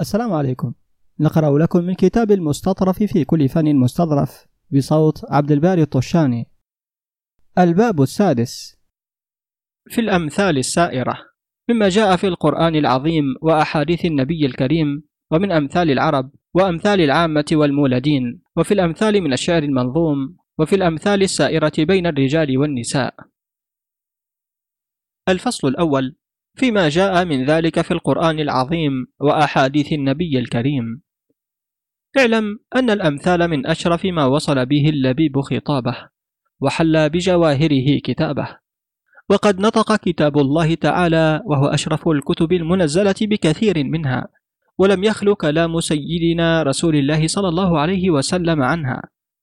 السلام 0.00 0.32
عليكم. 0.32 0.74
نقرأ 1.20 1.58
لكم 1.58 1.84
من 1.84 1.94
كتاب 1.94 2.30
المستطرف 2.30 3.02
في 3.02 3.24
كل 3.24 3.48
فن 3.48 3.76
مستظرف 3.76 4.46
بصوت 4.70 5.24
عبد 5.30 5.52
الباري 5.52 5.82
الطشاني. 5.82 6.50
الباب 7.58 8.02
السادس. 8.02 8.76
في 9.90 10.00
الأمثال 10.00 10.58
السائرة. 10.58 11.18
مما 11.70 11.88
جاء 11.88 12.16
في 12.16 12.26
القرآن 12.26 12.76
العظيم 12.76 13.24
وأحاديث 13.42 14.04
النبي 14.04 14.46
الكريم 14.46 15.02
ومن 15.30 15.52
أمثال 15.52 15.90
العرب 15.90 16.30
وأمثال 16.54 17.00
العامة 17.00 17.44
والمولدين 17.52 18.42
وفي 18.56 18.74
الأمثال 18.74 19.20
من 19.20 19.32
الشعر 19.32 19.62
المنظوم 19.62 20.36
وفي 20.58 20.74
الأمثال 20.74 21.22
السائرة 21.22 21.72
بين 21.78 22.06
الرجال 22.06 22.58
والنساء. 22.58 23.14
الفصل 25.28 25.68
الأول. 25.68 26.16
فيما 26.54 26.88
جاء 26.88 27.24
من 27.24 27.44
ذلك 27.44 27.80
في 27.80 27.90
القرآن 27.90 28.38
العظيم 28.40 29.06
وأحاديث 29.20 29.92
النبي 29.92 30.38
الكريم. 30.38 31.02
اعلم 32.18 32.58
أن 32.76 32.90
الأمثال 32.90 33.48
من 33.48 33.66
أشرف 33.66 34.04
ما 34.04 34.24
وصل 34.24 34.66
به 34.66 34.88
اللبيب 34.88 35.40
خطابه 35.40 35.96
وحل 36.60 37.10
بجواهره 37.10 37.98
كتابه. 38.04 38.58
وقد 39.30 39.60
نطق 39.60 39.96
كتاب 39.96 40.38
الله 40.38 40.74
تعالى 40.74 41.42
وهو 41.46 41.66
أشرف 41.66 42.08
الكتب 42.08 42.52
المنزلة 42.52 43.14
بكثير 43.22 43.84
منها 43.84 44.28
ولم 44.78 45.04
يخل 45.04 45.34
كلام 45.34 45.80
سيدنا 45.80 46.62
رسول 46.62 46.96
الله 46.96 47.26
صلى 47.26 47.48
الله 47.48 47.78
عليه 47.78 48.10
وسلم 48.10 48.62
عنها 48.62 49.02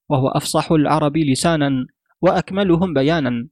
وهو 0.09 0.27
أفصح 0.27 0.71
العرب 0.71 1.17
لسانا 1.17 1.85
وأكملهم 2.21 2.93
بيانا. 2.93 3.47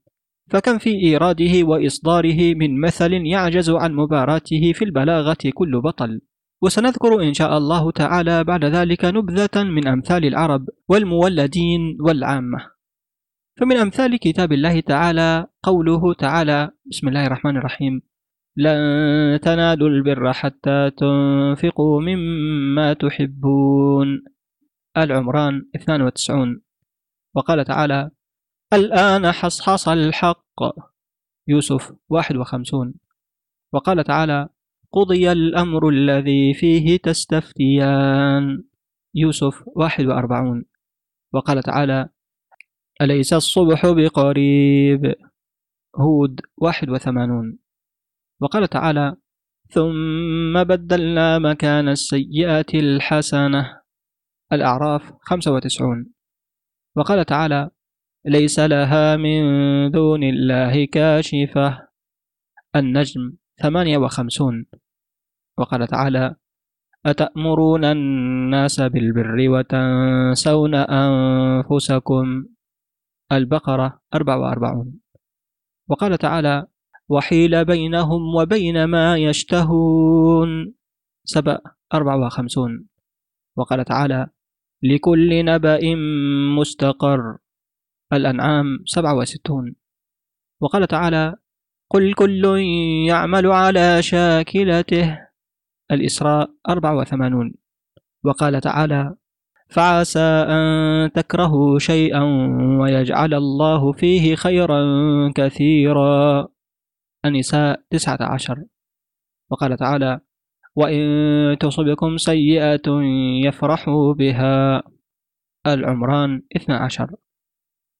فكم 0.50 0.78
في 0.78 0.90
إيراده 0.90 1.64
وإصداره 1.66 2.54
من 2.54 2.80
مثل 2.80 3.12
يعجز 3.12 3.70
عن 3.70 3.94
مباراته 3.94 4.72
في 4.74 4.84
البلاغة 4.84 5.38
كل 5.54 5.80
بطل. 5.80 6.20
وسنذكر 6.62 7.22
إن 7.22 7.34
شاء 7.34 7.58
الله 7.58 7.90
تعالى 7.90 8.44
بعد 8.44 8.64
ذلك 8.64 9.04
نبذة 9.04 9.64
من 9.64 9.88
أمثال 9.88 10.24
العرب 10.24 10.66
والمولدين 10.88 11.80
والعامة. 12.00 12.58
فمن 13.60 13.76
أمثال 13.76 14.16
كتاب 14.16 14.52
الله 14.52 14.80
تعالى 14.80 15.46
قوله 15.62 16.14
تعالى 16.14 16.70
بسم 16.90 17.08
الله 17.08 17.26
الرحمن 17.26 17.56
الرحيم 17.56 18.02
لن 18.56 19.40
تنالوا 19.42 19.88
البر 19.88 20.32
حتى 20.32 20.90
تنفقوا 20.90 22.00
مما 22.00 22.92
تحبون. 22.92 24.22
العمران 24.96 25.62
92 25.76 26.62
وقال 27.34 27.64
تعالى 27.64 28.10
الآن 28.72 29.32
حصحص 29.32 29.88
الحق. 29.88 30.60
يوسف 31.48 31.92
51 32.08 32.94
وقال 33.72 34.04
تعالى 34.04 34.48
قضي 34.92 35.32
الأمر 35.32 35.88
الذي 35.88 36.54
فيه 36.54 36.96
تستفتيان. 36.96 38.64
يوسف 39.14 39.62
41 39.66 40.64
وقال 41.32 41.62
تعالى 41.62 42.08
أليس 43.02 43.32
الصبح 43.32 43.86
بقريب؟ 43.86 45.14
هود 45.96 46.40
81 46.56 47.58
وقال 48.40 48.68
تعالى 48.68 49.16
ثم 49.68 50.64
بدلنا 50.64 51.38
مكان 51.38 51.88
السيئات 51.88 52.74
الحسنة. 52.74 53.80
الأعراف 54.52 55.12
95 55.20 56.12
وقال 56.96 57.24
تعالى 57.24 57.70
ليس 58.24 58.58
لها 58.60 59.16
من 59.16 59.40
دون 59.90 60.22
الله 60.22 60.84
كاشفة. 60.84 61.88
النجم 62.76 63.32
58 63.62 64.66
وقال 65.58 65.86
تعالى 65.86 66.34
أتأمرون 67.06 67.84
الناس 67.84 68.80
بالبر 68.80 69.36
وتنسون 69.48 70.74
أنفسكم؟ 70.74 72.44
البقرة 73.32 74.00
44 74.14 75.00
وقال 75.88 76.18
تعالى 76.18 76.66
وحيل 77.08 77.64
بينهم 77.64 78.34
وبين 78.34 78.84
ما 78.84 79.16
يشتهون. 79.16 80.74
سبأ 81.24 81.60
54 81.94 82.86
وقال 83.56 83.84
تعالى 83.84 84.26
لكل 84.82 85.44
نبأ 85.44 85.80
مستقر. 86.58 87.38
الأنعام 88.12 88.66
67 88.84 89.74
وقال 90.60 90.86
تعالى 90.86 91.36
قل 91.90 92.14
كل 92.14 92.44
يعمل 93.08 93.46
على 93.46 94.02
شاكلته. 94.02 95.18
الإسراء 95.90 96.50
84 96.68 97.54
وقال 98.24 98.60
تعالى 98.60 99.14
فعسى 99.68 100.44
أن 100.48 101.12
تكرهوا 101.12 101.78
شيئا 101.78 102.22
ويجعل 102.80 103.34
الله 103.34 103.92
فيه 103.92 104.34
خيرا 104.34 104.82
كثيرا. 105.34 106.48
النساء 107.24 107.82
19 107.90 108.64
وقال 109.50 109.76
تعالى 109.76 110.20
وإن 110.76 111.02
تصبكم 111.60 112.16
سيئة 112.16 112.90
يفرحوا 113.44 114.14
بها. 114.14 114.82
العمران 115.66 116.42
12 116.56 117.16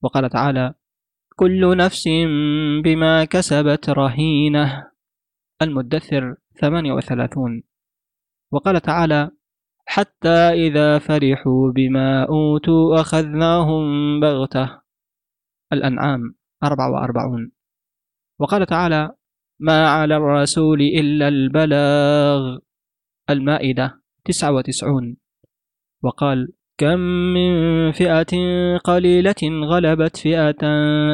وقال 0.03 0.31
تعالى 0.31 0.75
كل 1.37 1.77
نفس 1.77 2.09
بما 2.85 3.25
كسبت 3.25 3.91
رهينة. 3.91 4.91
المدثر 5.63 6.37
38 6.61 7.63
وقال 8.53 8.81
تعالى 8.81 9.31
حتى 9.87 10.49
إذا 10.67 10.99
فرحوا 10.99 11.73
بما 11.73 12.29
أوتوا 12.29 13.01
أخذناهم 13.01 13.85
بغتة. 14.21 14.81
الأنعام 15.73 16.35
44 16.65 17.53
وقال 18.39 18.67
تعالى 18.67 19.15
ما 19.61 19.89
على 19.89 20.17
الرسول 20.17 20.81
إلا 20.81 21.29
البلاغ. 21.29 22.59
المائدة 23.31 24.03
99 24.25 25.17
وقال 26.03 26.53
كم 26.81 27.01
من 27.35 27.53
فئة 27.93 28.33
قليلة 28.85 29.43
غلبت 29.43 30.17
فئة 30.17 30.63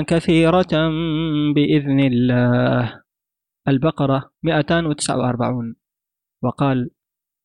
كثيرة 0.03 0.75
بإذن 1.55 2.01
الله. 2.01 3.03
البقرة 3.69 4.31
249 4.43 5.77
وقال 6.43 6.91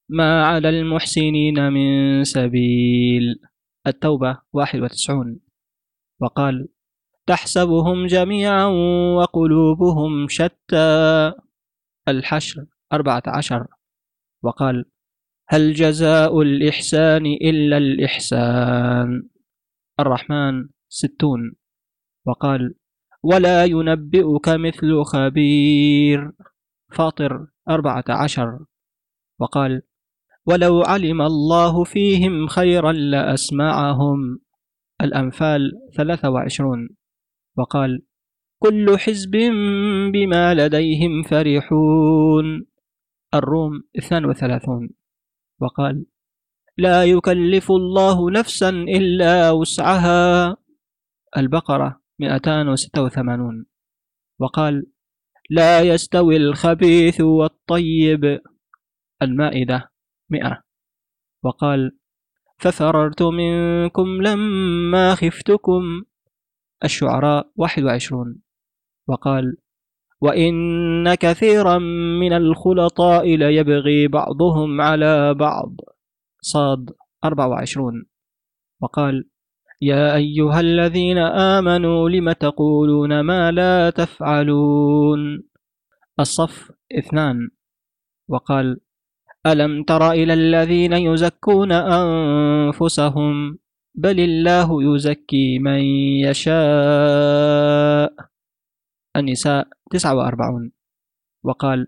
ما 0.09 0.45
على 0.45 0.69
المحسنين 0.69 1.73
من 1.73 2.23
سبيل. 2.23 3.39
التوبة 3.87 4.37
91 4.53 5.39
وقال 6.21 6.67
تحسبهم 7.27 8.05
جميعا 8.05 8.65
وقلوبهم 9.17 10.27
شتى. 10.29 11.33
الحشر 12.07 12.65
14 12.93 13.67
وقال 14.43 14.90
هل 15.53 15.73
جزاء 15.73 16.41
الإحسان 16.41 17.25
إلا 17.25 17.77
الإحسان؟ 17.77 19.23
الرحمن 19.99 20.69
ستون. 20.89 21.55
وقال 22.27 22.75
ولا 23.23 23.65
ينبئك 23.65 24.49
مثل 24.49 25.03
خبير. 25.03 26.31
فاطر 26.91 27.47
أربعة 27.69 28.03
عشر. 28.09 28.59
وقال 29.39 29.81
ولو 30.45 30.81
علم 30.81 31.21
الله 31.21 31.83
فيهم 31.83 32.47
خيرا 32.47 32.91
لأسمعهم. 32.91 34.39
الأنفال 35.01 35.71
ثلاثة 35.97 36.29
وعشرون. 36.29 36.89
وقال 37.57 38.01
كل 38.59 38.97
حزب 38.97 39.31
بما 40.13 40.53
لديهم 40.53 41.23
فرحون. 41.23 42.65
الروم 43.33 43.83
اثنان 43.97 44.25
وثلاثون. 44.25 45.00
وقال 45.61 46.05
لا 46.77 47.03
يكلف 47.03 47.71
الله 47.71 48.31
نفسا 48.31 48.69
إلا 48.69 49.51
وسعها. 49.51 50.57
البقرة 51.37 52.01
286 52.19 53.65
وقال 54.39 54.87
لا 55.49 55.81
يستوي 55.81 56.37
الخبيث 56.37 57.21
والطيب. 57.21 58.39
المائدة 59.21 59.91
100 60.29 60.63
وقال 61.43 61.97
ففررت 62.57 63.21
منكم 63.21 64.21
لما 64.21 65.15
خفتكم. 65.15 66.03
الشعراء 66.83 67.51
21 67.55 68.41
وقال 69.07 69.57
وإن 70.21 71.13
كثيرا 71.13 71.77
من 72.19 72.33
الخلطاء 72.33 73.35
ليبغي 73.35 74.07
بعضهم 74.07 74.81
على 74.81 75.33
بعض. 75.33 75.75
صاد 76.41 76.89
24 77.25 78.05
وقال 78.81 79.29
يا 79.81 80.15
أيها 80.15 80.59
الذين 80.59 81.17
آمنوا 81.17 82.09
لم 82.09 82.31
تقولون 82.31 83.19
ما 83.19 83.51
لا 83.51 83.89
تفعلون؟ 83.89 85.43
الصف 86.19 86.71
اثنان. 86.97 87.49
وقال 88.29 88.79
ألم 89.45 89.83
تر 89.83 90.11
إلى 90.11 90.33
الذين 90.33 90.93
يزكون 90.93 91.71
أنفسهم؟ 91.71 93.57
بل 93.95 94.19
الله 94.19 94.95
يزكي 94.95 95.59
من 95.59 95.81
يشاء. 96.25 98.13
النساء 99.17 99.67
49 99.95 100.71
وقال 101.43 101.87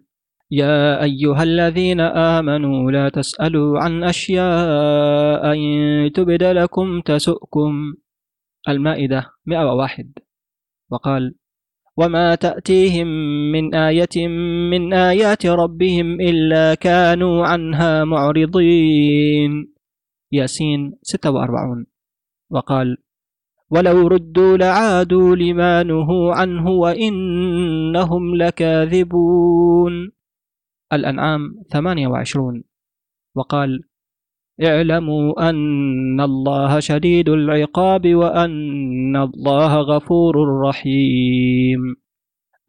يا 0.51 1.03
أيها 1.03 1.43
الذين 1.43 1.99
آمنوا 1.99 2.91
لا 2.91 3.09
تسألوا 3.09 3.79
عن 3.79 4.03
أشياء 4.03 5.53
إن 5.53 6.11
تبد 6.11 6.43
لكم 6.43 7.01
تسؤكم. 7.01 7.93
المائدة 8.69 9.25
101 9.45 10.11
وقال 10.91 11.35
وما 11.97 12.35
تأتيهم 12.35 13.07
من 13.51 13.75
آية 13.75 14.27
من 14.71 14.93
آيات 14.93 15.45
ربهم 15.45 16.21
إلا 16.21 16.75
كانوا 16.75 17.45
عنها 17.47 18.03
معرضين. 18.03 19.73
ياسين 20.31 20.97
46 21.01 21.85
وقال 22.49 22.97
ولو 23.73 24.07
ردوا 24.07 24.57
لعادوا 24.57 25.35
لما 25.35 25.83
نهوا 25.83 26.33
عنه 26.33 26.69
وإنهم 26.69 28.35
لكاذبون. 28.35 30.11
الأنعام 30.93 31.41
28 31.71 32.63
وقال 33.35 33.81
اعلموا 34.63 35.49
أن 35.49 36.21
الله 36.21 36.79
شديد 36.79 37.29
العقاب 37.29 38.15
وأن 38.15 39.15
الله 39.15 39.75
غفور 39.75 40.35
رحيم. 40.61 41.95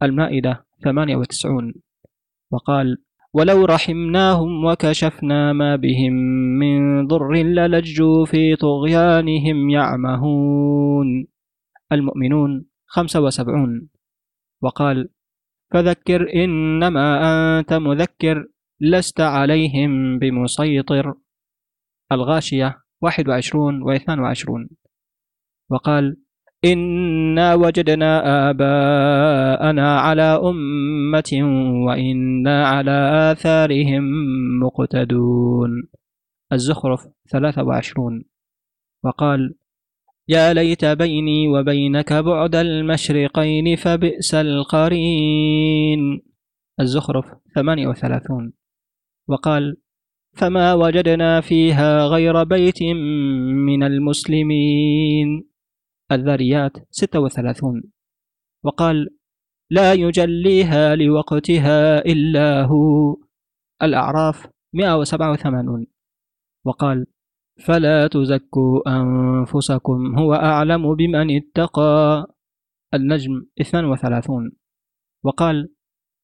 المائدة 0.03 0.65
98 0.83 1.73
وقال 2.51 2.97
ولو 3.35 3.65
رحمناهم 3.65 4.65
وكشفنا 4.65 5.53
ما 5.53 5.75
بهم 5.75 6.13
من 6.59 7.07
ضر 7.07 7.33
للجوا 7.33 8.25
في 8.25 8.55
طغيانهم 8.55 9.69
يعمهون. 9.69 11.27
المؤمنون 11.91 12.65
75 12.85 13.89
وقال 14.61 15.09
فذكر 15.73 16.43
إنما 16.43 17.05
أنت 17.59 17.73
مذكر 17.73 18.47
لست 18.81 19.21
عليهم 19.21 20.19
بمسيطر. 20.19 21.13
الغاشية 22.11 22.81
21 23.01 23.81
و 23.81 23.91
22 23.91 24.69
وقال 25.69 26.17
إنا 26.65 27.55
وجدنا 27.55 28.11
آباءنا 28.49 29.99
على 29.99 30.39
أمة 30.43 31.31
وإنا 31.85 32.67
على 32.67 33.31
آثارهم 33.31 34.03
مقتدون 34.63 35.87
الزخرف 36.53 37.07
23 37.31 38.23
وقال 39.03 39.55
يا 40.27 40.53
ليت 40.53 40.85
بيني 40.85 41.47
وبينك 41.47 42.13
بعد 42.13 42.55
المشرقين 42.55 43.75
فبئس 43.75 44.33
القرين 44.35 46.21
الزخرف 46.79 47.25
38 47.55 48.53
وقال 49.27 49.77
فما 50.33 50.73
وجدنا 50.73 51.41
فيها 51.41 52.07
غير 52.07 52.43
بيت 52.43 52.83
من 53.67 53.83
المسلمين 53.83 55.54
الذاريات 56.11 56.71
36 56.91 57.83
وقال 58.63 59.09
لا 59.71 59.93
يجليها 59.93 60.95
لوقتها 60.95 62.05
إلا 62.05 62.63
هو. 62.63 63.17
الأعراف 63.81 64.47
187 64.73 65.87
وقال 66.65 67.07
فلا 67.65 68.07
تزكوا 68.07 68.81
أنفسكم 68.99 70.19
هو 70.19 70.33
أعلم 70.33 70.95
بمن 70.95 71.37
اتقى. 71.37 72.27
النجم 72.93 73.45
32 73.61 74.51
وقال 75.23 75.73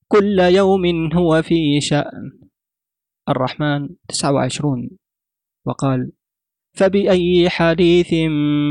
كل 0.08 0.40
يوم 0.40 1.14
هو 1.14 1.42
في 1.42 1.82
شأن. 1.82 2.40
الرحمن 3.30 3.90
29 4.08 4.90
وقال 5.66 6.12
فبأي 6.74 7.50
حديث 7.50 8.14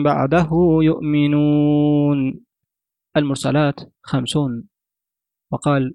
بعده 0.04 0.50
يؤمنون؟ 0.82 2.40
المرسلات 3.16 3.80
خمسون. 4.02 4.64
وقال 5.50 5.94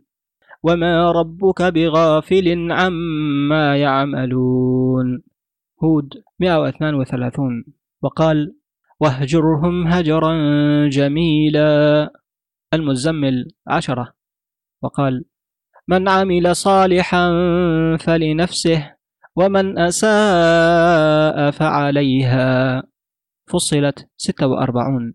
وما 0.63 1.11
ربك 1.11 1.61
بغافل 1.61 2.71
عما 2.71 3.77
يعملون. 3.77 5.21
هود 5.83 6.23
132 6.39 7.65
وقال 8.01 8.55
واهجرهم 8.99 9.87
هجرا 9.87 10.33
جميلا. 10.87 12.11
المزمل 12.73 13.51
عشرة. 13.67 14.13
وقال 14.81 15.25
من 15.87 16.09
عمل 16.09 16.55
صالحا 16.55 17.29
فلنفسه 17.97 18.94
ومن 19.37 19.79
أساء 19.79 21.51
فعليها 21.51 22.83
فصلت 23.47 24.09
ستة 24.17 24.47
وأربعون. 24.47 25.13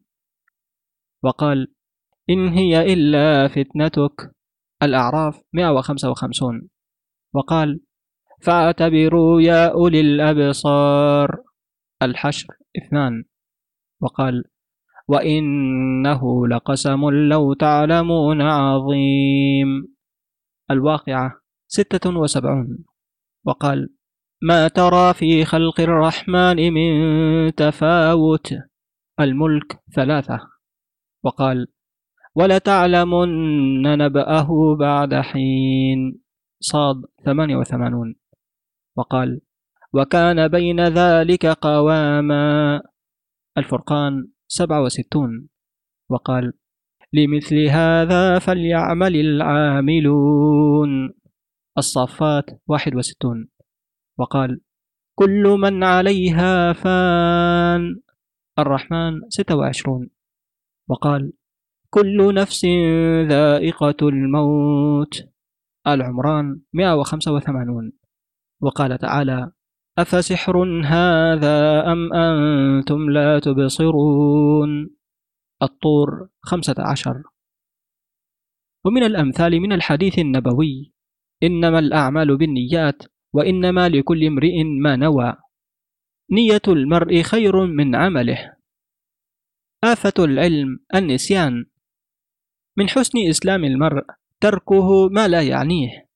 وقال 1.22 1.72
إن 2.30 2.48
هي 2.48 2.92
إلا 2.92 3.48
فتنتك 3.48 4.34
الأعراف 4.82 5.42
مئة 5.52 5.70
وخمسة 5.70 6.10
وخمسون. 6.10 6.68
وقال 7.34 7.80
فاعتبروا 8.40 9.40
يا 9.40 9.72
أولي 9.72 10.00
الأبصار 10.00 11.42
الحشر 12.02 12.48
اثنان. 12.76 13.24
وقال 14.00 14.44
وإنه 15.08 16.48
لقسم 16.48 17.10
لو 17.10 17.54
تعلمون 17.54 18.42
عظيم. 18.42 19.94
الواقعة 20.70 21.40
ستة 21.68 22.10
وسبعون. 22.18 22.84
وقال 23.44 23.88
ما 24.42 24.68
ترى 24.68 25.14
في 25.14 25.44
خلق 25.44 25.80
الرحمن 25.80 26.72
من 26.72 27.54
تفاوت؟ 27.54 28.54
الملك 29.20 29.80
ثلاثة. 29.94 30.40
وقال 31.24 31.66
ولتعلمن 32.34 33.82
نبأه 33.82 34.76
بعد 34.76 35.14
حين 35.14 36.20
صاد 36.60 36.96
ثمانية 37.24 37.56
وثمانون. 37.56 38.14
وقال 38.96 39.40
وكان 39.92 40.48
بين 40.48 40.80
ذلك 40.80 41.46
قواما 41.46 42.80
الفرقان 43.58 44.28
سبعة 44.48 44.82
وستون. 44.82 45.48
وقال 46.10 46.52
لمثل 47.12 47.66
هذا 47.68 48.38
فليعمل 48.38 49.16
العاملون 49.16 50.90
الصافات 51.78 52.44
واحد 52.66 52.94
وستون. 52.94 53.49
وقال 54.20 54.60
كل 55.14 55.56
من 55.60 55.84
عليها 55.84 56.72
فان. 56.72 58.00
الرحمن 58.58 59.20
ستة 59.28 59.56
وعشرون. 59.56 60.10
وقال 60.88 61.32
كل 61.90 62.34
نفس 62.34 62.66
ذائقة 63.28 64.08
الموت. 64.08 65.14
مئة 66.74 66.94
وخمسة 66.94 67.32
وثمانون. 67.32 67.92
وقال 68.60 68.98
تعالى 68.98 69.52
أفسحر 69.98 70.56
هذا 70.84 71.92
أم 71.92 72.12
أنتم 72.12 73.10
لا 73.10 73.38
تبصرون. 73.38 74.90
الطور 75.62 76.28
خمسة 76.42 76.74
عشر. 76.78 77.22
ومن 78.84 79.02
الأمثال 79.02 79.60
من 79.60 79.72
الحديث 79.72 80.18
النبوي 80.18 80.92
إنما 81.42 81.78
الأعمال 81.78 82.36
بالنيات 82.36 83.02
وإنما 83.32 83.88
لكل 83.88 84.24
امرئ 84.24 84.62
ما 84.64 84.96
نوى. 84.96 85.36
نية 86.30 86.62
المرء 86.68 87.22
خير 87.22 87.66
من 87.66 87.94
عمله. 87.94 88.56
آفة 89.84 90.14
العلم 90.18 90.84
النسيان. 90.94 91.66
من 92.76 92.88
حسن 92.88 93.18
إسلام 93.28 93.64
المرء 93.64 94.04
تركه 94.40 95.08
ما 95.08 95.28
لا 95.28 95.42
يعنيه. 95.42 96.08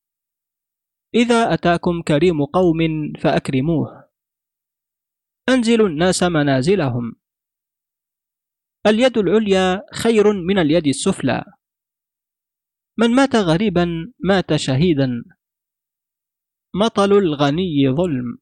إذا 1.14 1.54
أتاكم 1.54 2.02
كريم 2.02 2.44
قوم 2.44 2.78
فأكرموه. 3.21 4.09
أنزلوا 5.49 5.88
الناس 5.88 6.23
منازلهم. 6.23 7.16
اليد 8.87 9.18
العليا 9.18 9.83
خير 9.94 10.33
من 10.33 10.59
اليد 10.59 10.87
السفلى. 10.87 11.44
من 12.99 13.11
مات 13.11 13.37
غريبا 13.37 14.12
مات 14.18 14.56
شهيدا. 14.56 15.25
مطل 16.76 17.12
الغني 17.12 17.90
ظلم. 17.97 18.38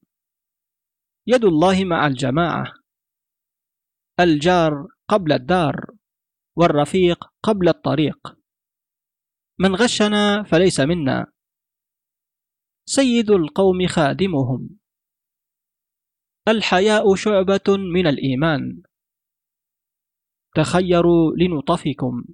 يد 1.27 1.45
الله 1.45 1.85
مع 1.85 2.07
الجماعة. 2.07 2.65
الجار 4.21 4.89
قبل 5.09 5.33
الدار 5.33 5.87
والرفيق 6.57 7.25
قبل 7.43 7.69
الطريق. 7.69 8.37
من 9.59 9.75
غشنا 9.75 10.43
فليس 10.43 10.81
منا. 10.81 11.27
سيد 12.85 13.31
القوم 13.31 13.87
خادمهم. 13.87 14.79
الحياء 16.49 17.15
شعبة 17.15 17.77
من 17.95 18.07
الإيمان. 18.07 18.83
تخيروا 20.55 21.33
لنطفكم. 21.37 22.25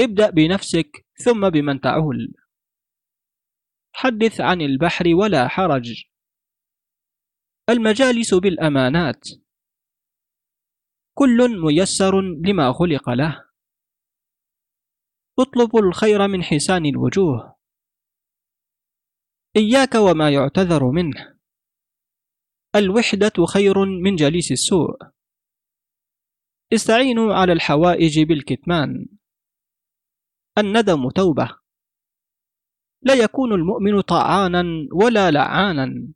ابدأ 0.00 0.30
بنفسك 0.30 1.06
ثم 1.24 1.50
بمن 1.50 1.80
تعول. 1.80 2.45
حدث 3.98 4.40
عن 4.40 4.60
البحر 4.60 5.04
ولا 5.14 5.48
حرج. 5.48 6.04
المجالس 7.70 8.34
بالأمانات. 8.34 9.28
كل 11.14 11.60
ميسر 11.60 12.20
لما 12.20 12.72
خلق 12.72 13.10
له. 13.10 13.48
اطلب 15.38 15.76
الخير 15.76 16.28
من 16.28 16.42
حسان 16.42 16.86
الوجوه. 16.86 17.56
إياك 19.56 19.94
وما 19.94 20.30
يعتذر 20.30 20.90
منه. 20.90 21.38
الوحدة 22.74 23.46
خير 23.46 23.84
من 24.04 24.16
جليس 24.16 24.52
السوء. 24.52 24.96
استعينوا 26.72 27.34
على 27.34 27.52
الحوائج 27.52 28.20
بالكتمان. 28.20 29.06
الندم 30.58 31.10
توبة. 31.10 31.65
لا 33.06 33.14
يكون 33.14 33.52
المؤمن 33.52 34.00
طعانا 34.00 34.64
ولا 34.92 35.30
لعانا. 35.30 36.08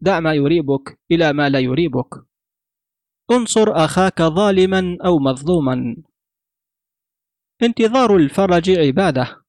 دع 0.00 0.20
ما 0.20 0.34
يريبك 0.34 1.00
إلى 1.10 1.32
ما 1.32 1.48
لا 1.48 1.58
يريبك. 1.58 2.26
انصر 3.30 3.84
أخاك 3.84 4.22
ظالما 4.22 4.98
أو 5.04 5.18
مظلوما. 5.18 5.96
انتظار 7.62 8.16
الفرج 8.16 8.70
عبادة. 8.70 9.44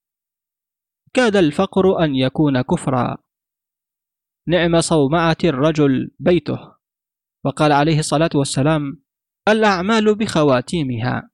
كاد 1.13 1.35
الفقر 1.35 2.03
أن 2.03 2.15
يكون 2.15 2.61
كفرا. 2.61 3.17
نعم 4.47 4.81
صومعة 4.81 5.37
الرجل 5.43 6.11
بيته. 6.19 6.75
وقال 7.45 7.71
عليه 7.71 7.99
الصلاة 7.99 8.29
والسلام 8.35 9.03
الأعمال 9.47 10.15
بخواتيمها. 10.15 11.31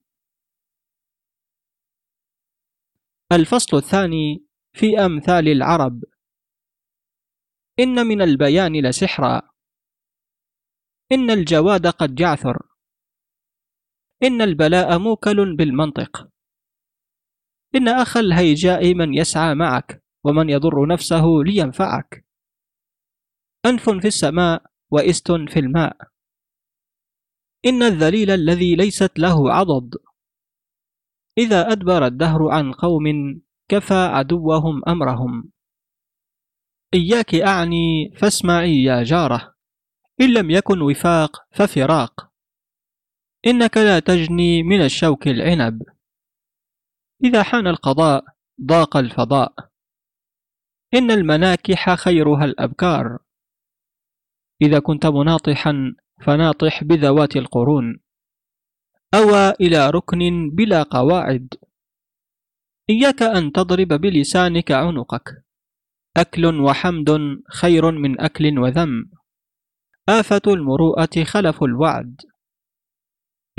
الفصل 3.31 3.77
الثاني 3.77 4.46
في 4.77 4.99
أمثال 5.05 5.47
العرب. 5.47 6.03
إن 7.79 8.07
من 8.07 8.21
البيان 8.21 8.85
لسحرا. 8.85 9.41
إن 11.11 11.31
الجواد 11.31 11.87
قد 11.87 12.15
جعثر. 12.15 12.67
إن 14.23 14.41
البلاء 14.41 14.99
موكل 14.99 15.55
بالمنطق. 15.55 16.29
إن 17.75 17.87
أخ 17.87 18.17
الهيجاء 18.17 18.93
من 18.93 19.13
يسعى 19.13 19.55
معك 19.55 20.03
ومن 20.23 20.49
يضر 20.49 20.87
نفسه 20.87 21.25
لينفعك. 21.45 22.25
أنف 23.65 23.89
في 23.89 24.07
السماء 24.07 24.65
وإست 24.91 25.31
في 25.31 25.59
الماء. 25.59 25.97
إن 27.65 27.83
الذليل 27.83 28.29
الذي 28.29 28.75
ليست 28.75 29.19
له 29.19 29.53
عضد. 29.53 29.95
إذا 31.37 31.71
أدبر 31.71 32.05
الدهر 32.05 32.49
عن 32.49 32.73
قوم 32.73 33.05
كفى 33.69 33.93
عدوهم 33.93 34.81
أمرهم. 34.87 35.51
إياك 36.93 37.35
أعني 37.35 38.11
فاسمعي 38.17 38.83
يا 38.83 39.03
جارة. 39.03 39.55
إن 40.21 40.33
لم 40.33 40.51
يكن 40.51 40.81
وفاق 40.81 41.47
ففراق. 41.51 42.31
إنك 43.47 43.77
لا 43.77 43.99
تجني 43.99 44.63
من 44.63 44.81
الشوك 44.81 45.27
العنب. 45.27 45.83
إذا 47.23 47.43
حان 47.43 47.67
القضاء 47.67 48.25
ضاق 48.61 48.97
الفضاء. 48.97 49.53
إن 50.93 51.11
المناكح 51.11 51.95
خيرها 51.95 52.45
الأبكار. 52.45 53.19
إذا 54.61 54.79
كنت 54.79 55.05
مناطحا 55.05 55.95
فناطح 56.25 56.83
بذوات 56.83 57.35
القرون. 57.35 57.99
أوى 59.13 59.49
إلى 59.61 59.89
ركن 59.89 60.49
بلا 60.53 60.83
قواعد. 60.83 61.53
إياك 62.89 63.23
أن 63.23 63.51
تضرب 63.51 63.87
بلسانك 63.87 64.71
عنقك. 64.71 65.43
أكل 66.17 66.61
وحمد 66.61 67.09
خير 67.51 67.91
من 67.91 68.21
أكل 68.21 68.59
وذم. 68.59 69.11
آفة 70.09 70.41
المروءة 70.47 71.23
خلف 71.23 71.63
الوعد. 71.63 72.21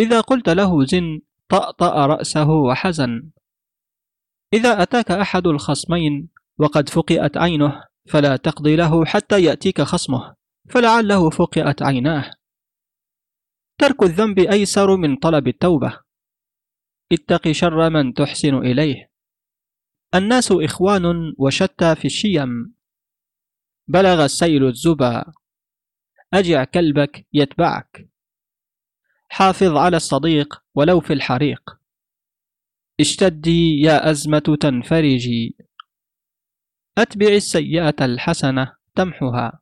إذا 0.01 0.21
قلت 0.21 0.49
له 0.49 0.85
زن 0.85 1.21
طأطأ 1.49 2.07
رأسه 2.07 2.51
وحزن. 2.51 3.31
إذا 4.53 4.83
أتاك 4.83 5.11
أحد 5.11 5.47
الخصمين 5.47 6.29
وقد 6.59 6.89
فقئت 6.89 7.37
عينه 7.37 7.85
فلا 8.09 8.37
تقضي 8.37 8.77
له 8.77 9.05
حتى 9.05 9.43
يأتيك 9.43 9.83
خصمه 9.83 10.35
فلعله 10.71 11.31
فقئت 11.31 11.83
عيناه. 11.83 12.33
ترك 13.79 14.03
الذنب 14.03 14.39
أيسر 14.39 14.97
من 14.97 15.17
طلب 15.17 15.49
التوبة. 15.49 16.01
اتق 17.13 17.51
شر 17.51 17.91
من 17.91 18.15
تحسن 18.15 18.55
إليه. 18.55 19.09
الناس 20.15 20.53
إخوان 20.53 21.35
وشتى 21.38 21.95
في 21.95 22.05
الشيم. 22.05 22.75
بلغ 23.88 24.25
السيل 24.25 24.67
الزبا. 24.67 25.33
أجع 26.35 26.65
كلبك 26.65 27.27
يتبعك. 27.33 28.09
حافظ 29.29 29.77
على 29.77 29.97
الصديق 29.97 30.62
ولو 30.75 31.00
في 31.00 31.12
الحريق. 31.12 31.79
اشتدي 33.00 33.81
يا 33.81 34.11
أزمة 34.11 34.57
تنفرجي. 34.61 35.57
أتبع 36.99 37.27
السيئة 37.27 38.05
الحسنة 38.05 38.77
تمحها. 38.95 39.61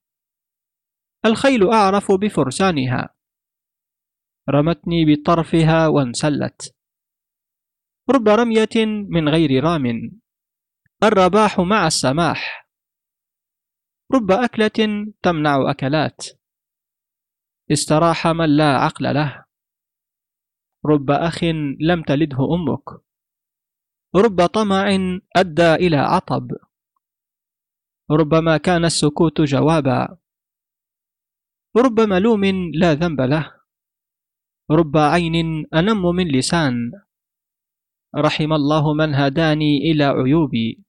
الخيل 1.24 1.70
أعرف 1.72 2.12
بفرسانها. 2.12 3.14
رمتني 4.50 5.04
بطرفها 5.04 5.88
وانسلت. 5.88 6.74
رب 8.10 8.28
رمية 8.28 8.86
من 9.08 9.28
غير 9.28 9.64
رام. 9.64 10.10
الرباح 11.06 11.60
مع 11.60 11.86
السماح. 11.86 12.68
رب 14.14 14.30
أكلة 14.30 15.06
تمنع 15.22 15.70
أكلات. 15.70 16.26
استراح 17.72 18.26
من 18.26 18.56
لا 18.56 18.78
عقل 18.78 19.14
له. 19.14 19.44
رب 20.86 21.10
أخ 21.10 21.44
لم 21.80 22.02
تلده 22.02 22.38
أمك. 22.54 23.02
رب 24.16 24.46
طمع 24.46 24.86
أدى 25.36 25.74
إلى 25.74 25.96
عطب. 25.96 26.50
ربما 28.10 28.56
كان 28.56 28.84
السكوت 28.84 29.40
جوابا. 29.40 30.18
رب 31.76 32.00
ملوم 32.00 32.44
لا 32.74 32.94
ذنب 32.94 33.20
له. 33.20 33.52
رب 34.70 34.96
عين 34.96 35.66
أنم 35.74 36.02
من 36.16 36.28
لسان. 36.28 36.92
رحم 38.16 38.52
الله 38.52 38.94
من 38.94 39.14
هداني 39.14 39.78
إلى 39.90 40.04
عيوبي. 40.04 40.85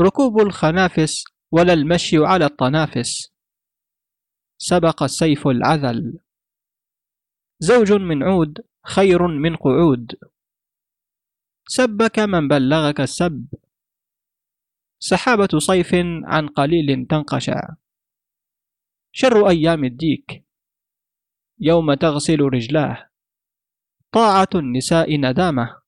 ركوب 0.00 0.38
الخنافس 0.38 1.24
ولا 1.52 1.72
المشي 1.72 2.16
على 2.18 2.44
الطنافس. 2.44 3.34
سبق 4.58 5.02
السيف 5.02 5.46
العذل. 5.46 6.18
زوج 7.58 7.92
من 7.92 8.22
عود 8.22 8.58
خير 8.86 9.26
من 9.26 9.56
قعود. 9.56 10.12
سبك 11.68 12.18
من 12.18 12.48
بلغك 12.48 13.00
السب. 13.00 13.46
سحابة 14.98 15.58
صيف 15.58 15.94
عن 16.24 16.48
قليل 16.48 17.06
تنقشع. 17.10 17.68
شر 19.12 19.48
أيام 19.48 19.84
الديك. 19.84 20.44
يوم 21.58 21.94
تغسل 21.94 22.40
رجلاه. 22.40 23.10
طاعة 24.12 24.48
النساء 24.54 25.16
ندامة. 25.16 25.82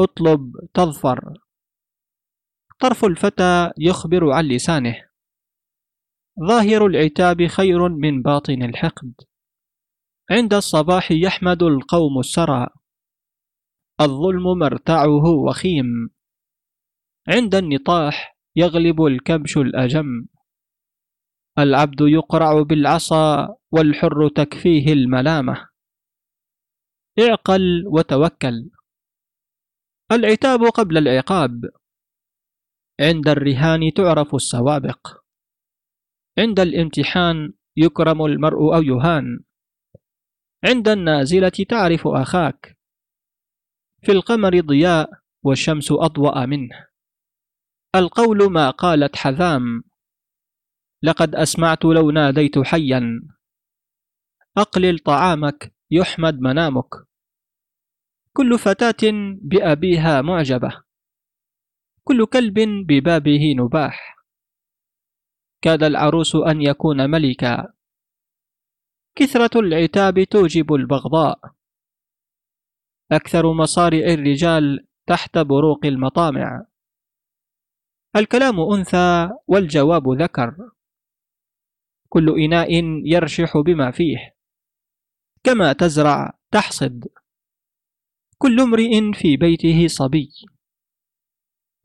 اطلب 0.00 0.52
تظفر. 0.74 1.47
طرف 2.80 3.04
الفتى 3.04 3.70
يخبر 3.78 4.30
عن 4.30 4.44
لسانه. 4.48 5.08
ظاهر 6.48 6.86
العتاب 6.86 7.46
خير 7.46 7.88
من 7.88 8.22
باطن 8.22 8.62
الحقد. 8.62 9.14
عند 10.30 10.54
الصباح 10.54 11.12
يحمد 11.12 11.62
القوم 11.62 12.18
السرى. 12.18 12.66
الظلم 14.00 14.58
مرتعه 14.58 15.24
وخيم. 15.46 16.10
عند 17.28 17.54
النطاح 17.54 18.38
يغلب 18.56 19.02
الكبش 19.02 19.56
الأجم. 19.56 20.26
العبد 21.58 22.00
يقرع 22.00 22.62
بالعصا 22.62 23.56
والحر 23.72 24.28
تكفيه 24.28 24.92
الملامة. 24.92 25.68
اعقل 27.18 27.84
وتوكل. 27.86 28.70
العتاب 30.12 30.60
قبل 30.64 30.98
العقاب. 30.98 31.77
عند 33.00 33.28
الرهان 33.28 33.92
تعرف 33.96 34.34
السوابق. 34.34 35.20
عند 36.38 36.60
الامتحان 36.60 37.52
يكرم 37.76 38.24
المرء 38.24 38.74
أو 38.76 38.82
يهان. 38.82 39.40
عند 40.64 40.88
النازلة 40.88 41.66
تعرف 41.68 42.06
أخاك. 42.06 42.78
في 44.02 44.12
القمر 44.12 44.60
ضياء 44.60 45.10
والشمس 45.42 45.92
أضوأ 45.92 46.46
منه. 46.46 46.86
القول 47.94 48.52
ما 48.52 48.70
قالت 48.70 49.16
حذام. 49.16 49.82
لقد 51.02 51.34
أسمعت 51.34 51.84
لو 51.84 52.10
ناديت 52.10 52.58
حيا. 52.58 53.22
أقلل 54.56 54.98
طعامك 54.98 55.74
يحمد 55.90 56.40
منامك. 56.40 56.94
كل 58.32 58.58
فتاة 58.58 59.10
بأبيها 59.42 60.22
معجبة. 60.22 60.87
كل 62.08 62.26
كلب 62.26 62.58
ببابه 62.86 63.54
نباح. 63.58 64.16
كاد 65.62 65.82
العروس 65.82 66.36
أن 66.36 66.62
يكون 66.62 67.10
ملكا. 67.10 67.72
كثرة 69.14 69.60
العتاب 69.60 70.24
توجب 70.24 70.74
البغضاء. 70.74 71.40
أكثر 73.12 73.52
مصارع 73.52 73.98
الرجال 73.98 74.86
تحت 75.06 75.38
بروق 75.38 75.86
المطامع. 75.86 76.66
الكلام 78.16 78.60
أنثى 78.60 79.30
والجواب 79.46 80.08
ذكر. 80.22 80.70
كل 82.08 82.40
إناء 82.44 82.70
يرشح 83.04 83.58
بما 83.58 83.90
فيه. 83.90 84.34
كما 85.44 85.72
تزرع 85.72 86.38
تحصد. 86.52 87.04
كل 88.38 88.60
امرئ 88.60 89.12
في 89.12 89.36
بيته 89.36 89.86
صبي. 89.88 90.57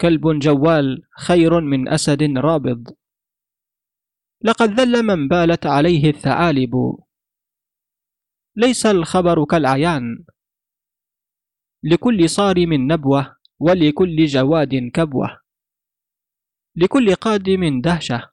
كلب 0.01 0.39
جوال 0.39 1.01
خير 1.17 1.61
من 1.61 1.89
أسد 1.89 2.37
رابض. 2.37 2.95
لقد 4.41 4.69
ذل 4.69 5.03
من 5.03 5.27
بالت 5.27 5.65
عليه 5.65 6.09
الثعالب. 6.09 6.73
ليس 8.55 8.85
الخبر 8.85 9.45
كالعيان. 9.45 10.25
لكل 11.83 12.29
صارم 12.29 12.73
نبوة 12.73 13.37
ولكل 13.59 14.25
جواد 14.25 14.75
كبوة. 14.93 15.39
لكل 16.75 17.15
قادم 17.15 17.81
دهشة. 17.81 18.31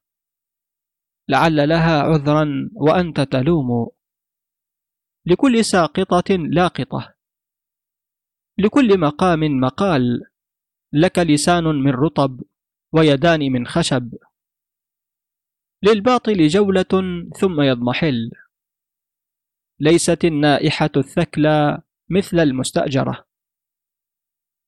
لعل 1.29 1.69
لها 1.69 2.02
عذرا 2.02 2.71
وأنت 2.75 3.21
تلوم. 3.21 3.90
لكل 5.26 5.64
ساقطة 5.64 6.35
لاقطة. 6.37 7.14
لكل 8.59 9.00
مقام 9.00 9.40
مقال. 9.40 10.30
لك 10.92 11.18
لسان 11.18 11.64
من 11.64 11.90
رطب 11.90 12.40
ويدان 12.92 13.40
من 13.52 13.66
خشب. 13.66 14.14
للباطل 15.82 16.49
جولة 16.49 17.28
ثم 17.40 17.61
يضمحل. 17.61 18.30
ليست 19.80 20.25
النائحة 20.25 20.90
الثكلى 20.97 21.82
مثل 22.11 22.38
المستأجرة. 22.38 23.26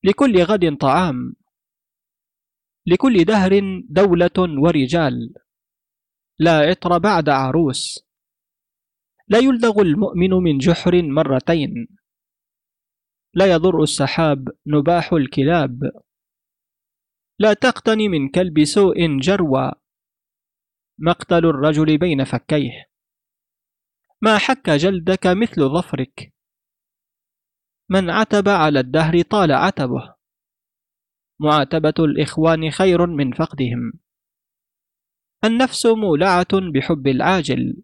لكل 0.04 0.42
غد 0.42 0.76
طعام. 0.76 1.34
لكل 2.86 3.24
دهر 3.24 3.60
دولة 3.88 4.60
ورجال. 4.62 5.34
لا 6.38 6.58
عطر 6.58 6.98
بعد 6.98 7.28
عروس. 7.28 8.04
لا 9.28 9.38
يلدغ 9.38 9.80
المؤمن 9.80 10.30
من 10.30 10.58
جحر 10.58 11.02
مرتين. 11.02 11.88
لا 13.34 13.52
يضر 13.52 13.82
السحاب 13.82 14.48
نباح 14.66 15.12
الكلاب. 15.12 16.02
لا 17.42 17.52
تقتني 17.52 18.08
من 18.08 18.28
كلب 18.28 18.64
سوء 18.64 19.18
جروى. 19.18 19.72
مقتل 20.99 21.46
الرجل 21.46 21.99
بين 21.99 22.25
فكيه. 22.25 22.90
ما 24.20 24.38
حك 24.38 24.70
جلدك 24.70 25.26
مثل 25.26 25.68
ظفرك. 25.68 26.34
من 27.88 28.11
عتب 28.11 28.49
على 28.49 28.80
الدهر 28.80 29.22
طال 29.22 29.52
عتبه. 29.52 30.14
معاتبة 31.40 31.94
الإخوان 31.99 32.70
خير 32.70 33.06
من 33.06 33.32
فقدهم. 33.32 33.92
النفس 35.44 35.87
مولعة 35.87 36.70
بحب 36.75 37.06
العاجل. 37.06 37.82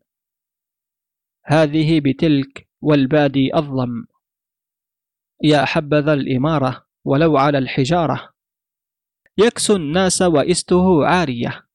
هذه 1.44 2.00
بتلك 2.00 2.68
والبادي 2.80 3.50
أظلم. 3.54 4.06
يا 5.44 5.64
حبذا 5.64 6.12
الإمارة 6.12 6.86
ولو 7.04 7.36
على 7.36 7.58
الحجارة. 7.58 8.37
يكسو 9.40 9.76
الناس 9.76 10.22
وإسته 10.22 11.06
عارية. 11.06 11.68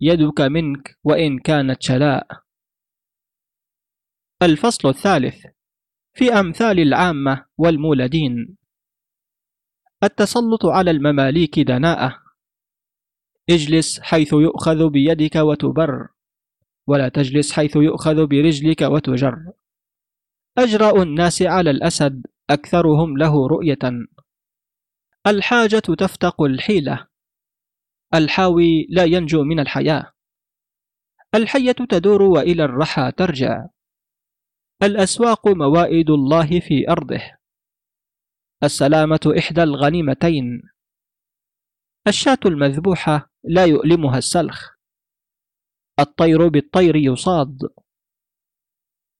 يدك 0.00 0.40
منك 0.40 0.98
وإن 1.04 1.38
كانت 1.38 1.82
شلاء. 1.82 2.26
الفصل 4.42 4.88
الثالث. 4.88 5.46
في 6.14 6.32
أمثال 6.32 6.80
العامة 6.80 7.46
والمولدين. 7.58 8.56
التسلط 10.02 10.66
على 10.66 10.90
المماليك 10.90 11.60
دناءة. 11.60 12.22
اجلس 13.50 14.00
حيث 14.00 14.32
يؤخذ 14.32 14.90
بيدك 14.90 15.36
وتبر. 15.36 16.08
ولا 16.86 17.08
تجلس 17.08 17.52
حيث 17.52 17.76
يؤخذ 17.76 18.26
برجلك 18.26 18.80
وتجر. 18.82 19.52
أجرأ 20.58 21.02
الناس 21.02 21.42
على 21.42 21.70
الأسد 21.70 22.26
أكثرهم 22.50 23.18
له 23.18 23.46
رؤية. 23.46 24.08
الحاجة 25.26 25.82
تفتق 25.98 26.42
الحيلة. 26.42 27.08
الحاوي 28.14 28.86
لا 28.90 29.04
ينجو 29.04 29.44
من 29.44 29.60
الحياة. 29.60 30.12
الحية 31.34 31.72
تدور 31.72 32.22
وإلى 32.22 32.64
الرحى 32.64 33.12
ترجع. 33.16 33.66
الأسواق 34.82 35.48
موائد 35.48 36.10
الله 36.10 36.60
في 36.60 36.90
أرضه. 36.90 37.38
السلامة 38.62 39.34
إحدى 39.38 39.62
الغنيمتين. 39.62 40.62
الشاة 42.08 42.38
المذبوحة 42.46 43.30
لا 43.44 43.64
يؤلمها 43.64 44.18
السلخ. 44.18 44.68
الطير 46.00 46.48
بالطير 46.48 46.96
يصاد. 46.96 47.58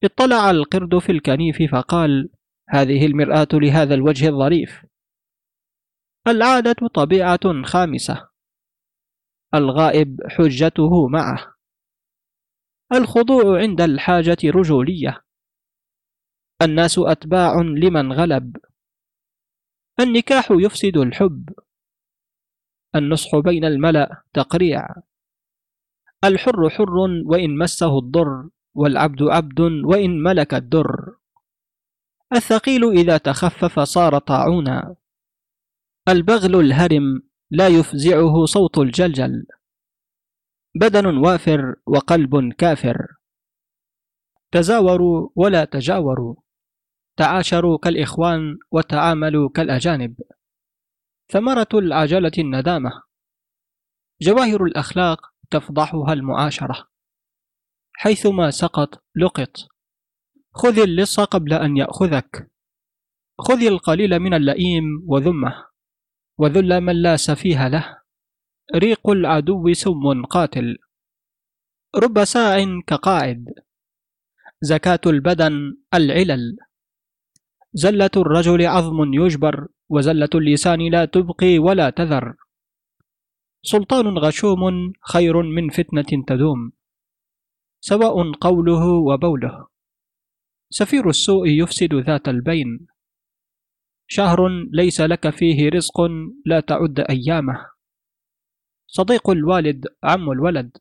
اطلع 0.04 0.50
القرد 0.50 0.98
في 0.98 1.12
الكنيف 1.12 1.72
فقال 1.72 2.30
هذه 2.68 3.06
المرآة 3.06 3.48
لهذا 3.52 3.94
الوجه 3.94 4.28
الظريف. 4.28 4.87
العادة 6.30 6.88
طبيعة 6.94 7.62
خامسة. 7.64 8.28
الغائب 9.54 10.20
حجته 10.28 11.08
معه. 11.08 11.54
الخضوع 12.92 13.58
عند 13.58 13.80
الحاجة 13.80 14.36
رجولية. 14.44 15.24
الناس 16.62 16.98
أتباع 16.98 17.60
لمن 17.60 18.12
غلب. 18.12 18.56
النكاح 20.00 20.48
يفسد 20.50 20.96
الحب. 20.96 21.48
النصح 22.96 23.38
بين 23.38 23.64
الملأ 23.64 24.22
تقريع. 24.34 24.88
الحر 26.24 26.70
حر 26.70 26.96
وإن 27.26 27.58
مسه 27.58 27.98
الضر 27.98 28.48
والعبد 28.74 29.22
عبد 29.22 29.60
وإن 29.60 30.22
ملك 30.22 30.54
الدر. 30.54 31.16
الثقيل 32.32 32.90
إذا 32.90 33.18
تخفف 33.18 33.80
صار 33.80 34.18
طاعونا. 34.18 34.96
البغل 36.08 36.60
الهرم 36.60 37.22
لا 37.50 37.68
يفزعه 37.68 38.44
صوت 38.44 38.78
الجلجل. 38.78 39.46
بدن 40.74 41.16
وافر 41.16 41.74
وقلب 41.86 42.52
كافر. 42.52 43.06
تزاوروا 44.52 45.28
ولا 45.36 45.64
تجاوروا. 45.64 46.34
تعاشروا 47.16 47.78
كالإخوان 47.78 48.58
وتعاملوا 48.70 49.48
كالأجانب. 49.48 50.14
ثمرة 51.32 51.68
العجلة 51.74 52.32
الندامة. 52.38 53.02
جواهر 54.22 54.64
الأخلاق 54.64 55.20
تفضحها 55.50 56.12
المعاشرة. 56.12 56.88
حيثما 57.92 58.50
سقط 58.50 59.04
لقط. 59.16 59.56
خذ 60.54 60.78
اللص 60.78 61.20
قبل 61.20 61.52
أن 61.52 61.76
يأخذك. 61.76 62.50
خذ 63.38 63.62
القليل 63.62 64.18
من 64.18 64.34
اللئيم 64.34 64.84
وذمه. 65.06 65.67
وذل 66.38 66.80
من 66.80 67.02
لا 67.02 67.16
سفيه 67.16 67.68
له. 67.68 67.98
ريق 68.74 69.10
العدو 69.10 69.72
سم 69.72 70.24
قاتل. 70.24 70.78
رب 71.96 72.24
ساع 72.24 72.80
كقاعد 72.86 73.44
زكاة 74.60 75.00
البدن 75.06 75.76
العلل. 75.94 76.56
زلة 77.74 78.10
الرجل 78.16 78.66
عظم 78.66 79.14
يجبر 79.14 79.68
وزلة 79.88 80.28
اللسان 80.34 80.90
لا 80.90 81.04
تبقي 81.04 81.58
ولا 81.58 81.90
تذر. 81.90 82.34
سلطان 83.62 84.18
غشوم 84.18 84.92
خير 85.12 85.42
من 85.42 85.68
فتنة 85.68 86.10
تدوم. 86.28 86.72
سواء 87.80 88.32
قوله 88.32 88.84
وبوله. 88.84 89.66
سفير 90.70 91.08
السوء 91.08 91.48
يفسد 91.48 91.94
ذات 91.94 92.28
البين. 92.28 92.86
شهر 94.10 94.48
ليس 94.72 95.00
لك 95.00 95.30
فيه 95.30 95.68
رزق 95.68 96.00
لا 96.46 96.60
تعد 96.60 97.00
أيامه. 97.00 97.70
صديق 98.86 99.30
الوالد 99.30 99.84
عم 100.04 100.30
الولد 100.30 100.76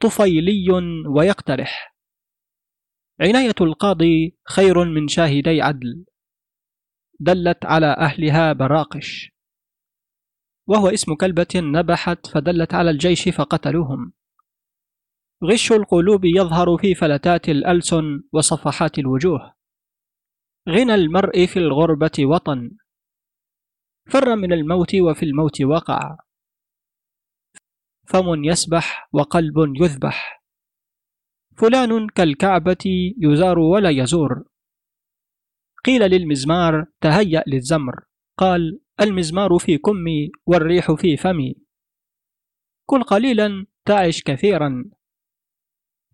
طفيلي 0.00 0.66
ويقترح. 1.08 1.96
عناية 3.20 3.54
القاضي 3.60 4.36
خير 4.48 4.84
من 4.84 5.08
شاهدي 5.08 5.62
عدل. 5.62 6.04
دلت 7.20 7.64
على 7.64 7.86
أهلها 7.86 8.52
براقش. 8.52 9.30
وهو 10.66 10.88
اسم 10.88 11.14
كلبة 11.14 11.54
نبحت 11.54 12.26
فدلت 12.26 12.74
على 12.74 12.90
الجيش 12.90 13.28
فقتلوهم. 13.28 14.12
غش 15.44 15.72
القلوب 15.72 16.24
يظهر 16.24 16.76
في 16.76 16.94
فلتات 16.94 17.48
الألسن 17.48 18.22
وصفحات 18.32 18.98
الوجوه. 18.98 19.57
غنى 20.68 20.94
المرء 20.94 21.46
في 21.46 21.58
الغربة 21.58 22.26
وطن. 22.26 22.70
فر 24.10 24.36
من 24.36 24.52
الموت 24.52 24.94
وفي 24.94 25.24
الموت 25.24 25.62
وقع. 25.62 26.18
فم 28.08 28.44
يسبح 28.44 29.08
وقلب 29.12 29.54
يذبح. 29.80 30.42
فلان 31.56 32.08
كالكعبة 32.08 33.12
يزار 33.18 33.58
ولا 33.58 33.90
يزور. 33.90 34.44
قيل 35.84 36.02
للمزمار 36.02 36.86
تهيأ 37.00 37.44
للزمر. 37.46 38.04
قال 38.38 38.80
المزمار 39.00 39.58
في 39.58 39.78
كمي 39.78 40.30
والريح 40.46 40.92
في 40.92 41.16
فمي. 41.16 41.54
كل 42.86 43.02
قليلا 43.02 43.66
تعش 43.84 44.22
كثيرا. 44.22 44.90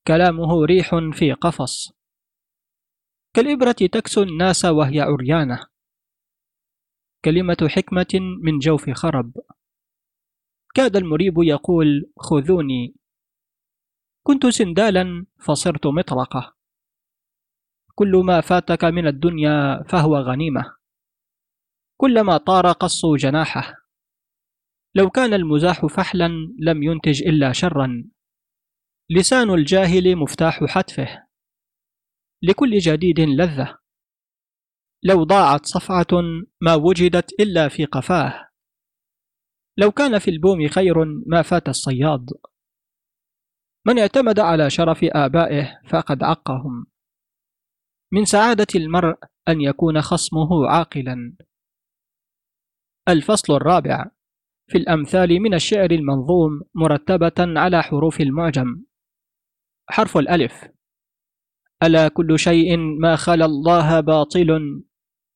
كلامه 0.06 0.64
ريح 0.64 0.90
في 1.12 1.32
قفص. 1.32 2.03
كالإبرة 3.34 3.72
تكسو 3.72 4.22
الناس 4.22 4.64
وهي 4.64 5.00
عريانة. 5.00 5.66
كلمة 7.24 7.68
حكمة 7.68 8.20
من 8.42 8.58
جوف 8.58 8.90
خرب. 8.90 9.32
كاد 10.74 10.96
المريب 10.96 11.34
يقول 11.38 12.10
خذوني. 12.18 12.94
كنت 14.22 14.46
سندالا 14.46 15.26
فصرت 15.40 15.86
مطرقة. 15.86 16.56
كل 17.94 18.22
ما 18.24 18.40
فاتك 18.40 18.84
من 18.84 19.06
الدنيا 19.06 19.82
فهو 19.82 20.16
غنيمة. 20.16 20.76
كلما 21.96 22.36
طار 22.36 22.72
قصوا 22.72 23.16
جناحه. 23.16 23.74
لو 24.94 25.10
كان 25.10 25.34
المزاح 25.34 25.86
فحلا 25.86 26.28
لم 26.58 26.82
ينتج 26.82 27.22
إلا 27.22 27.52
شرا. 27.52 28.04
لسان 29.10 29.50
الجاهل 29.50 30.16
مفتاح 30.16 30.64
حتفه. 30.64 31.23
لكل 32.48 32.78
جديد 32.78 33.20
لذة. 33.20 33.78
لو 35.04 35.24
ضاعت 35.24 35.66
صفعة 35.66 36.06
ما 36.60 36.74
وجدت 36.74 37.40
إلا 37.40 37.68
في 37.68 37.84
قفاه. 37.84 38.48
لو 39.78 39.90
كان 39.90 40.18
في 40.18 40.30
البوم 40.30 40.68
خير 40.68 41.04
ما 41.26 41.42
فات 41.42 41.68
الصياد. 41.68 42.30
من 43.86 43.98
اعتمد 43.98 44.38
على 44.40 44.70
شرف 44.70 45.04
آبائه 45.04 45.80
فقد 45.90 46.22
عقهم. 46.22 46.86
من 48.12 48.24
سعادة 48.24 48.66
المرء 48.74 49.18
أن 49.48 49.60
يكون 49.60 50.00
خصمه 50.00 50.66
عاقلا. 50.68 51.36
الفصل 53.08 53.52
الرابع. 53.52 54.10
في 54.70 54.78
الأمثال 54.78 55.40
من 55.40 55.54
الشعر 55.54 55.90
المنظوم 55.90 56.62
مرتبة 56.74 57.60
على 57.60 57.82
حروف 57.82 58.20
المعجم. 58.20 58.84
حرف 59.90 60.16
الألف. 60.16 60.68
ألا 61.82 62.08
كل 62.08 62.38
شيء 62.38 62.76
ما 62.76 63.16
خلا 63.16 63.44
الله 63.44 64.00
باطل 64.00 64.80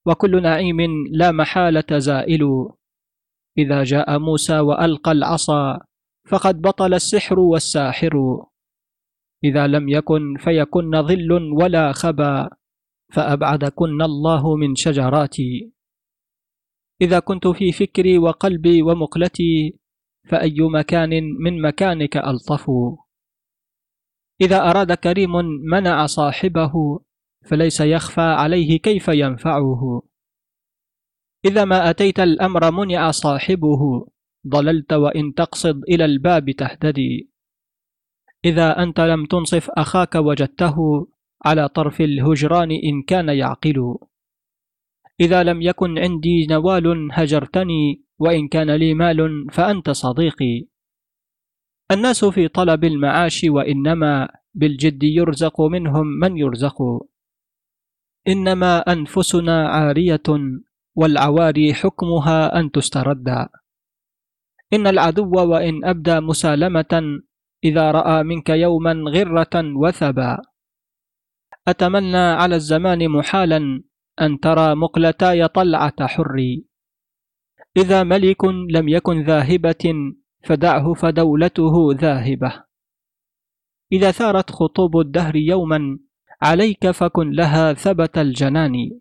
وكل 0.06 0.42
نعيم 0.42 1.06
لا 1.10 1.32
محالة 1.32 1.98
زائل. 1.98 2.42
إذا 3.58 3.84
جاء 3.84 4.18
موسى 4.18 4.58
وألقى 4.58 5.12
العصا 5.12 5.80
فقد 6.28 6.62
بطل 6.62 6.94
السحر 6.94 7.38
والساحر. 7.38 8.14
إذا 9.44 9.66
لم 9.66 9.88
يكن 9.88 10.36
فيكن 10.38 11.02
ظل 11.02 11.32
ولا 11.32 11.92
خبا 11.92 12.50
فأبعدكن 13.12 14.02
الله 14.02 14.56
من 14.56 14.74
شجراتي. 14.74 15.72
إذا 17.00 17.18
كنت 17.18 17.48
في 17.48 17.72
فكري 17.72 18.18
وقلبي 18.18 18.82
ومقلتي 18.82 19.78
فأي 20.28 20.56
مكان 20.60 21.10
من 21.40 21.62
مكانك 21.62 22.16
ألطف. 22.16 22.70
إذا 24.40 24.70
أراد 24.70 24.92
كريم 24.92 25.30
منع 25.70 26.06
صاحبه 26.06 26.72
فليس 27.46 27.80
يخفى 27.80 28.20
عليه 28.20 28.78
كيف 28.78 29.08
ينفعه. 29.08 30.02
إذا 31.44 31.64
ما 31.64 31.90
أتيت 31.90 32.20
الأمر 32.20 32.70
منع 32.70 33.10
صاحبه 33.10 34.06
ضللت 34.46 34.92
وإن 34.92 35.34
تقصد 35.34 35.82
إلى 35.88 36.04
الباب 36.04 36.50
تهتدي. 36.50 37.30
إذا 38.44 38.82
أنت 38.82 39.00
لم 39.00 39.24
تنصف 39.24 39.70
أخاك 39.70 40.14
وجدته 40.14 40.76
على 41.44 41.68
طرف 41.68 42.00
الهجران 42.00 42.70
إن 42.70 43.02
كان 43.06 43.28
يعقل. 43.28 43.96
إذا 45.20 45.42
لم 45.42 45.62
يكن 45.62 45.98
عندي 45.98 46.46
نوال 46.50 47.08
هجرتني 47.12 48.04
وإن 48.18 48.48
كان 48.48 48.70
لي 48.70 48.94
مال 48.94 49.46
فأنت 49.50 49.90
صديقي. 49.90 50.68
الناس 51.90 52.24
في 52.24 52.48
طلب 52.48 52.84
المعاش 52.84 53.46
وإنما 53.48 54.28
بالجد 54.54 55.02
يرزق 55.02 55.60
منهم 55.60 56.06
من 56.06 56.36
يرزق. 56.36 56.78
إنما 58.28 58.78
أنفسنا 58.78 59.68
عارية 59.68 60.28
والعواري 60.94 61.74
حكمها 61.74 62.60
أن 62.60 62.70
تسترد. 62.70 63.28
إن 64.72 64.86
العدو 64.86 65.32
وإن 65.32 65.84
أبدى 65.84 66.20
مسالمة 66.20 67.22
إذا 67.64 67.90
رأى 67.90 68.22
منك 68.22 68.48
يوما 68.50 68.92
غرة 69.08 69.54
وثبا. 69.54 70.38
أتمنى 71.68 72.26
على 72.40 72.56
الزمان 72.56 73.08
محالا 73.08 73.82
أن 74.20 74.40
ترى 74.40 74.74
مقلتاي 74.74 75.48
طلعة 75.48 76.06
حري. 76.06 76.64
إذا 77.76 78.02
ملك 78.02 78.44
لم 78.44 78.88
يكن 78.88 79.24
ذاهبة 79.24 79.84
فدعه 80.42 80.94
فدولته 80.94 81.74
ذاهبة. 81.92 82.64
إذا 83.92 84.10
ثارت 84.10 84.50
خطوب 84.50 85.00
الدهر 85.00 85.36
يوما 85.36 85.98
عليك 86.42 86.90
فكن 86.90 87.30
لها 87.30 87.72
ثبت 87.72 88.18
الجنان. 88.18 89.00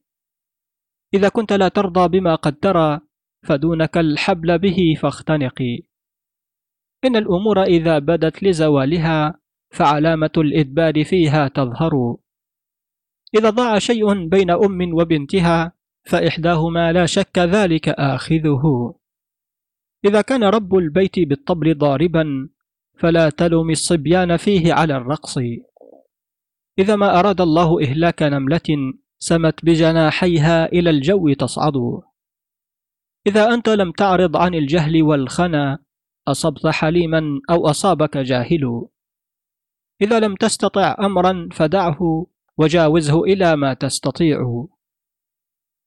إذا 1.14 1.30
كنت 1.30 1.54
لا 1.54 1.68
ترضى 1.68 2.20
بما 2.20 2.36
قد 2.36 2.56
ترى 2.56 3.00
فدونك 3.44 3.98
الحبل 3.98 4.60
به 4.60 4.78
فاختنقي 5.02 5.80
إن 7.06 7.16
الأمور 7.16 7.64
إذا 7.64 8.00
بدت 8.00 8.44
لزوالها 8.44 9.40
فعلامة 9.70 10.32
الإدبار 10.38 11.04
فيها 11.04 11.48
تظهر. 11.48 12.18
إذا 13.36 13.50
ضاع 13.50 13.80
شيء 13.80 14.28
بين 14.28 14.52
أم 14.52 14.94
وبنتها 14.94 15.72
فإحداهما 16.06 16.94
لا 16.94 17.06
شك 17.06 17.40
ذلك 17.40 17.90
آخذه. 17.90 18.94
إذا 20.08 20.22
كان 20.22 20.44
رب 20.44 20.76
البيت 20.76 21.20
بالطبل 21.20 21.78
ضاربا 21.78 22.50
فلا 23.00 23.30
تلم 23.30 23.70
الصبيان 23.70 24.38
فيه 24.38 24.74
على 24.74 24.98
الرقص. 24.98 25.38
إذا 26.80 26.96
ما 26.96 27.20
أراد 27.20 27.42
الله 27.42 27.82
إهلاك 27.84 28.24
نملة 28.24 28.70
سمت 29.20 29.66
بجناحيها 29.66 30.66
إلى 30.66 30.90
الجو 30.90 31.34
تصعد. 31.34 31.74
إذا 33.28 33.54
أنت 33.54 33.70
لم 33.70 33.92
تعرض 33.92 34.38
عن 34.38 34.56
الجهل 34.56 35.04
والخنا 35.04 35.80
أصبت 36.28 36.68
حليما 36.68 37.42
أو 37.50 37.68
أصابك 37.68 38.18
جاهل. 38.18 38.88
إذا 40.02 40.20
لم 40.20 40.36
تستطع 40.36 40.96
أمرا 41.00 41.50
فدعه 41.52 42.28
وجاوزه 42.58 43.24
إلى 43.24 43.56
ما 43.56 43.74
تستطيع. 43.74 44.68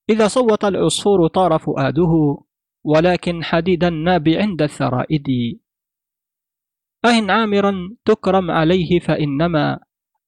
إذا 0.09 0.27
صوت 0.27 0.65
العصفور 0.65 1.27
طار 1.27 1.59
فؤاده 1.59 2.43
ولكن 2.83 3.43
حديد 3.43 3.83
الناب 3.83 4.29
عند 4.29 4.61
الثرائد. 4.61 5.27
أهن 7.05 7.29
عامرا 7.29 7.73
تكرم 8.05 8.51
عليه 8.51 8.99
فإنما 8.99 9.79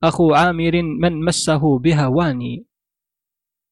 أخو 0.04 0.34
عامر 0.34 0.82
من 0.82 1.26
مسه 1.26 1.80
بهواني 1.80 2.66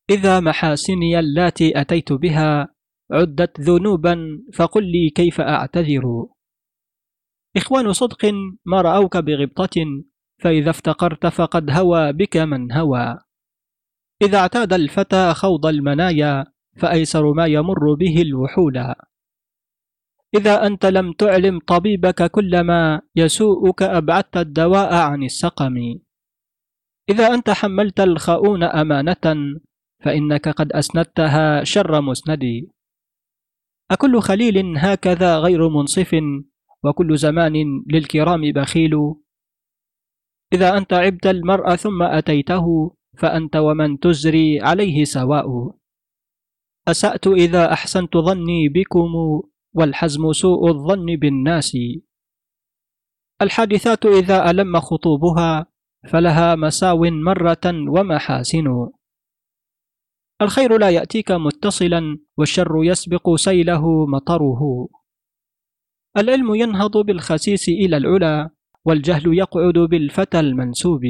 إذا 0.09 0.39
محاسني 0.39 1.19
اللاتي 1.19 1.81
أتيت 1.81 2.13
بها 2.13 2.67
عدت 3.11 3.61
ذنوبا 3.61 4.43
فقل 4.53 4.83
لي 4.83 5.09
كيف 5.09 5.41
أعتذر. 5.41 6.27
إخوان 7.57 7.93
صدق 7.93 8.25
ما 8.65 8.81
رأوك 8.81 9.17
بغبطة 9.17 10.03
فإذا 10.41 10.69
افتقرت 10.69 11.25
فقد 11.27 11.69
هوى 11.69 12.13
بك 12.13 12.37
من 12.37 12.71
هوى. 12.71 13.17
إذا 14.21 14.37
اعتاد 14.37 14.73
الفتى 14.73 15.33
خوض 15.33 15.65
المنايا 15.65 16.45
فأيسر 16.77 17.33
ما 17.33 17.45
يمر 17.45 17.93
به 17.93 18.21
الوحولا. 18.21 19.07
إذا 20.35 20.67
أنت 20.67 20.85
لم 20.85 21.11
تعلم 21.11 21.59
طبيبك 21.59 22.31
كل 22.31 22.61
ما 22.61 23.01
يسوءك 23.15 23.83
أبعدت 23.83 24.37
الدواء 24.37 24.93
عن 24.93 25.23
السقم. 25.23 25.75
إذا 27.09 27.33
أنت 27.33 27.49
حملت 27.49 27.99
الخؤون 27.99 28.63
أمانة 28.63 29.25
فإنك 30.03 30.49
قد 30.49 30.71
أسندتها 30.71 31.63
شر 31.63 32.01
مسند. 32.01 32.43
أكل 33.91 34.21
خليل 34.21 34.77
هكذا 34.77 35.37
غير 35.37 35.69
منصف 35.69 36.15
وكل 36.83 37.17
زمان 37.17 37.83
للكرام 37.87 38.41
بخيل. 38.51 38.93
إذا 40.53 40.77
أنت 40.77 40.93
عبت 40.93 41.27
المرء 41.27 41.75
ثم 41.75 42.03
أتيته 42.03 42.95
فأنت 43.17 43.55
ومن 43.55 43.99
تزري 43.99 44.61
عليه 44.61 45.03
سواء. 45.03 45.80
أسأت 46.87 47.27
إذا 47.27 47.73
أحسنت 47.73 48.17
ظني 48.17 48.69
بكم 48.69 49.41
والحزم 49.73 50.33
سوء 50.33 50.67
الظن 50.67 51.05
بالناس. 51.15 51.77
الحادثات 53.41 54.05
إذا 54.05 54.49
ألم 54.49 54.79
خطوبها 54.79 55.65
فلها 56.09 56.55
مساو 56.55 57.01
مرة 57.03 57.65
ومحاسن. 57.65 58.67
الخير 60.41 60.77
لا 60.77 60.89
يأتيك 60.89 61.31
متصلا 61.31 62.19
والشر 62.37 62.83
يسبق 62.83 63.35
سيله 63.35 64.05
مطره. 64.05 64.89
العلم 66.17 66.55
ينهض 66.55 66.97
بالخسيس 66.97 67.69
إلى 67.69 67.97
العلا 67.97 68.49
والجهل 68.85 69.37
يقعد 69.37 69.77
بالفتى 69.77 70.39
المنسوب. 70.39 71.01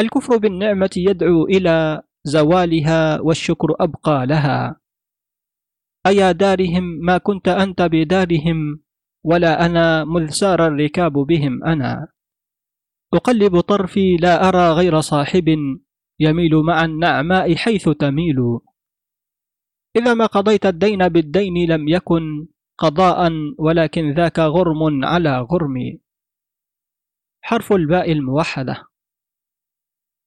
الكفر 0.00 0.36
بالنعمة 0.36 0.90
يدعو 0.96 1.44
إلى 1.46 2.02
زوالها 2.24 3.20
والشكر 3.20 3.68
أبقى 3.80 4.26
لها. 4.26 4.80
أيا 6.06 6.32
دارهم 6.32 6.84
ما 6.84 7.18
كنت 7.18 7.48
أنت 7.48 7.82
بدارهم 7.82 8.80
ولا 9.24 9.66
أنا 9.66 10.04
مذ 10.04 10.28
سار 10.28 10.66
الركاب 10.66 11.12
بهم 11.12 11.64
أنا. 11.64 12.08
أقلب 13.14 13.60
طرفي 13.60 14.16
لا 14.16 14.48
أرى 14.48 14.72
غير 14.72 15.00
صاحب 15.00 15.44
يميل 16.20 16.56
مع 16.56 16.84
النعماء 16.84 17.54
حيث 17.54 17.88
تميل. 17.88 18.36
إذا 19.96 20.14
ما 20.14 20.26
قضيت 20.26 20.66
الدين 20.66 21.08
بالدين 21.08 21.68
لم 21.68 21.88
يكن 21.88 22.46
قضاء 22.78 23.32
ولكن 23.58 24.14
ذاك 24.14 24.38
غرم 24.38 25.04
على 25.04 25.40
غرم. 25.40 25.98
حرف 27.42 27.72
الباء 27.72 28.12
الموحدة. 28.12 28.93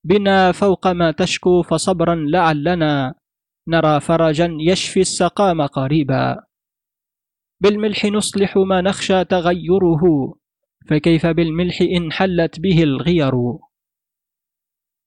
بنا 0.08 0.52
فوق 0.52 0.88
ما 0.88 1.12
تشكو 1.12 1.62
فصبرا 1.62 2.16
لعلنا 2.16 3.16
نرى 3.68 4.00
فرجا 4.00 4.58
يشفي 4.60 5.00
السقام 5.00 5.62
قريبا. 5.62 6.44
بالملح 7.60 8.06
نصلح 8.06 8.58
ما 8.58 8.82
نخشى 8.82 9.26
تغيره 9.26 10.04
فكيف 10.90 11.26
بالملح 11.26 11.82
إن 11.82 12.12
حلت 12.12 12.60
به 12.60 12.84
الغير؟ 12.84 13.34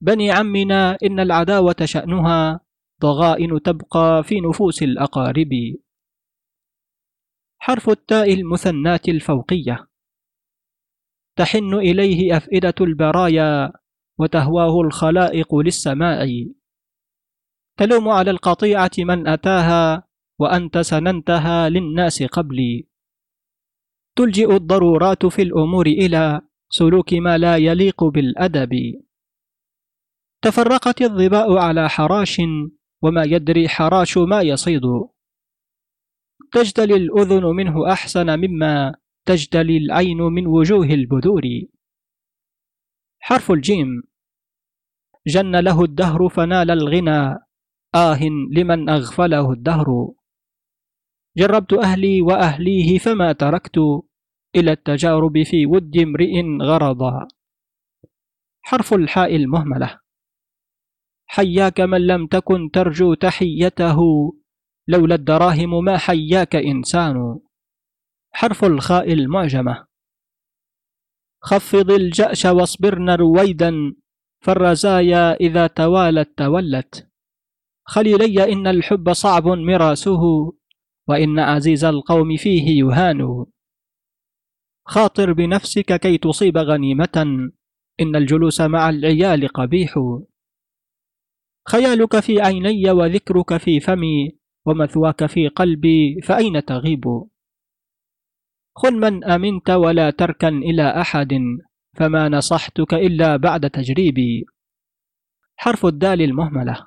بني 0.00 0.30
عمنا 0.30 0.98
إن 1.02 1.20
العداوة 1.20 1.76
شأنها 1.84 2.60
ضغائن 3.00 3.62
تبقى 3.62 4.22
في 4.24 4.40
نفوس 4.40 4.82
الأقارب. 4.82 5.50
حرف 7.58 7.88
التاء 7.88 8.34
المثنات 8.34 9.08
الفوقية. 9.08 9.86
تحن 11.36 11.74
إليه 11.74 12.36
أفئدة 12.36 12.74
البرايا 12.80 13.72
وتهواه 14.20 14.80
الخلائق 14.80 15.54
للسماء. 15.54 16.28
تلوم 17.78 18.09
على 18.09 18.30
القطيعة 18.30 18.90
من 18.98 19.28
أتاها 19.28 20.09
وأنت 20.38 20.78
سننتها 20.78 21.68
للناس 21.68 22.22
قبلي. 22.22 22.88
تلجئ 24.16 24.56
الضرورات 24.56 25.26
في 25.26 25.42
الأمور 25.42 25.87
إلى 25.87 26.40
سلوك 26.68 27.14
ما 27.14 27.38
لا 27.38 27.56
يليق 27.56 28.04
بالأدب. 28.04 28.72
تفرقت 30.42 31.02
الظباء 31.02 31.59
على 31.59 31.88
حراش 31.88 32.40
وما 33.02 33.24
يدري 33.24 33.68
حراش 33.68 34.18
ما 34.18 34.40
يصيد. 34.40 34.83
تجتلي 36.52 36.94
الأذن 36.94 37.44
منه 37.44 37.92
أحسن 37.92 38.38
مما 38.38 38.94
تجتلي 39.26 39.76
العين 39.76 40.18
من 40.18 40.46
وجوه 40.46 40.87
البذور. 40.87 41.42
حرف 43.20 43.50
الجيم. 43.50 44.10
جن 45.26 45.56
له 45.56 45.85
الدهر 45.85 46.28
فنال 46.28 46.70
الغنى. 46.70 47.38
آه 47.94 48.20
لمن 48.52 48.88
أغفله 48.88 49.52
الدهر. 49.52 49.87
جربت 51.37 51.72
أهلي 51.72 52.22
وأهليه 52.22 52.98
فما 52.98 53.33
تركت 53.33 53.78
إلى 54.56 54.72
التجارب 54.72 55.42
في 55.42 55.66
ود 55.66 55.96
امرئ 55.96 56.42
غرضا. 56.62 57.28
حرف 58.62 58.94
الحاء 58.94 59.37
المهملة. 59.37 60.00
حياك 61.26 61.80
من 61.80 62.06
لم 62.06 62.26
تكن 62.26 62.70
ترجو 62.70 63.14
تحيته. 63.14 63.98
لولا 64.88 65.14
الدراهم 65.14 65.85
ما 65.85 65.98
حياك 65.98 66.56
إنسان. 66.56 67.38
حرف 68.33 68.64
الخاء 68.64 69.12
المعجمة. 69.12 69.87
خفض 71.42 71.90
الجأش 71.90 72.44
واصبرن 72.44 73.11
رويدا. 73.11 73.72
فالرزايا 74.40 75.35
إذا 75.35 75.66
توالت 75.66 76.38
تولت. 76.38 77.09
خليلي 77.85 78.53
إن 78.53 78.66
الحب 78.66 79.12
صعب 79.12 79.48
مراسه 79.48 80.22
وإن 81.09 81.38
عزيز 81.38 81.85
القوم 81.85 82.37
فيه 82.37 82.85
يهان. 82.85 83.46
خاطر 84.87 85.33
بنفسك 85.33 86.00
كي 86.00 86.18
تصيب 86.18 86.59
غنيمة 86.59 87.50
إن 88.00 88.16
الجلوس 88.16 88.61
مع 88.61 88.88
العيال 88.88 89.48
قبيح. 89.48 89.94
خيالك 91.68 92.20
في 92.20 92.40
عيني 92.40 92.90
وذكرك 92.90 93.57
في 93.57 93.81
فمي 93.81 94.38
ومثواك 94.66 95.26
في 95.26 95.48
قلبي 95.48 96.20
فأين 96.20 96.64
تغيب؟ 96.64 97.05
خن 98.76 98.94
من 98.94 99.24
أمنت 99.24 99.70
ولا 99.70 100.11
تركن 100.11 100.59
إلى 100.59 101.00
أحد. 101.00 101.33
فما 101.96 102.29
نصحتك 102.29 102.94
إلا 102.94 103.37
بعد 103.37 103.70
تجريبي. 103.70 104.44
حرف 105.57 105.87
الدال 105.87 106.22
المهملة. 106.22 106.87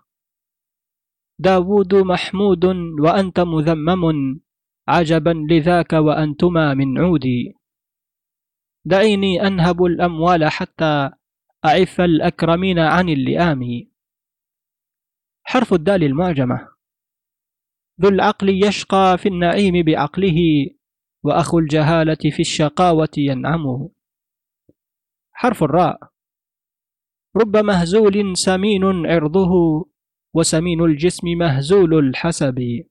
داود 1.39 1.95
محمود 1.95 2.65
وأنت 2.99 3.39
مذمم. 3.39 4.39
عجبا 4.87 5.47
لذاك 5.49 5.93
وأنتما 5.93 6.73
من 6.73 6.97
عودي 6.99 7.55
دعيني 8.85 9.47
أنهب 9.47 9.83
الأموال 9.83 10.51
حتى 10.51 11.09
أعف 11.65 12.01
الأكرمين 12.01 12.79
عن 12.79 13.09
اللئام. 13.09 13.61
حرف 15.43 15.73
الدال 15.73 16.03
المعجمة. 16.03 16.67
ذو 18.01 18.09
العقل 18.09 18.49
يشقى 18.49 19.17
في 19.17 19.29
النعيم 19.29 19.85
بعقله 19.85 20.39
وأخو 21.23 21.59
الجهالة 21.59 22.17
في 22.31 22.39
الشقاوة 22.39 23.09
ينعم 23.17 23.89
حرف 25.33 25.63
الراء. 25.63 25.99
رب 27.37 27.57
مهزول 27.57 28.37
سمين 28.37 28.83
عرضه 29.05 29.51
وسمين 30.33 30.81
الجسم 30.81 31.27
مهزول 31.27 31.93
الحسب. 31.99 32.85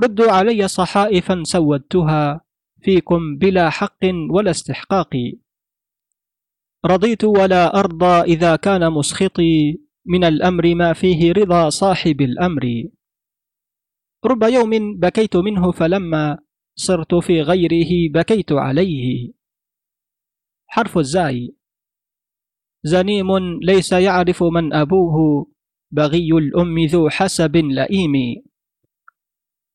ردوا 0.00 0.32
علي 0.32 0.68
صحائفا 0.68 1.42
سودتها 1.44 2.40
فيكم 2.82 3.36
بلا 3.36 3.70
حق 3.70 4.04
ولا 4.30 4.50
استحقاق. 4.50 5.10
رضيت 6.86 7.24
ولا 7.24 7.80
أرضى 7.80 8.20
إذا 8.32 8.56
كان 8.56 8.92
مسخطي 8.92 9.80
من 10.06 10.24
الأمر 10.24 10.74
ما 10.74 10.92
فيه 10.92 11.32
رضا 11.32 11.70
صاحب 11.70 12.20
الأمر. 12.20 12.84
رب 14.24 14.42
يوم 14.42 14.98
بكيت 14.98 15.36
منه 15.36 15.72
فلما 15.72 16.38
صرت 16.76 17.14
في 17.14 17.42
غيره 17.42 18.12
بكيت 18.14 18.52
عليه. 18.52 19.37
حرف 20.68 20.98
الزاي. 20.98 21.54
زنيم 22.82 23.58
ليس 23.62 23.92
يعرف 23.92 24.42
من 24.42 24.72
أبوه 24.72 25.46
بغي 25.90 26.30
الأم 26.32 26.78
ذو 26.78 27.08
حسب 27.08 27.56
لئيم. 27.56 28.12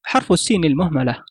حرف 0.04 0.32
السين 0.32 0.64
المهملة. 0.66 1.24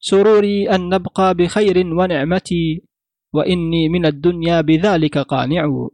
سروري 0.00 0.70
أن 0.70 0.88
نبقى 0.88 1.34
بخير 1.34 1.86
ونعمتي 1.86 2.84
وإني 3.32 3.88
من 3.88 4.06
الدنيا 4.06 4.60
بذلك 4.60 5.18
قانع. 5.18 5.88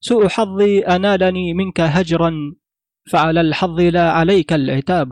سوء 0.00 0.28
حظي 0.28 0.80
أنالني 0.80 1.54
منك 1.54 1.80
هجرا 1.80 2.56
فعلى 3.10 3.40
الحظ 3.40 3.80
لا 3.80 4.10
عليك 4.10 4.52
العتاب. 4.52 5.10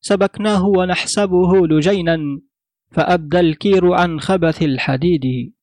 سبكناه 0.00 0.66
ونحسبه 0.66 1.66
لجينا 1.66 2.40
فأبدى 2.94 3.40
الكير 3.40 3.92
عن 3.92 4.20
خبث 4.20 4.62
الحديد. 4.62 5.54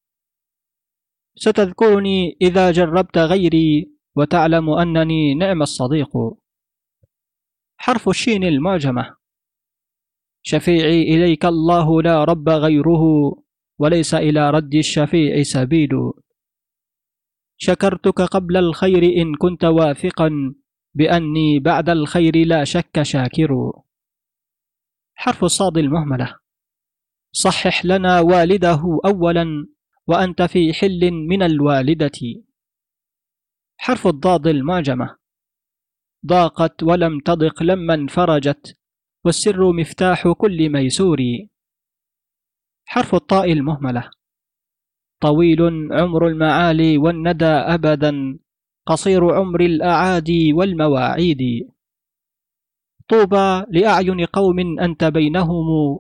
ستذكرني 1.36 2.38
إذا 2.42 2.72
جربت 2.72 3.18
غيري 3.18 3.92
وتعلم 4.16 4.70
أنني 4.70 5.36
نعم 5.36 5.62
الصديق. 5.62 6.18
حرف 7.78 8.10
الشين 8.10 8.44
المعجمة. 8.44 9.16
شفيعي 10.44 11.02
إليك 11.02 11.46
الله 11.46 12.02
لا 12.02 12.24
رب 12.24 12.50
غيره 12.50 13.04
وليس 13.80 14.14
إلى 14.14 14.50
رد 14.50 14.76
الشفيع 14.76 15.44
سبيل. 15.44 15.90
شكرتك 17.58 18.22
قبل 18.22 18.58
الخير 18.58 19.04
إن 19.04 19.36
كنت 19.36 19.64
واثقا 19.64 20.56
بأني 20.94 21.60
بعد 21.60 21.90
الخير 21.90 22.38
لا 22.46 22.64
شك 22.64 23.02
شاكر. 23.02 23.72
حرف 25.16 25.44
الصاد 25.44 25.78
المهملة. 25.78 26.41
صحح 27.32 27.86
لنا 27.86 28.20
والده 28.20 29.00
أولا 29.06 29.68
وأنت 30.08 30.42
في 30.42 30.74
حل 30.74 31.12
من 31.12 31.44
الوالدة. 31.44 32.20
حرف 33.78 34.08
الضاد 34.08 34.48
المعجمة. 34.48 35.18
ضاقت 36.26 36.84
ولم 36.84 37.20
تضق 37.20 37.64
لما 37.64 37.94
انفرجت 37.94 38.78
والسر 39.26 39.72
مفتاح 39.72 40.28
كل 40.28 40.70
ميسور. 40.70 41.18
حرف 42.86 43.16
الطاء 43.16 43.52
المهملة. 43.52 44.12
طويل 45.22 45.62
عمر 45.92 46.28
المعالي 46.28 46.98
والندى 46.98 47.46
أبدا 47.46 48.40
قصير 48.86 49.34
عمر 49.36 49.62
الأعادي 49.62 50.54
والمواعيد. 50.54 51.70
طوبى 53.08 53.66
لأعين 53.70 54.26
قوم 54.26 54.80
أنت 54.80 55.04
بينهم 55.04 56.00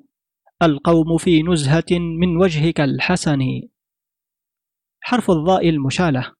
القوم 0.62 1.17
في 1.17 1.43
نزهة 1.43 1.91
من 1.91 2.38
وجهك 2.38 2.82
الحسن. 2.82 3.62
حرف 5.02 5.32
الضاء 5.32 5.69
المشالة. 5.69 6.34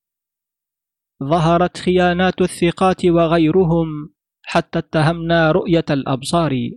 ظهرت 1.24 1.78
خيانات 1.78 2.42
الثقات 2.42 3.06
وغيرهم 3.06 4.14
حتى 4.44 4.80
اتهمنا 4.80 5.52
رؤية 5.52 5.86
الأبصار. 5.90 6.72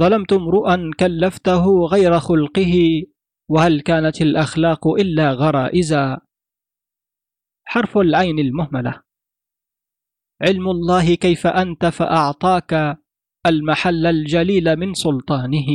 ظلمت 0.00 0.32
امرؤا 0.32 0.90
كلفته 1.00 1.86
غير 1.86 2.20
خلقه 2.20 3.04
وهل 3.48 3.80
كانت 3.80 4.22
الأخلاق 4.22 4.88
إلا 4.88 5.32
غرائزا؟ 5.32 6.20
حرف 7.64 7.98
العين 7.98 8.38
المهملة. 8.38 9.02
علم 10.42 10.68
الله 10.68 11.14
كيف 11.14 11.46
أنت 11.46 11.86
فأعطاك 11.86 12.98
المحل 13.46 14.06
الجليل 14.06 14.76
من 14.76 14.94
سلطانه. 14.94 15.66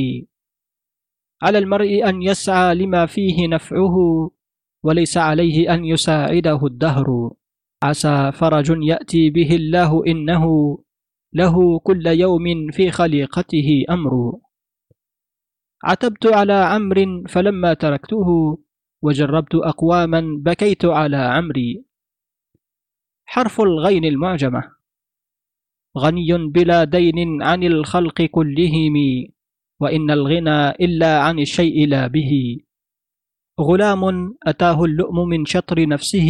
على 1.41 1.57
المرء 1.57 2.09
أن 2.09 2.21
يسعى 2.21 2.75
لما 2.75 3.05
فيه 3.05 3.47
نفعه 3.47 3.95
وليس 4.83 5.17
عليه 5.17 5.73
أن 5.73 5.85
يساعده 5.85 6.65
الدهر. 6.65 7.31
عسى 7.83 8.31
فرج 8.31 8.73
يأتي 8.81 9.29
به 9.29 9.55
الله 9.55 10.05
إنه 10.07 10.77
له 11.33 11.79
كل 11.79 12.07
يوم 12.07 12.71
في 12.71 12.91
خليقته 12.91 13.85
أمر. 13.89 14.39
عتبت 15.83 16.25
على 16.25 16.53
عمرو 16.53 17.23
فلما 17.27 17.73
تركته 17.73 18.59
وجربت 19.01 19.55
أقواما 19.55 20.21
بكيت 20.39 20.85
على 20.85 21.17
عمري. 21.17 21.85
حرف 23.25 23.61
الغين 23.61 24.05
المعجمة. 24.05 24.74
غني 25.97 26.31
بلا 26.51 26.83
دين 26.83 27.43
عن 27.43 27.63
الخلق 27.63 28.21
كلهم 28.21 28.95
وإن 29.79 30.11
الغنى 30.11 30.69
إلا 30.69 31.19
عن 31.19 31.39
الشيء 31.39 31.87
لا 31.87 32.07
به. 32.07 32.31
غلام 33.59 34.01
أتاه 34.43 34.83
اللؤم 34.83 35.29
من 35.29 35.45
شطر 35.45 35.87
نفسه 35.87 36.29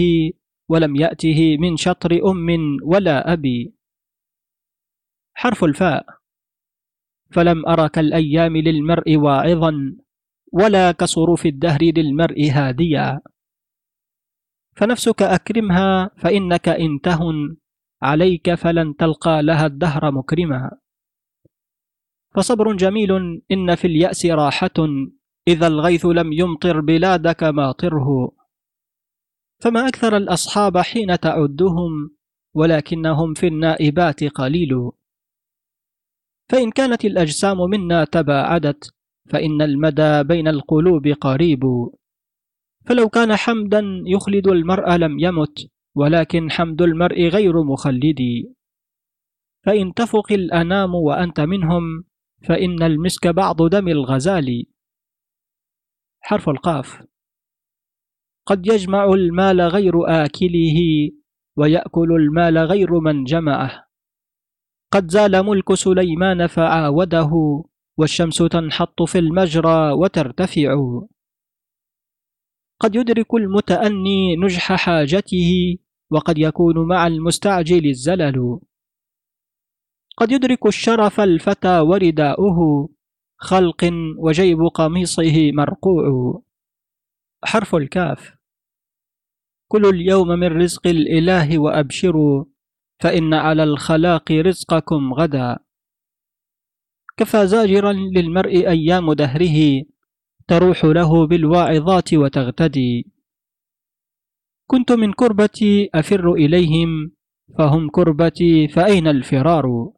ولم 0.69 0.95
يأته 0.95 1.57
من 1.57 1.77
شطر 1.77 2.31
أم 2.31 2.77
ولا 2.83 3.33
أبي 3.33 3.73
حرف 5.33 5.63
الفاء. 5.63 6.05
فلم 7.31 7.65
أر 7.65 7.87
كالأيام 7.87 8.57
للمرء 8.57 9.17
واعظا 9.17 9.73
ولا 10.53 10.91
كصروف 10.91 11.45
الدهر 11.45 11.81
للمرء 11.81 12.49
هاديا. 12.51 13.21
فنفسك 14.75 15.21
أكرمها 15.21 16.11
فإنك 16.17 16.69
إن 16.69 17.01
تهن. 17.01 17.57
عليك 18.01 18.53
فلن 18.53 18.95
تلقى 18.95 19.43
لها 19.43 19.65
الدهر 19.65 20.11
مكرما 20.11 20.71
فصبر 22.35 22.73
جميل 22.73 23.41
إن 23.51 23.75
في 23.75 23.87
اليأس 23.87 24.25
راحة 24.25 24.79
إذا 25.47 25.67
الغيث 25.67 26.05
لم 26.05 26.33
يمطر 26.33 26.81
بلادك 26.81 27.43
ماطره 27.43 28.31
فما 29.61 29.87
أكثر 29.87 30.17
الأصحاب 30.17 30.77
حين 30.77 31.19
تعدهم 31.19 32.15
ولكنهم 32.55 33.33
في 33.33 33.47
النائبات 33.47 34.23
قليل. 34.23 34.91
فإن 36.51 36.71
كانت 36.71 37.05
الأجسام 37.05 37.57
منا 37.57 38.03
تباعدت 38.03 38.93
فإن 39.29 39.61
المدى 39.61 40.23
بين 40.23 40.47
القلوب 40.47 41.07
قريب. 41.07 41.63
فلو 42.85 43.09
كان 43.09 43.35
حمدا 43.35 44.03
يخلد 44.05 44.47
المرء 44.47 44.95
لم 44.95 45.19
يمت 45.19 45.69
ولكن 45.95 46.51
حمد 46.51 46.81
المرء 46.81 47.27
غير 47.27 47.63
مخلد. 47.63 48.21
فإن 49.65 49.93
تفق 49.93 50.31
الأنام 50.31 50.95
وأنت 50.95 51.39
منهم 51.39 52.03
فإن 52.47 52.83
المسك 52.83 53.27
بعض 53.27 53.69
دم 53.69 53.87
الغزال. 53.87 54.65
حرف 56.21 56.49
القاف. 56.49 57.03
قد 58.45 58.67
يجمع 58.67 59.05
المال 59.05 59.61
غير 59.61 59.93
آكله 60.25 60.79
ويأكل 61.57 62.11
المال 62.11 62.57
غير 62.57 62.99
من 62.99 63.23
جمعه. 63.23 63.87
قد 64.91 65.11
زال 65.11 65.45
ملك 65.45 65.73
سليمان 65.73 66.47
فعاوده 66.47 67.31
والشمس 67.97 68.37
تنحط 68.37 69.01
في 69.01 69.19
المجرى 69.19 69.91
وترتفع. 69.91 70.75
قد 72.79 72.95
يدرك 72.95 73.33
المتأني 73.33 74.35
نجح 74.35 74.73
حاجته 74.73 75.77
وقد 76.15 76.37
يكون 76.37 76.87
مع 76.87 77.07
المستعجل 77.07 77.85
الزلل. 77.89 78.59
قد 80.17 80.31
يدرك 80.31 80.65
الشرف 80.65 81.19
الفتى 81.19 81.79
ورداؤه 81.79 82.89
خلق 83.37 83.91
وجيب 84.17 84.59
قميصه 84.73 85.51
مرقوع. 85.51 86.41
حرف 87.43 87.75
الكاف. 87.75 88.35
كل 89.67 89.85
اليوم 89.85 90.27
من 90.27 90.61
رزق 90.61 90.87
الإله 90.87 91.59
وأبشروا 91.59 92.45
فإن 92.99 93.33
على 93.33 93.63
الخلاق 93.63 94.31
رزقكم 94.31 95.13
غدا. 95.13 95.57
كفى 97.17 97.47
زاجرا 97.47 97.93
للمرء 97.93 98.69
أيام 98.69 99.13
دهره 99.13 99.83
تروح 100.47 100.85
له 100.85 101.27
بالواعظات 101.27 102.13
وتغتدي. 102.13 103.14
كنت 104.67 104.91
من 104.91 105.13
كربتي 105.13 105.89
أفر 105.93 106.33
إليهم 106.33 107.11
فهم 107.57 107.89
كربتي 107.89 108.67
فأين 108.67 109.07
الفرار؟ 109.07 109.91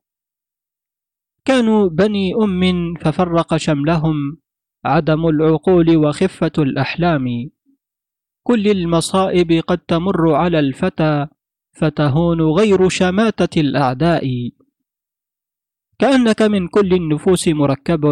كانوا 1.45 1.89
بني 1.89 2.33
أم 2.35 2.93
ففرق 3.01 3.57
شملهم 3.57 4.37
عدم 4.85 5.27
العقول 5.27 5.97
وخفة 5.97 6.51
الأحلام. 6.57 7.25
كل 8.43 8.67
المصائب 8.67 9.51
قد 9.67 9.77
تمر 9.77 10.33
على 10.33 10.59
الفتى 10.59 11.27
فتهون 11.73 12.41
غير 12.41 12.89
شماتة 12.89 13.61
الأعداء. 13.61 14.51
كأنك 15.99 16.41
من 16.41 16.67
كل 16.67 16.93
النفوس 16.93 17.47
مركب 17.47 18.03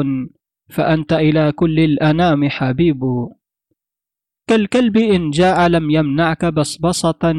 فأنت 0.69 1.13
إلى 1.13 1.51
كل 1.51 1.79
الأنام 1.79 2.49
حبيب. 2.49 3.01
كالكلب 4.47 4.97
إن 4.97 5.29
جاع 5.29 5.67
لم 5.67 5.89
يمنعك 5.89 6.45
بصبصة 6.45 7.33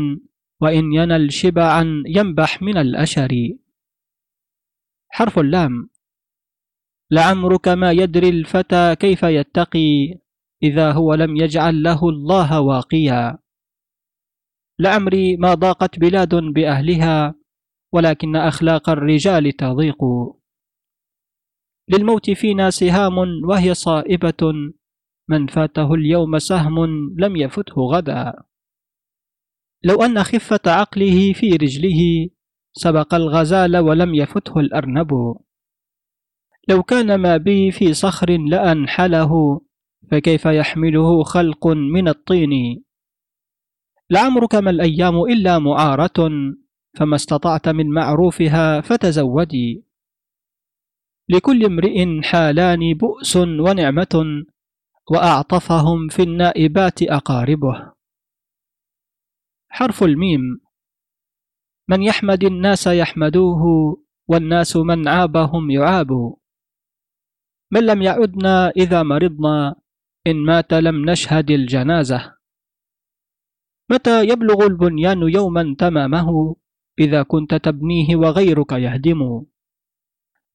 وإن 0.62 0.92
ينل 0.92 1.32
شبعا 1.32 2.02
ينبح 2.06 2.62
من 2.62 2.76
الأشر. 2.76 3.30
حرف 5.08 5.38
اللام. 5.38 5.90
لعمرك 7.10 7.68
ما 7.68 7.92
يدري 7.92 8.28
الفتى 8.28 8.96
كيف 8.96 9.22
يتقي 9.22 10.18
إذا 10.62 10.92
هو 10.92 11.14
لم 11.14 11.36
يجعل 11.36 11.82
له 11.82 12.08
الله 12.08 12.60
واقيا. 12.60 13.38
لعمري 14.78 15.36
ما 15.36 15.54
ضاقت 15.54 15.98
بلاد 15.98 16.34
بأهلها 16.34 17.34
ولكن 17.92 18.36
أخلاق 18.36 18.90
الرجال 18.90 19.52
تضيق. 19.52 20.04
للموت 21.88 22.30
فينا 22.30 22.70
سهام 22.70 23.18
وهي 23.48 23.74
صائبة. 23.74 24.72
من 25.28 25.46
فاته 25.46 25.94
اليوم 25.94 26.38
سهم 26.38 26.84
لم 27.18 27.36
يفته 27.36 27.74
غدا. 27.82 28.34
لو 29.84 30.02
أن 30.02 30.22
خفة 30.22 30.60
عقله 30.66 31.32
في 31.32 31.50
رجله 31.50 32.28
سبق 32.72 33.14
الغزال 33.14 33.76
ولم 33.76 34.14
يفته 34.14 34.60
الأرنب. 34.60 35.10
لو 36.68 36.82
كان 36.82 37.14
ما 37.14 37.36
بي 37.36 37.70
في 37.70 37.94
صخر 37.94 38.30
لأنحله 38.30 39.60
فكيف 40.10 40.44
يحمله 40.46 41.22
خلق 41.22 41.66
من 41.66 42.08
الطين؟ 42.08 42.82
لعمرك 44.10 44.54
ما 44.54 44.70
الأيام 44.70 45.22
إلا 45.22 45.58
معارة 45.58 46.30
فما 46.96 47.16
استطعت 47.16 47.68
من 47.68 47.90
معروفها 47.90 48.80
فتزودي. 48.80 49.84
لكل 51.28 51.64
امرئ 51.64 52.22
حالان 52.22 52.94
بؤس 52.94 53.36
ونعمة 53.36 54.44
وأعطفهم 55.10 56.08
في 56.08 56.22
النائبات 56.22 57.02
أقاربه. 57.02 57.92
حرف 59.68 60.02
الميم. 60.02 60.60
من 61.88 62.02
يحمد 62.02 62.44
الناس 62.44 62.86
يحمدوه 62.86 63.62
والناس 64.28 64.76
من 64.76 65.08
عابهم 65.08 65.70
يعاب 65.70 66.10
من 67.70 67.86
لم 67.86 68.02
يعدنا 68.02 68.70
إذا 68.70 69.02
مرضنا 69.02 69.74
إن 70.26 70.36
مات 70.36 70.74
لم 70.74 71.10
نشهد 71.10 71.50
الجنازة. 71.50 72.36
متى 73.90 74.24
يبلغ 74.28 74.66
البنيان 74.66 75.22
يوما 75.22 75.76
تمامه 75.78 76.56
إذا 76.98 77.22
كنت 77.22 77.54
تبنيه 77.54 78.16
وغيرك 78.16 78.72
يهدم 78.72 79.44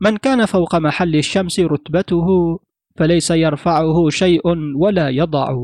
من 0.02 0.18
كان 0.18 0.46
فوق 0.46 0.76
محل 0.76 1.16
الشمس 1.16 1.60
رتبته 1.60 2.28
فليس 2.98 3.32
يرفعه 3.32 4.10
شيء 4.10 4.48
ولا 4.78 5.10
يضع. 5.10 5.56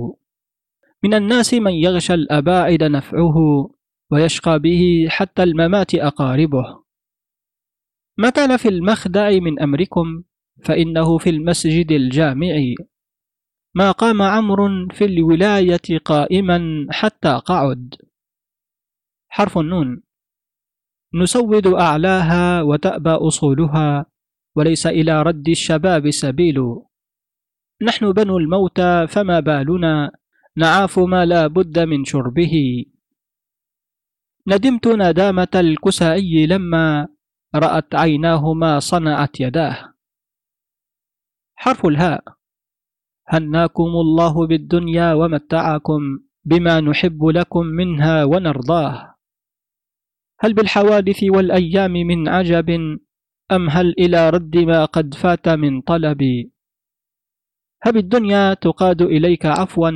من 1.03 1.13
الناس 1.13 1.53
من 1.53 1.73
يغشى 1.73 2.13
الأباعد 2.13 2.83
نفعه 2.83 3.35
ويشقى 4.11 4.59
به 4.59 5.07
حتى 5.09 5.43
الممات 5.43 5.95
أقاربه. 5.95 6.83
ما 8.17 8.29
كان 8.29 8.57
في 8.57 8.69
المخدع 8.69 9.29
من 9.29 9.59
أمركم 9.59 10.23
فإنه 10.63 11.17
في 11.17 11.29
المسجد 11.29 11.91
الجامع. 11.91 12.55
ما 13.75 13.91
قام 13.91 14.21
عمرو 14.21 14.87
في 14.91 15.05
الولاية 15.05 15.99
قائما 16.05 16.87
حتى 16.89 17.41
قعد. 17.45 17.95
حرف 19.29 19.57
النون. 19.57 20.01
نسود 21.13 21.67
أعلاها 21.67 22.61
وتأبى 22.61 23.09
أصولها 23.09 24.05
وليس 24.55 24.87
إلى 24.87 25.21
رد 25.21 25.49
الشباب 25.49 26.09
سبيل. 26.09 26.86
نحن 27.81 28.11
بنو 28.11 28.37
الموتى 28.37 29.07
فما 29.07 29.39
بالنا؟ 29.39 30.11
نعاف 30.55 30.99
ما 30.99 31.25
لا 31.25 31.47
بد 31.47 31.79
من 31.79 32.05
شربه. 32.05 32.85
ندمت 34.47 34.87
ندامة 34.87 35.53
الكسائي 35.55 36.45
لما 36.45 37.07
رأت 37.55 37.95
عيناه 37.95 38.53
ما 38.53 38.79
صنعت 38.79 39.39
يداه. 39.39 39.93
حرف 41.55 41.85
الهاء. 41.85 42.23
هناكم 43.27 43.83
الله 43.83 44.47
بالدنيا 44.47 45.13
ومتعكم 45.13 46.01
بما 46.45 46.81
نحب 46.81 47.25
لكم 47.25 47.65
منها 47.65 48.23
ونرضاه. 48.23 49.15
هل 50.39 50.53
بالحوادث 50.53 51.23
والأيام 51.23 51.91
من 51.91 52.29
عجب؟ 52.29 52.69
أم 53.51 53.69
هل 53.69 53.95
إلى 53.99 54.29
رد 54.29 54.57
ما 54.57 54.85
قد 54.85 55.13
فات 55.13 55.49
من 55.49 55.81
طلب؟ 55.81 56.49
هب 57.87 57.97
الدنيا 57.97 58.53
تقاد 58.53 59.01
إليك 59.01 59.45
عفوا 59.45 59.91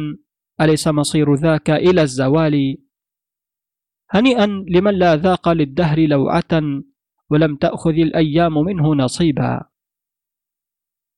أليس 0.62 0.88
مصير 0.88 1.34
ذاك 1.34 1.70
إلى 1.70 2.02
الزوال؟ 2.02 2.78
هنيئا 4.10 4.46
لمن 4.46 4.94
لا 4.94 5.16
ذاق 5.16 5.50
للدهر 5.50 6.00
لوعة 6.00 6.82
ولم 7.30 7.56
تأخذ 7.56 7.92
الأيام 7.92 8.54
منه 8.54 8.96
نصيبا. 8.96 9.62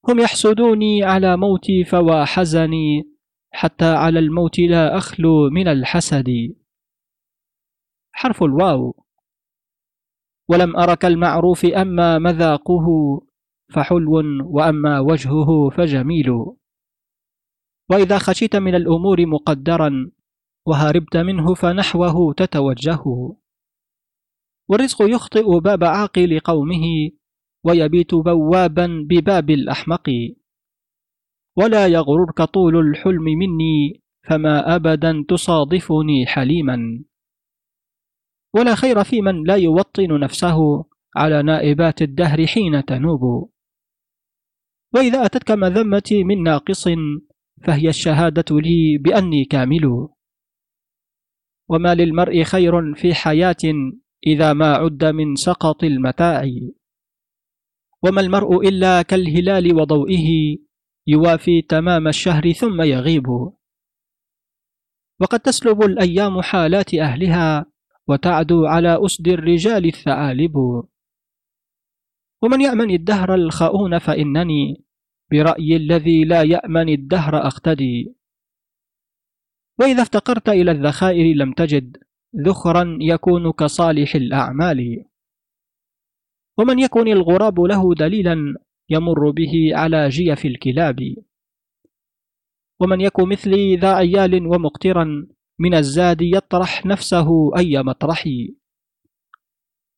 هم 0.10 0.20
يحسدوني 0.20 1.04
على 1.04 1.38
موتي 1.38 1.84
فوا 1.84 2.26
حزني 2.26 3.04
حتى 3.52 3.86
على 3.86 4.20
الموت 4.20 4.60
لا 4.60 4.98
أخلو 4.98 5.50
من 5.50 5.68
الحسد. 5.68 6.56
حرف 8.12 8.44
الواو. 8.44 9.06
ولم 10.50 10.76
أرك 10.76 11.06
المعروف 11.06 11.66
أما 11.66 12.20
مذاقه 12.20 12.86
فحلو 13.74 14.22
وأما 14.46 15.00
وجهه 15.00 15.70
فجميل. 15.70 16.30
وإذا 17.92 18.18
خشيت 18.18 18.56
من 18.56 18.76
الأمور 18.76 19.26
مقدرا 19.26 20.12
وهربت 20.68 21.18
منه 21.18 21.54
فنحوه 21.54 22.34
تتوجه. 22.34 23.04
والرزق 24.70 25.02
يخطئ 25.02 25.60
باب 25.60 25.84
عاقل 25.84 26.40
قومه 26.40 26.86
ويبيت 27.66 28.16
بوابا 28.16 29.06
بباب 29.10 29.50
الأحمق. 29.50 30.10
ولا 31.58 31.88
يغررك 31.88 32.42
طول 32.42 32.76
الحلم 32.76 33.24
مني 33.24 34.02
فما 34.30 34.76
أبدا 34.76 35.26
تصادفني 35.30 36.26
حليما. 36.26 37.04
ولا 38.56 38.76
خير 38.76 39.04
في 39.04 39.22
من 39.22 39.44
لا 39.44 39.56
يوطن 39.56 40.20
نفسه 40.20 40.86
على 41.16 41.44
نائبات 41.44 42.02
الدهر 42.02 42.48
حين 42.48 42.86
تنوب. 42.86 43.50
وإذا 44.96 45.26
أتتك 45.26 45.52
مذمتي 45.52 46.24
من 46.24 46.44
ناقص 46.44 46.88
فهي 47.62 47.90
الشهادة 47.90 48.46
لي 48.52 48.98
بأني 48.98 49.46
كامل. 49.46 50.08
وما 51.70 51.96
للمرء 51.96 52.44
خير 52.44 52.96
في 52.96 53.14
حياة 53.14 53.64
إذا 54.28 54.54
ما 54.54 54.74
عد 54.74 55.06
من 55.06 55.36
سقط 55.36 55.84
المتاع. 55.84 56.50
وما 58.04 58.22
المرء 58.22 58.68
إلا 58.68 59.02
كالهلال 59.02 59.76
وضوئه 59.76 60.58
يوافي 61.08 61.62
تمام 61.62 62.08
الشهر 62.08 62.52
ثم 62.52 62.82
يغيب. 62.82 63.28
وقد 65.20 65.40
تسلب 65.40 65.82
الأيام 65.82 66.42
حالات 66.42 66.94
أهلها 66.94 67.66
وتعدو 68.08 68.66
على 68.66 69.06
أسد 69.06 69.28
الرجال 69.28 69.86
الثعالب. 69.86 70.56
ومن 72.44 72.62
يأمن 72.62 72.92
الدهر 72.92 73.36
الخؤون 73.36 74.00
فإنني 74.00 74.84
برأي 75.34 75.76
الذي 75.76 76.24
لا 76.24 76.42
يأمن 76.44 76.90
الدهر 76.90 77.48
أقتدي 77.48 78.16
وإذا 79.80 80.02
افتقرت 80.02 80.50
إلى 80.50 80.72
الذخائر 80.72 81.36
لم 81.36 81.54
تجد 81.54 81.98
ذخرا 82.46 82.98
يكون 83.02 83.52
كصالح 83.52 84.16
الأعمال. 84.16 85.06
ومن 86.58 86.80
يكن 86.80 87.08
الغراب 87.08 87.60
له 87.60 87.96
دليلا 87.96 88.56
يمر 88.90 89.32
به 89.32 89.54
على 89.74 90.10
جيف 90.10 90.46
الكلاب. 90.46 91.00
ومن 92.80 93.02
يكن 93.02 93.30
مثلي 93.30 93.76
ذا 93.76 93.94
عيال 93.94 94.48
ومقترا 94.48 95.28
من 95.60 95.74
الزاد 95.74 96.22
يطرح 96.22 96.86
نفسه 96.86 97.58
أي 97.58 97.84
مطرح 97.84 98.26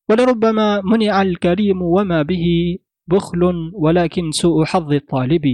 ولربما 0.08 0.80
منع 0.80 1.22
الكريم 1.22 1.82
وما 1.82 2.22
به 2.22 2.78
بخل 3.08 3.70
ولكن 3.74 4.30
سوء 4.30 4.64
حظ 4.64 4.92
الطالب. 4.92 5.46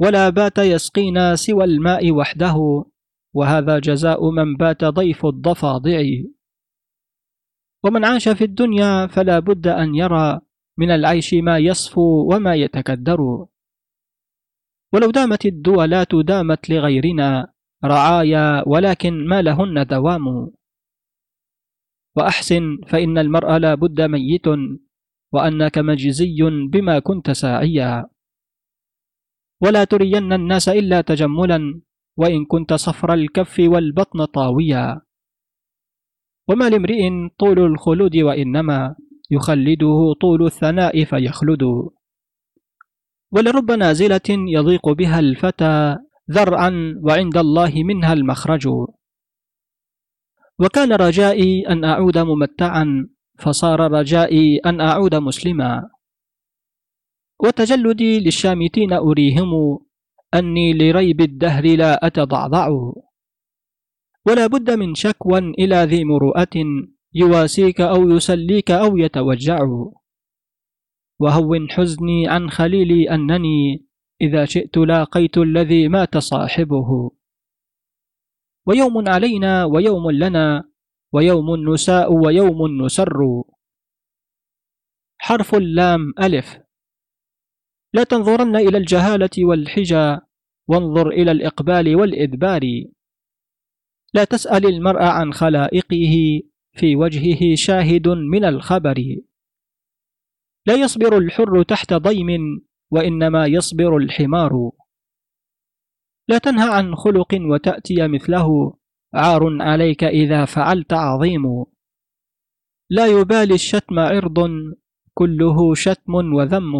ولا 0.00 0.28
بات 0.28 0.58
يسقينا 0.58 1.34
سوى 1.36 1.64
الماء 1.64 2.12
وحده 2.12 2.84
وهذا 3.34 3.78
جزاء 3.78 4.30
من 4.30 4.56
بات 4.56 4.84
ضيف 4.84 5.26
الضفادع. 5.26 6.02
ومن 7.84 8.04
عاش 8.04 8.28
في 8.28 8.44
الدنيا 8.44 9.06
فلا 9.06 9.38
بد 9.38 9.66
أن 9.66 9.94
يرى 9.94 10.40
من 10.78 10.90
العيش 10.90 11.34
ما 11.34 11.58
يصفو 11.58 12.34
وما 12.34 12.54
يتكدر. 12.54 13.46
ولو 14.92 15.10
دامت 15.10 15.46
الدولات 15.46 16.14
دامت 16.14 16.70
لغيرنا 16.70 17.52
رعايا 17.84 18.68
ولكن 18.68 19.26
ما 19.28 19.42
لهن 19.42 19.86
دوام. 19.86 20.52
وأحسن 22.16 22.78
فإن 22.88 23.18
المرء 23.18 23.56
لا 23.56 23.74
بد 23.74 24.00
ميت. 24.00 24.46
وأنك 25.32 25.78
مجزي 25.78 26.38
بما 26.72 26.98
كنت 26.98 27.30
ساعيا 27.30 28.06
ولا 29.60 29.84
ترين 29.84 30.32
الناس 30.32 30.68
إلا 30.68 31.00
تجملا 31.00 31.80
وإن 32.16 32.44
كنت 32.44 32.74
صفر 32.74 33.14
الكف 33.14 33.56
والبطن 33.58 34.24
طاويا. 34.24 35.00
وما 36.48 36.70
لامرئ 36.70 37.10
طول 37.38 37.58
الخلود 37.58 38.16
وإنما 38.16 38.94
يخلده 39.30 40.14
طول 40.20 40.46
الثناء 40.46 41.04
فيخلد. 41.04 41.62
ولرب 43.32 43.70
نازلة 43.70 44.28
يضيق 44.28 44.88
بها 44.88 45.18
الفتى 45.18 45.96
ذرعا 46.30 47.00
وعند 47.02 47.36
الله 47.36 47.72
منها 47.84 48.12
المخرج. 48.12 48.68
وكان 50.58 50.92
رجائي 50.92 51.68
أن 51.68 51.84
أعود 51.84 52.18
ممتعا 52.18 53.08
فصار 53.38 53.92
رجائي 53.92 54.58
أن 54.58 54.80
أعود 54.80 55.14
مسلما. 55.14 55.90
وتجلدي 57.44 58.20
للشامتين 58.20 58.92
أريهم 58.92 59.78
أني 60.34 60.72
لريب 60.72 61.20
الدهر 61.20 61.64
لا 61.76 62.06
أتضعضع. 62.06 62.68
ولا 64.26 64.46
بد 64.46 64.70
من 64.70 64.94
شكوى 64.94 65.38
إلى 65.38 65.76
ذي 65.76 66.04
مروءة 66.04 66.56
يواسيك 67.14 67.80
أو 67.80 68.10
يسليك 68.10 68.70
أو 68.70 68.96
يتوجع. 68.96 69.58
وهون 71.20 71.70
حزني 71.70 72.28
عن 72.28 72.50
خليلي 72.50 73.10
أنني 73.10 73.86
إذا 74.20 74.44
شئت 74.44 74.76
لاقيت 74.76 75.38
الذي 75.38 75.88
مات 75.88 76.18
صاحبه. 76.18 77.10
ويوم 78.66 79.08
علينا 79.08 79.64
ويوم 79.64 80.10
لنا 80.10 80.64
ويوم 81.16 81.72
نساء 81.72 82.12
ويوم 82.12 82.84
نسر. 82.84 83.42
حرف 85.18 85.54
اللام 85.54 86.14
ألف. 86.22 86.58
لا 87.94 88.04
تنظرن 88.04 88.56
إلى 88.56 88.78
الجهالة 88.78 89.30
والحجى 89.38 90.18
وانظر 90.68 91.08
إلى 91.08 91.30
الإقبال 91.30 91.96
والإدبار. 91.96 92.62
لا 94.14 94.24
تسأل 94.24 94.66
المرء 94.66 95.02
عن 95.02 95.32
خلائقه 95.32 96.42
في 96.72 96.96
وجهه 96.96 97.54
شاهد 97.54 98.08
من 98.08 98.44
الخبر. 98.44 99.16
لا 100.66 100.74
يصبر 100.74 101.18
الحر 101.18 101.62
تحت 101.62 101.94
ضيم 101.94 102.28
وإنما 102.90 103.46
يصبر 103.46 103.96
الحمار. 103.96 104.70
لا 106.28 106.38
تنهى 106.38 106.68
عن 106.68 106.94
خلق 106.94 107.34
وتأتي 107.40 108.08
مثله. 108.08 108.76
عار 109.16 109.62
عليك 109.62 110.04
إذا 110.04 110.44
فعلت 110.44 110.92
عظيم. 110.92 111.64
لا 112.90 113.06
يبالي 113.06 113.54
الشتم 113.54 113.98
عرض 113.98 114.38
كله 115.14 115.74
شتم 115.74 116.14
وذم. 116.14 116.72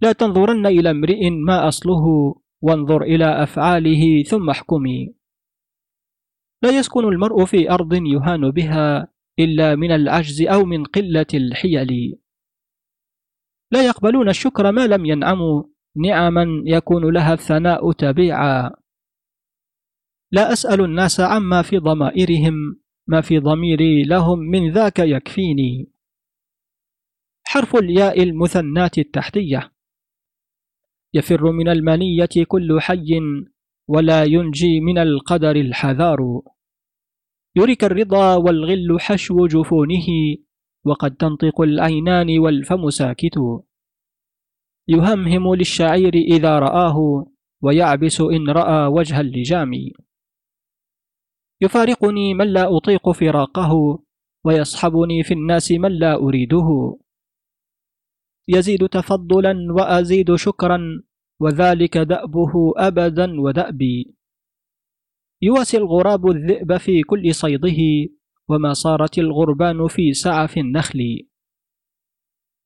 لا 0.00 0.12
تنظرن 0.12 0.66
إلى 0.66 0.90
امرئ 0.90 1.30
ما 1.30 1.68
أصله 1.68 2.34
وانظر 2.62 3.02
إلى 3.02 3.42
أفعاله 3.42 4.22
ثم 4.22 4.50
احكمي 4.50 5.14
لا 6.62 6.70
يسكن 6.70 7.04
المرء 7.04 7.44
في 7.44 7.70
أرض 7.70 7.94
يهان 7.94 8.50
بها 8.50 9.08
إلا 9.38 9.74
من 9.74 9.92
العجز 9.92 10.42
أو 10.42 10.64
من 10.64 10.84
قلة 10.84 11.26
الحيل. 11.34 12.18
لا 13.72 13.86
يقبلون 13.86 14.28
الشكر 14.28 14.72
ما 14.72 14.86
لم 14.86 15.06
ينعموا 15.06 15.62
نعما 15.96 16.62
يكون 16.66 17.14
لها 17.14 17.32
الثناء 17.32 17.92
تبيعا. 17.92 18.70
لا 20.32 20.52
أسأل 20.52 20.80
الناس 20.80 21.20
عما 21.20 21.62
في 21.62 21.78
ضمائرهم 21.78 22.80
ما 23.06 23.20
في 23.20 23.38
ضميري 23.38 24.02
لهم 24.02 24.38
من 24.38 24.72
ذاك 24.72 24.98
يكفيني. 24.98 25.92
حرف 27.44 27.76
الياء 27.76 28.22
المثنات 28.22 28.98
التحتية. 28.98 29.72
يفر 31.14 31.52
من 31.52 31.68
المنية 31.68 32.44
كل 32.48 32.80
حي 32.80 33.20
ولا 33.88 34.24
ينجي 34.24 34.80
من 34.80 34.98
القدر 34.98 35.56
الحذار. 35.56 36.42
يرك 37.56 37.84
الرضا 37.84 38.36
والغل 38.36 39.00
حشو 39.00 39.46
جفونه 39.46 40.06
وقد 40.84 41.16
تنطق 41.16 41.60
العينان 41.60 42.38
والفم 42.38 42.90
ساكت. 42.90 43.38
يهمهم 44.88 45.54
للشعير 45.54 46.14
إذا 46.14 46.58
رآه 46.58 47.26
ويعبس 47.62 48.20
إن 48.20 48.50
رأى 48.50 48.86
وجه 48.86 49.20
اللجام. 49.20 49.70
يفارقني 51.62 52.34
من 52.34 52.46
لا 52.52 52.76
أطيق 52.76 53.10
فراقه 53.10 54.02
ويصحبني 54.44 55.22
في 55.22 55.34
الناس 55.34 55.72
من 55.72 55.92
لا 55.98 56.14
أريده. 56.14 56.98
يزيد 58.48 58.88
تفضلا 58.88 59.72
وأزيد 59.72 60.34
شكرا 60.34 61.02
وذلك 61.40 61.98
دأبه 61.98 62.52
أبدا 62.76 63.40
ودأبي. 63.40 64.16
يواسي 65.42 65.76
الغراب 65.76 66.26
الذئب 66.26 66.76
في 66.76 67.02
كل 67.02 67.34
صيده 67.34 67.80
وما 68.48 68.72
صارت 68.72 69.18
الغربان 69.18 69.88
في 69.88 70.12
سعف 70.12 70.58
النخل. 70.58 71.28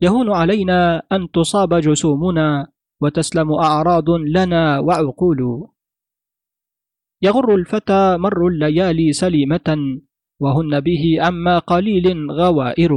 يهون 0.01 0.33
علينا 0.33 1.03
أن 1.13 1.31
تصاب 1.31 1.75
جسومنا 1.75 2.73
وتسلم 3.01 3.53
أعراض 3.53 4.11
لنا 4.11 4.79
وعقول. 4.79 5.69
يغر 7.25 7.55
الفتى 7.55 8.17
مر 8.19 8.47
الليالي 8.47 9.13
سليمة 9.13 9.69
وهن 10.41 10.81
به 10.81 11.05
عما 11.21 11.59
قليل 11.59 12.31
عواثر. 12.31 12.93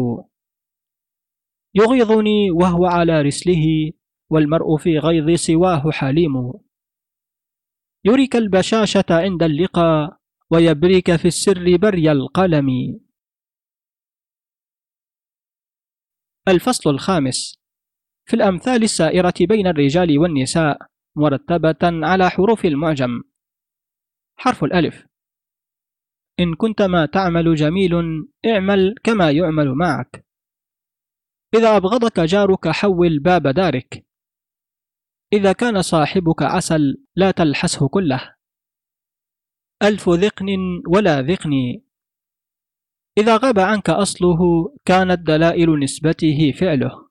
يغيظني 1.76 2.52
وهو 2.52 2.86
على 2.86 3.22
رسله 3.22 3.92
والمرء 4.30 4.78
في 4.78 5.00
غيظ 5.00 5.40
سواه 5.40 5.92
حليم. 5.92 6.54
يريك 8.06 8.36
البشاشة 8.36 9.06
عند 9.10 9.44
اللقاء 9.44 10.18
ويبريك 10.52 11.16
في 11.16 11.28
السر 11.28 11.78
بري 11.78 12.12
القلم. 12.12 12.70
الفصل 16.48 16.90
الخامس. 16.90 17.60
في 18.26 18.36
الأمثال 18.36 18.84
السائرة 18.84 19.34
بين 19.40 19.68
الرجال 19.68 20.20
والنساء 20.20 20.78
مرتبة 21.16 21.84
على 21.84 22.30
حروف 22.30 22.66
المعجم. 22.66 23.24
حرف 24.38 24.64
الألف. 24.64 25.06
إن 26.40 26.56
كنت 26.56 26.82
ما 26.82 27.06
تعمل 27.06 27.56
جميل 27.56 27.94
اعمل 28.46 28.96
كما 29.04 29.32
يعمل 29.32 29.74
معك. 29.74 30.26
إذا 31.54 31.78
أبغضك 31.78 32.20
جارك 32.20 32.68
حول 32.68 33.20
باب 33.20 33.48
دارك. 33.48 34.06
إذا 35.34 35.52
كان 35.54 35.82
صاحبك 35.82 36.44
عسل 36.44 37.04
لا 37.16 37.32
تلحسه 37.32 37.88
كله. 37.88 38.36
ألف 39.84 40.10
ذقن 40.10 40.48
ولا 40.88 41.22
ذقني 41.22 41.86
إذا 43.18 43.38
غاب 43.38 43.60
عنك 43.60 43.90
أصله 43.90 44.40
كانت 44.86 45.20
دلائل 45.20 45.80
نسبته 45.80 46.52
فعله. 46.52 47.10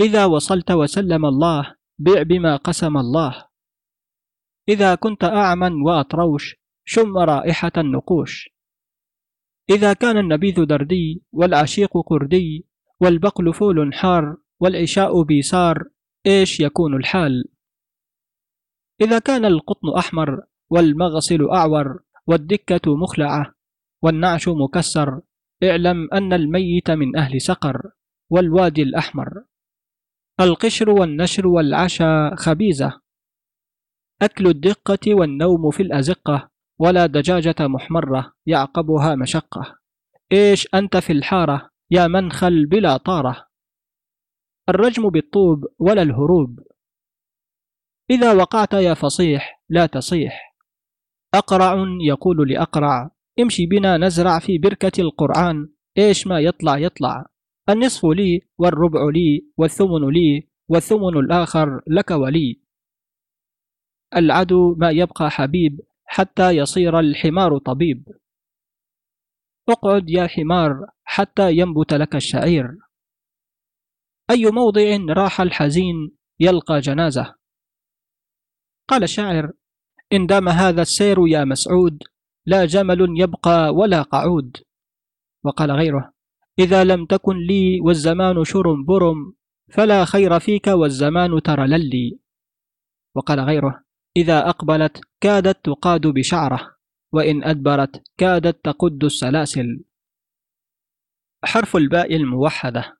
إذا 0.00 0.24
وصلت 0.24 0.70
وسلم 0.70 1.26
الله 1.26 1.74
بع 1.98 2.22
بما 2.22 2.56
قسم 2.56 2.96
الله. 2.96 3.51
إذا 4.68 4.94
كنت 4.94 5.24
أعمى 5.24 5.82
وأطروش 5.84 6.56
شم 6.84 7.18
رائحة 7.18 7.72
النقوش. 7.76 8.48
إذا 9.70 9.92
كان 9.92 10.18
النبيذ 10.18 10.64
دردي 10.64 11.22
والعشيق 11.32 11.90
قردي 12.06 12.66
والبقل 13.00 13.54
فول 13.54 13.94
حار 13.94 14.36
والعشاء 14.60 15.22
بيسار 15.22 15.84
إيش 16.26 16.60
يكون 16.60 16.96
الحال؟ 16.96 17.44
إذا 19.00 19.18
كان 19.18 19.44
القطن 19.44 19.88
أحمر 19.98 20.40
والمغسل 20.70 21.48
أعور 21.48 22.02
والدكة 22.26 22.96
مخلعة 22.96 23.54
والنعش 24.02 24.48
مكسر 24.48 25.20
اعلم 25.62 26.08
أن 26.12 26.32
الميت 26.32 26.90
من 26.90 27.16
أهل 27.16 27.40
سقر 27.40 27.90
والوادي 28.30 28.82
الأحمر. 28.82 29.44
القشر 30.40 30.90
والنشر 30.90 31.46
والعشا 31.46 32.34
خبيزة. 32.36 33.01
أكل 34.22 34.46
الدقة 34.46 35.14
والنوم 35.14 35.70
في 35.70 35.82
الأزقة 35.82 36.50
ولا 36.78 37.06
دجاجة 37.06 37.54
محمرة 37.60 38.32
يعقبها 38.46 39.14
مشقة. 39.14 39.78
إيش 40.32 40.68
أنت 40.74 40.96
في 40.96 41.12
الحارة 41.12 41.70
يا 41.90 42.06
منخل 42.06 42.66
بلا 42.66 42.96
طارة؟ 42.96 43.46
الرجم 44.68 45.08
بالطوب 45.08 45.64
ولا 45.78 46.02
الهروب؟ 46.02 46.60
إذا 48.10 48.32
وقعت 48.32 48.72
يا 48.72 48.94
فصيح 48.94 49.62
لا 49.68 49.86
تصيح. 49.86 50.56
أقرع 51.34 51.84
يقول 52.00 52.50
لأقرع 52.50 53.10
امشي 53.40 53.66
بنا 53.66 53.96
نزرع 53.96 54.38
في 54.38 54.58
بركة 54.58 55.00
القرآن 55.00 55.68
إيش 55.98 56.26
ما 56.26 56.40
يطلع 56.40 56.78
يطلع. 56.78 57.26
النصف 57.68 58.04
لي 58.04 58.40
والربع 58.58 59.00
لي 59.14 59.46
والثمن 59.56 60.10
لي 60.10 60.48
والثمن 60.68 61.16
الآخر 61.18 61.80
لك 61.86 62.10
ولي. 62.10 62.61
العدو 64.16 64.74
ما 64.74 64.90
يبقى 64.90 65.30
حبيب 65.30 65.80
حتى 66.04 66.50
يصير 66.50 66.98
الحمار 66.98 67.58
طبيب. 67.58 68.08
اقعد 69.68 70.10
يا 70.10 70.26
حمار 70.26 70.86
حتى 71.04 71.52
ينبت 71.52 71.94
لك 71.94 72.16
الشعير. 72.16 72.78
أي 74.30 74.50
موضع 74.50 74.96
راح 75.08 75.40
الحزين 75.40 76.16
يلقى 76.40 76.80
جنازة؟ 76.80 77.34
قال 78.88 79.02
الشاعر 79.02 79.52
إن 80.12 80.26
دام 80.26 80.48
هذا 80.48 80.82
السير 80.82 81.28
يا 81.28 81.44
مسعود 81.44 82.02
لا 82.46 82.64
جمل 82.64 83.20
يبقى 83.20 83.74
ولا 83.74 84.02
قعود. 84.02 84.56
وقال 85.44 85.70
غيره 85.70 86.12
إذا 86.58 86.84
لم 86.84 87.06
تكن 87.06 87.36
لي 87.36 87.80
والزمان 87.80 88.44
شرم 88.44 88.84
برم 88.84 89.34
فلا 89.70 90.04
خير 90.04 90.40
فيك 90.40 90.66
والزمان 90.66 91.42
ترى 91.42 91.66
للي. 91.66 92.18
وقال 93.14 93.40
غيره 93.40 93.84
إذا 94.16 94.48
أقبلت 94.48 95.00
كادت 95.20 95.64
تقاد 95.64 96.06
بشعره 96.06 96.76
وإن 97.12 97.44
أدبرت 97.44 98.02
كادت 98.18 98.64
تقد 98.64 99.04
السلاسل. 99.04 99.84
حرف 101.44 101.76
الباء 101.76 102.16
الموحدة. 102.16 102.98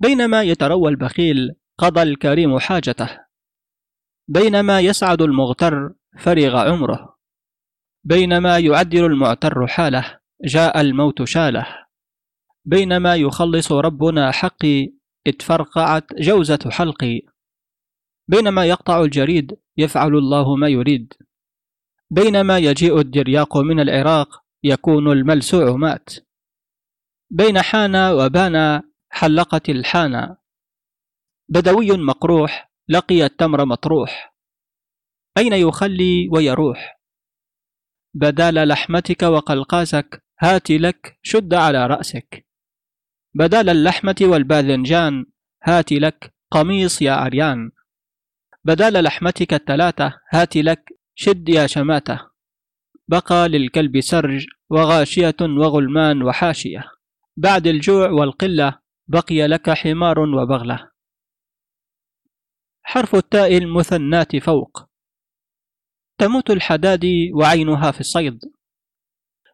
بينما 0.00 0.42
يتروى 0.42 0.90
البخيل 0.90 1.54
قضى 1.78 2.02
الكريم 2.02 2.58
حاجته. 2.58 3.20
بينما 4.28 4.80
يسعد 4.80 5.22
المغتر 5.22 5.94
فرغ 6.18 6.56
عمره. 6.56 7.16
بينما 8.04 8.58
يعدل 8.58 9.04
المعتر 9.04 9.66
حاله 9.66 10.20
جاء 10.44 10.80
الموت 10.80 11.22
شاله. 11.24 11.66
بينما 12.64 13.16
يخلص 13.16 13.72
ربنا 13.72 14.30
حقي 14.30 14.92
اتفرقعت 15.26 16.14
جوزة 16.14 16.70
حلقي. 16.70 17.33
بينما 18.28 18.64
يقطع 18.64 19.00
الجريد 19.00 19.58
يفعل 19.76 20.14
الله 20.14 20.56
ما 20.56 20.68
يريد. 20.68 21.12
بينما 22.10 22.58
يجيء 22.58 23.00
الدرياق 23.00 23.56
من 23.56 23.80
العراق 23.80 24.44
يكون 24.62 25.12
الملسوع 25.12 25.76
مات. 25.76 26.10
بين 27.30 27.62
حان 27.62 27.96
وبان 27.96 28.82
حلقت 29.10 29.68
الحانة 29.68 30.36
بدوي 31.48 31.90
مقروح 31.90 32.72
لقي 32.88 33.24
التمر 33.24 33.64
مطروح. 33.64 34.34
أين 35.38 35.52
يخلي 35.52 36.28
ويروح؟ 36.32 37.00
بدال 38.14 38.68
لحمتك 38.68 39.22
وقلقاسك 39.22 40.24
هات 40.40 40.70
لك 40.70 41.18
شد 41.22 41.54
على 41.54 41.86
رأسك. 41.86 42.46
بدال 43.34 43.68
اللحمة 43.68 44.16
والباذنجان 44.22 45.26
هات 45.62 45.92
لك 45.92 46.34
قميص 46.50 47.02
يا 47.02 47.12
عريان. 47.12 47.70
بدال 48.64 49.04
لحمتك 49.04 49.54
الثلاثة 49.54 50.20
هات 50.30 50.56
لك 50.56 51.00
شد 51.14 51.48
يا 51.48 51.66
شماتة. 51.66 52.30
بقى 53.08 53.48
للكلب 53.48 54.00
سرج 54.00 54.46
وغاشية 54.70 55.36
وغلمان 55.40 56.22
وحاشية. 56.22 56.84
بعد 57.36 57.66
الجوع 57.66 58.10
والقلة 58.10 58.78
بقي 59.08 59.46
لك 59.46 59.70
حمار 59.70 60.18
وبغلة. 60.18 60.90
حرف 62.82 63.14
التاء 63.14 63.56
المثنات 63.56 64.36
فوق. 64.36 64.88
تموت 66.18 66.50
الحداد 66.50 67.04
وعينها 67.34 67.90
في 67.90 68.00
الصيد. 68.00 68.40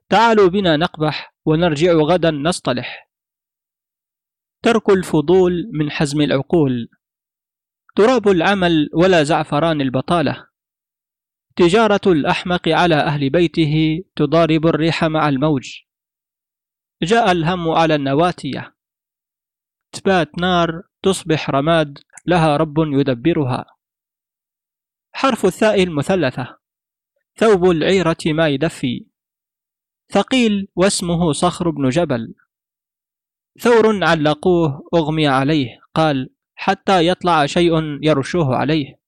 تعالوا 0.09 0.49
بنا 0.49 0.77
نقبح 0.77 1.35
ونرجع 1.45 1.93
غدا 1.93 2.31
نصطلح. 2.31 3.11
ترك 4.63 4.91
الفضول 4.91 5.71
من 5.73 5.91
حزم 5.91 6.21
العقول. 6.21 6.89
تراب 7.97 8.29
العمل 8.29 8.91
ولا 8.95 9.23
زعفران 9.23 9.81
البطالة. 9.81 10.47
تجارة 11.57 12.01
الأحمق 12.07 12.69
على 12.69 12.95
أهل 12.95 13.31
بيته 13.31 14.05
تضارب 14.17 14.67
الريح 14.67 15.05
مع 15.05 15.29
الموج. 15.29 15.79
جاء 17.03 17.33
الهم 17.33 17.69
على 17.69 17.95
النواتية 17.95 18.77
تبات 19.93 20.39
نار 20.39 20.83
تصبح 21.03 21.51
رماد 21.51 21.99
لها 22.27 22.57
رب 22.57 22.75
يدبرها. 22.79 23.65
حرف 25.13 25.47
الثاء 25.47 25.83
المثلثة. 25.83 26.59
ثوب 27.37 27.71
العيرة 27.71 28.17
ما 28.27 28.49
يدفي. 28.49 29.07
ثقيل 30.13 30.69
واسمه 30.77 31.33
صخر 31.33 31.71
بن 31.71 31.89
جبل. 31.89 32.35
ثور 33.61 34.05
علقوه 34.05 34.89
أغمي 34.95 35.29
عليه 35.29 35.81
قال 35.95 36.31
حتى 36.63 37.07
يطلع 37.07 37.47
شيء 37.47 37.73
يرشوه 38.03 38.57
عليه. 38.57 39.01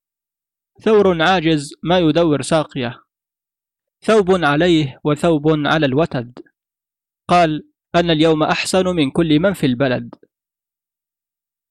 ثور 0.80 1.22
عاجز 1.22 1.74
ما 1.82 1.98
يدور 1.98 2.42
ساقيه. 2.42 3.03
ثوب 4.05 4.44
عليه 4.44 5.00
وثوب 5.05 5.66
على 5.66 5.86
الوتد. 5.86 6.38
قال 7.28 7.68
أنا 7.94 8.12
اليوم 8.12 8.42
أحسن 8.42 8.86
من 8.86 9.11
كل 9.11 9.40
من 9.40 9.53
في 9.53 9.66
البلد. 9.66 10.14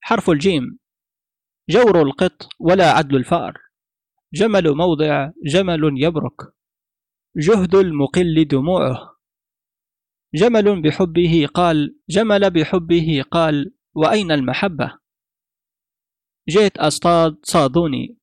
حرف 0.02 0.30
الجيم 0.30 0.80
جور 1.70 2.02
القط 2.02 2.50
ولا 2.60 2.92
عدل 2.92 3.16
الفأر. 3.16 3.58
جمل 4.34 4.76
موضع 4.76 5.32
جمل 5.46 6.04
يبرك. 6.04 6.54
جهد 7.38 7.76
المقل 7.76 8.46
دموعه. 8.46 9.18
جمل 10.34 10.82
بحبه 10.82 11.48
قال 11.54 12.00
جمل 12.10 12.52
بحبه 12.52 13.24
قال 13.32 13.74
وأين 13.96 14.32
المحبة؟ 14.32 15.01
جئت 16.50 16.78
أصطاد 16.78 17.38
صادوني. 17.44 18.18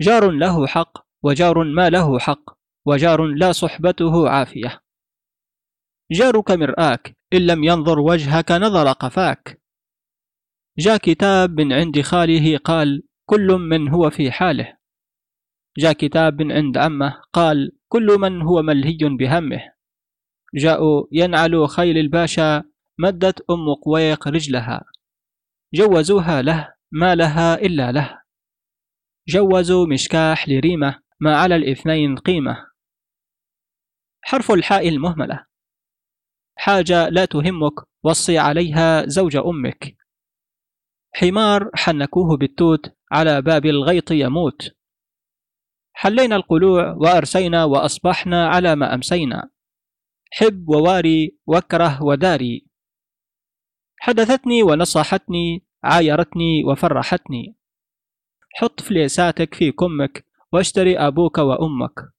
جار 0.00 0.30
له 0.30 0.66
حق 0.66 0.98
وجار 1.22 1.64
ما 1.64 1.90
له 1.90 2.18
حق 2.18 2.58
وجار 2.86 3.26
لا 3.26 3.52
صحبته 3.52 4.28
عافية. 4.28 4.80
جارك 6.12 6.50
مرآك 6.50 7.16
إن 7.32 7.46
لم 7.46 7.64
ينظر 7.64 7.98
وجهك 8.00 8.52
نظر 8.52 8.92
قفاك. 8.92 9.60
جاء 10.78 10.96
كتاب 10.96 11.60
من 11.60 11.72
عند 11.72 12.00
خاله 12.00 12.58
قال 12.58 13.02
كل 13.26 13.46
من 13.46 13.88
هو 13.88 14.10
في 14.10 14.30
حاله. 14.30 14.76
جاء 15.78 15.92
كتاب 15.92 16.42
من 16.42 16.52
عند 16.52 16.78
عمه 16.78 17.22
قال 17.32 17.72
كل 17.88 18.06
من 18.18 18.42
هو 18.42 18.62
ملهي 18.62 18.98
بهمه. 19.18 19.72
جاءوا 20.54 21.06
ينعلوا 21.12 21.66
خيل 21.66 21.98
الباشا 21.98 22.64
مدت 22.98 23.50
أم 23.50 23.74
قويق 23.74 24.28
رجلها. 24.28 24.84
جوزوها 25.74 26.42
له 26.42 26.77
ما 26.92 27.14
لها 27.14 27.54
إلا 27.54 27.92
له. 27.92 28.22
جوزوا 29.28 29.86
مشكاح 29.86 30.48
لريمة 30.48 31.02
ما 31.20 31.36
على 31.36 31.56
الاثنين 31.56 32.16
قيمة. 32.16 32.66
حرف 34.22 34.50
الحاء 34.50 34.88
المهملة. 34.88 35.46
حاجة 36.56 37.08
لا 37.08 37.24
تهمك 37.24 37.72
وصي 38.04 38.38
عليها 38.38 39.06
زوج 39.06 39.36
أمك. 39.36 39.96
حمار 41.14 41.70
حنكوه 41.74 42.36
بالتوت 42.36 42.96
على 43.12 43.42
باب 43.42 43.66
الغيط 43.66 44.10
يموت. 44.10 44.70
حلينا 45.92 46.36
القلوع 46.36 46.92
وأرسينا 46.92 47.64
وأصبحنا 47.64 48.48
على 48.48 48.76
ما 48.76 48.94
أمسينا. 48.94 49.50
حب 50.32 50.68
وواري 50.68 51.38
وكره 51.46 52.02
وداري. 52.02 52.66
حدثتني 54.00 54.62
ونصحتني 54.62 55.67
عايرتني 55.84 56.64
وفرحتني. 56.64 57.56
حط 58.54 58.80
فليساتك 58.80 59.54
في 59.54 59.72
كمك 59.72 60.24
واشتري 60.52 60.98
أبوك 60.98 61.38
وأمك. 61.38 62.12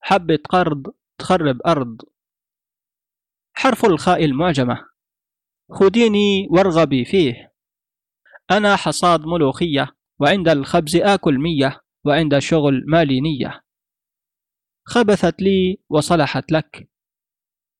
حبة 0.00 0.38
قرض 0.48 0.86
تخرب 1.18 1.58
أرض. 1.66 2.02
حرف 3.54 3.84
الخاء 3.84 4.24
المعجمة. 4.24 4.88
خديني 5.70 6.48
وارغبي 6.50 7.04
فيه. 7.04 7.52
أنا 8.50 8.76
حصاد 8.76 9.20
ملوخية 9.20 9.96
وعند 10.20 10.48
الخبز 10.48 10.96
آكل 10.96 11.38
مية 11.38 11.80
وعند 12.04 12.34
الشغل 12.34 12.84
مالي 12.86 13.20
نية. 13.20 13.64
خبثت 14.84 15.42
لي 15.42 15.78
وصلحت 15.88 16.52
لك. 16.52 16.88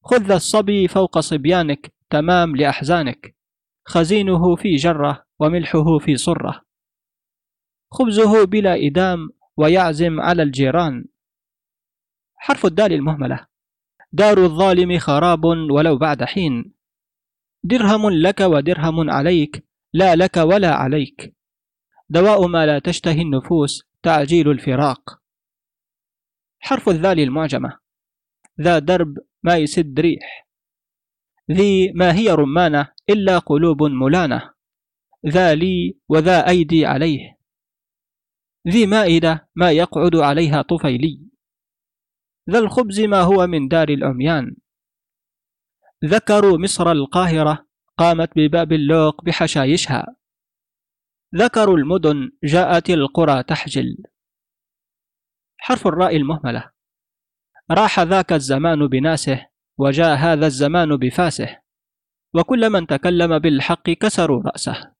خذ 0.04 0.30
الصبي 0.30 0.88
فوق 0.88 1.18
صبيانك 1.20 1.94
تمام 2.10 2.56
لأحزانك. 2.56 3.36
خزينه 3.84 4.56
في 4.56 4.76
جرة 4.76 5.26
وملحه 5.38 5.98
في 5.98 6.16
صرة. 6.16 6.62
خبزه 7.90 8.44
بلا 8.44 8.86
إدام 8.86 9.30
ويعزم 9.56 10.20
على 10.20 10.42
الجيران. 10.42 11.04
حرف 12.34 12.66
الدال 12.66 12.92
المهملة. 12.92 13.46
دار 14.12 14.38
الظالم 14.38 14.98
خراب 14.98 15.44
ولو 15.44 15.98
بعد 15.98 16.24
حين. 16.24 16.74
درهم 17.64 18.10
لك 18.10 18.40
ودرهم 18.40 19.10
عليك 19.10 19.66
لا 19.92 20.16
لك 20.16 20.36
ولا 20.36 20.74
عليك. 20.74 21.36
دواء 22.08 22.46
ما 22.46 22.66
لا 22.66 22.78
تشتهي 22.78 23.22
النفوس 23.22 23.88
تعجيل 24.02 24.50
الفراق. 24.50 25.22
حرف 26.58 26.88
الذال 26.88 27.20
المعجمة. 27.20 27.78
ذا 28.60 28.78
درب 28.78 29.18
ما 29.42 29.56
يسد 29.56 30.00
ريح. 30.00 30.48
ذي 31.50 31.92
ما 31.92 32.14
هي 32.14 32.30
رمانة 32.30 32.88
إلا 33.10 33.38
قلوب 33.38 33.82
ملانة. 33.82 34.52
ذا 35.26 35.54
لي 35.54 35.98
وذا 36.08 36.48
أيدي 36.48 36.86
عليه. 36.86 37.38
ذي 38.68 38.86
مائدة 38.86 39.48
ما 39.54 39.70
يقعد 39.70 40.16
عليها 40.16 40.62
طفيلي. 40.62 41.20
ذا 42.50 42.58
الخبز 42.58 43.00
ما 43.00 43.20
هو 43.20 43.46
من 43.46 43.68
دار 43.68 43.88
العميان. 43.88 44.56
ذكروا 46.04 46.58
مصر 46.58 46.92
القاهرة 46.92 47.66
قامت 47.98 48.30
بباب 48.36 48.72
اللوق 48.72 49.24
بحشايشها. 49.24 50.16
ذكروا 51.34 51.76
المدن 51.76 52.30
جاءت 52.44 52.90
القرى 52.90 53.42
تحجل. 53.42 53.96
حرف 55.58 55.86
الراء 55.86 56.16
المهملة. 56.16 56.70
راح 57.70 58.00
ذاك 58.00 58.32
الزمان 58.32 58.86
بناسه 58.86 59.51
وجاء 59.78 60.16
هذا 60.16 60.46
الزمان 60.46 60.96
بفاسه. 60.96 61.58
وكل 62.34 62.70
من 62.70 62.86
تكلم 62.86 63.38
بالحق 63.38 63.90
كسروا 63.90 64.42
رأسه. 64.42 64.92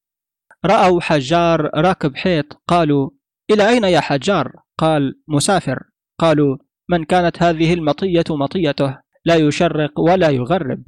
رأوا 0.64 1.01
حجار 1.01 1.70
راكب 1.75 2.16
حيط 2.16 2.62
قالوا 2.68 3.11
إلى 3.51 3.68
أين 3.68 3.85
يا 3.85 4.01
حجار؟ 4.01 4.53
قال 4.79 5.20
مسافر. 5.29 5.83
قالوا 6.18 6.57
من 6.89 7.05
كانت 7.05 7.43
هذه 7.43 7.75
المطية 7.75 8.25
مطيته؟ 8.31 8.99
لا 9.25 9.37
يشرق 9.37 10.01
ولا 10.01 10.29
يغرب. 10.31 10.85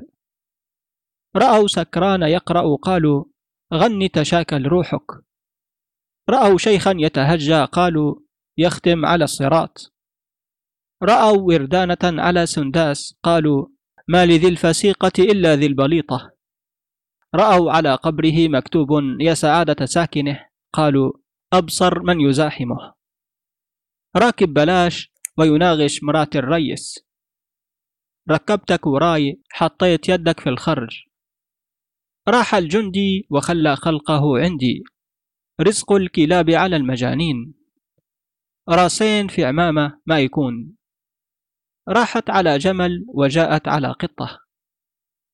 رأوا 1.36 1.66
سكران 1.66 2.22
يقرأ 2.22 2.76
قالوا 2.76 3.24
غني 3.74 4.08
تشاكل 4.08 4.66
روحك. 4.66 5.06
رأوا 6.30 6.58
شيخا 6.58 6.94
يتهجى 6.98 7.64
قالوا 7.64 8.14
يختم 8.58 9.06
على 9.06 9.24
الصراط. 9.24 9.92
رأوا 11.02 11.38
وردانة 11.38 12.22
على 12.22 12.46
سنداس 12.46 13.14
قالوا 13.22 13.73
ما 14.08 14.26
لذي 14.26 14.48
الفسيقة 14.48 15.12
إلا 15.18 15.56
ذي 15.56 15.66
البليطة. 15.66 16.34
رأوا 17.34 17.72
على 17.72 17.94
قبره 17.94 18.48
مكتوب 18.48 18.88
يا 19.20 19.34
سعادة 19.34 19.86
ساكنه. 19.86 20.46
قالوا 20.72 21.12
أبصر 21.52 22.02
من 22.02 22.20
يزاحمه. 22.20 22.94
راكب 24.16 24.48
بلاش 24.48 25.12
ويناغش 25.38 26.02
مرات 26.02 26.36
الريس. 26.36 26.98
ركبتك 28.30 28.86
وراي 28.86 29.42
حطيت 29.50 30.08
يدك 30.08 30.40
في 30.40 30.48
الخرج. 30.48 31.02
راح 32.28 32.54
الجندي 32.54 33.26
وخلى 33.30 33.76
خلقه 33.76 34.38
عندي. 34.38 34.82
رزق 35.60 35.92
الكلاب 35.92 36.50
على 36.50 36.76
المجانين. 36.76 37.54
راسين 38.68 39.28
في 39.28 39.44
عمامة 39.44 40.00
ما 40.06 40.20
يكون. 40.20 40.76
راحت 41.88 42.30
على 42.30 42.58
جمل 42.58 43.04
وجاءت 43.08 43.68
على 43.68 43.92
قطة. 43.92 44.40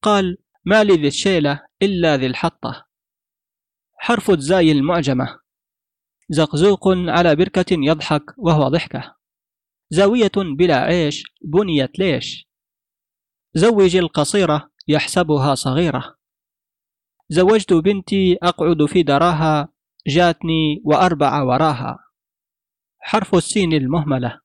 قال 0.03 0.39
ما 0.65 0.85
لذي 0.85 1.07
الشيلة 1.07 1.67
إلا 1.83 2.17
ذي 2.17 2.27
الحطة. 2.27 2.87
حرف 3.99 4.31
الزاي 4.31 4.73
المعجمة. 4.73 5.41
زقزوق 6.29 6.89
على 6.89 7.37
بركة 7.37 7.67
يضحك 7.71 8.23
وهو 8.39 8.69
ضحكة. 8.69 9.17
زاوية 9.91 10.33
بلا 10.59 10.77
عيش 10.77 11.25
بنيت 11.45 11.99
ليش. 11.99 12.49
زوج 13.55 13.97
القصيرة 13.97 14.71
يحسبها 14.89 15.55
صغيرة. 15.55 16.17
زوجت 17.29 17.73
بنتي 17.73 18.39
أقعد 18.43 18.85
في 18.85 19.03
دراها 19.03 19.69
جاتني 20.07 20.83
وأربع 20.85 21.43
وراها. 21.43 21.99
حرف 22.99 23.35
السين 23.35 23.73
المهملة. 23.73 24.41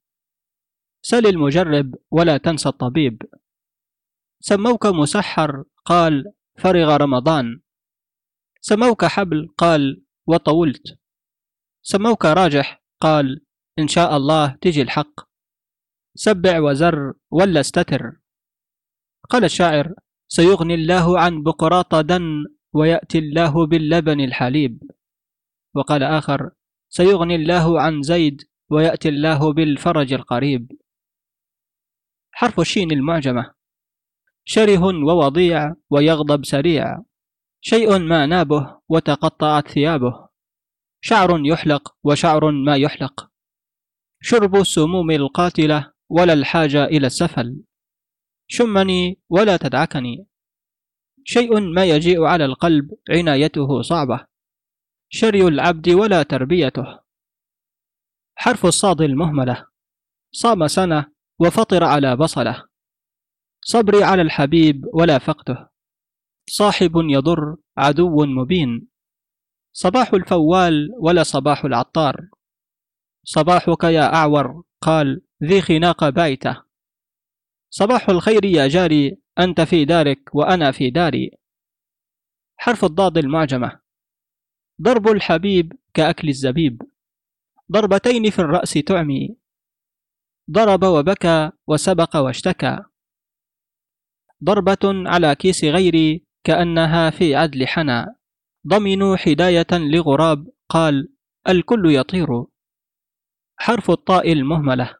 سل 1.05 1.27
المجرب 1.27 1.95
ولا 2.11 2.37
تنسى 2.37 2.69
الطبيب. 2.69 3.21
سموك 4.39 4.85
مسحر 4.85 5.63
قال 5.85 6.33
فرغ 6.57 6.97
رمضان. 6.97 7.61
سموك 8.61 9.05
حبل 9.05 9.47
قال 9.57 10.03
وطولت. 10.27 10.99
سموك 11.81 12.25
راجح 12.25 12.83
قال 13.01 13.45
إن 13.79 13.87
شاء 13.87 14.17
الله 14.17 14.57
تجي 14.61 14.81
الحق. 14.81 15.19
سبع 16.15 16.59
وزر 16.59 17.13
ولا 17.31 17.59
استتر. 17.59 18.21
قال 19.29 19.43
الشاعر 19.43 19.93
سيغني 20.27 20.73
الله 20.73 21.19
عن 21.19 21.43
بقراط 21.43 21.95
دن 21.95 22.45
ويأتي 22.73 23.19
الله 23.19 23.65
باللبن 23.65 24.19
الحليب. 24.19 24.91
وقال 25.75 26.03
آخر 26.03 26.49
سيغني 26.89 27.35
الله 27.35 27.81
عن 27.81 28.01
زيد 28.01 28.41
ويأتي 28.69 29.09
الله 29.09 29.53
بالفرج 29.53 30.13
القريب. 30.13 30.84
حرف 32.37 32.59
الشين 32.59 32.91
المعجمة. 32.91 33.53
شره 34.45 34.83
ووضيع 34.83 35.73
ويغضب 35.89 36.45
سريع. 36.45 37.01
شيء 37.61 37.99
ما 37.99 38.25
نابه 38.25 38.81
وتقطعت 38.89 39.67
ثيابه. 39.67 40.27
شعر 41.01 41.41
يحلق 41.45 41.95
وشعر 42.03 42.51
ما 42.51 42.75
يحلق. 42.75 43.29
شرب 44.21 44.55
السموم 44.55 45.11
القاتلة 45.11 45.93
ولا 46.09 46.33
الحاجة 46.33 46.85
إلى 46.85 47.07
السفل. 47.07 47.63
شمني 48.47 49.19
ولا 49.29 49.57
تدعكني. 49.57 50.27
شيء 51.23 51.59
ما 51.59 51.85
يجيء 51.85 52.23
على 52.23 52.45
القلب 52.45 52.91
عنايته 53.09 53.81
صعبة. 53.81 54.27
شري 55.09 55.41
العبد 55.41 55.89
ولا 55.89 56.23
تربيته. 56.23 56.99
حرف 58.35 58.65
الصاد 58.65 59.01
المهملة. 59.01 59.67
صام 60.31 60.67
سنة 60.67 61.14
وفطر 61.39 61.83
على 61.83 62.15
بصلة. 62.15 62.65
صبري 63.61 64.03
على 64.03 64.21
الحبيب 64.21 64.85
ولا 64.93 65.17
فقته. 65.17 65.67
صاحب 66.49 66.91
يضر 66.95 67.55
عدو 67.77 68.25
مبين. 68.25 68.87
صباح 69.73 70.13
الفوال 70.13 70.89
ولا 70.99 71.23
صباح 71.23 71.65
العطار. 71.65 72.29
صباحك 73.23 73.83
يا 73.83 74.15
أعور 74.15 74.63
قال 74.81 75.21
ذي 75.43 75.61
خناق 75.61 76.09
بايته. 76.09 76.63
صباح 77.69 78.09
الخير 78.09 78.45
يا 78.45 78.67
جاري 78.67 79.17
أنت 79.39 79.61
في 79.61 79.85
دارك 79.85 80.35
وأنا 80.35 80.71
في 80.71 80.89
داري. 80.89 81.31
حرف 82.57 82.85
الضاد 82.85 83.17
المعجمة. 83.17 83.79
ضرب 84.81 85.07
الحبيب 85.07 85.73
كأكل 85.93 86.29
الزبيب. 86.29 86.81
ضربتين 87.71 88.29
في 88.29 88.39
الرأس 88.39 88.73
تعمي. 88.73 89.44
ضرب 90.51 90.83
وبكى 90.83 91.51
وسبق 91.67 92.15
واشتكى. 92.15 92.79
ضربة 94.43 94.79
على 94.83 95.35
كيس 95.35 95.63
غيري 95.63 96.25
كأنها 96.43 97.09
في 97.09 97.35
عدل 97.35 97.67
حنى. 97.67 98.05
ضمنوا 98.67 99.15
حداية 99.15 99.67
لغراب 99.71 100.47
قال 100.69 101.13
الكل 101.49 101.95
يطير. 101.95 102.27
حرف 103.57 103.91
الطاء 103.91 104.31
المهملة 104.31 104.97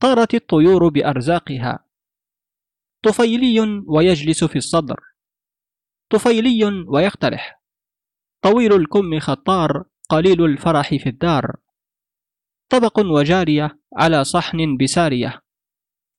طارت 0.00 0.34
الطيور 0.34 0.88
بأرزاقها. 0.88 1.84
طفيلي 3.02 3.60
ويجلس 3.86 4.44
في 4.44 4.56
الصدر. 4.56 5.00
طفيلي 6.10 6.84
ويقترح. 6.88 7.62
طويل 8.42 8.72
الكم 8.72 9.18
خطار 9.18 9.84
قليل 10.08 10.44
الفرح 10.44 10.88
في 10.88 11.08
الدار. 11.08 11.56
طبق 12.72 12.98
وجارية 12.98 13.78
على 13.96 14.24
صحن 14.24 14.76
بسارية. 14.76 15.42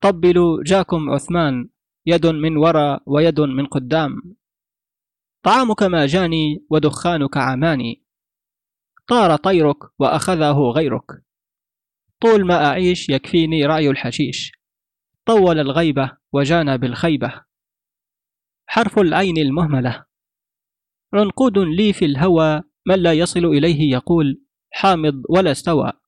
طبلوا 0.04 0.64
جاكم 0.64 1.10
عثمان 1.10 1.70
يد 2.06 2.26
من 2.26 2.58
وراء 2.58 3.04
ويد 3.06 3.42
من 3.42 3.66
قدام. 3.66 4.36
طعامك 5.44 5.84
ما 5.84 6.06
جاني 6.06 6.66
ودخانك 6.70 7.38
عماني. 7.38 8.06
طار 9.08 9.36
طيرك 9.36 9.78
وأخذه 10.00 10.58
غيرك. 10.76 11.24
طول 12.22 12.46
ما 12.46 12.66
أعيش 12.66 13.10
يكفيني 13.10 13.66
رعي 13.66 13.90
الحشيش. 13.90 14.52
طول 15.26 15.60
الغيبة 15.60 16.18
وجانا 16.34 16.76
بالخيبة. 16.76 17.44
حرف 18.68 19.00
العين 19.00 19.38
المهملة. 19.38 20.06
عنقود 21.14 21.58
لي 21.58 21.94
في 21.94 22.06
الهوى 22.06 22.62
من 22.88 22.96
لا 22.96 23.14
يصل 23.14 23.46
إليه 23.46 23.92
يقول 23.92 24.42
حامض 24.72 25.24
ولا 25.30 25.52
استوى. 25.52 26.03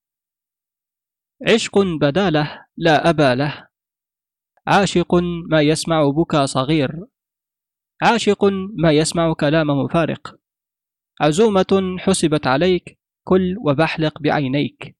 عشق 1.42 1.78
بداله 2.00 2.66
لا 2.76 3.10
أبا 3.10 3.34
له. 3.34 3.68
عاشق 4.66 5.14
ما 5.50 5.62
يسمع 5.62 6.10
بكى 6.10 6.46
صغير. 6.46 7.06
عاشق 8.02 8.44
ما 8.82 8.92
يسمع 8.92 9.32
كلام 9.32 9.66
مفارق. 9.66 10.40
عزومة 11.20 11.96
حسبت 11.98 12.46
عليك 12.46 12.98
كل 13.24 13.56
وبحلق 13.66 14.22
بعينيك. 14.22 14.96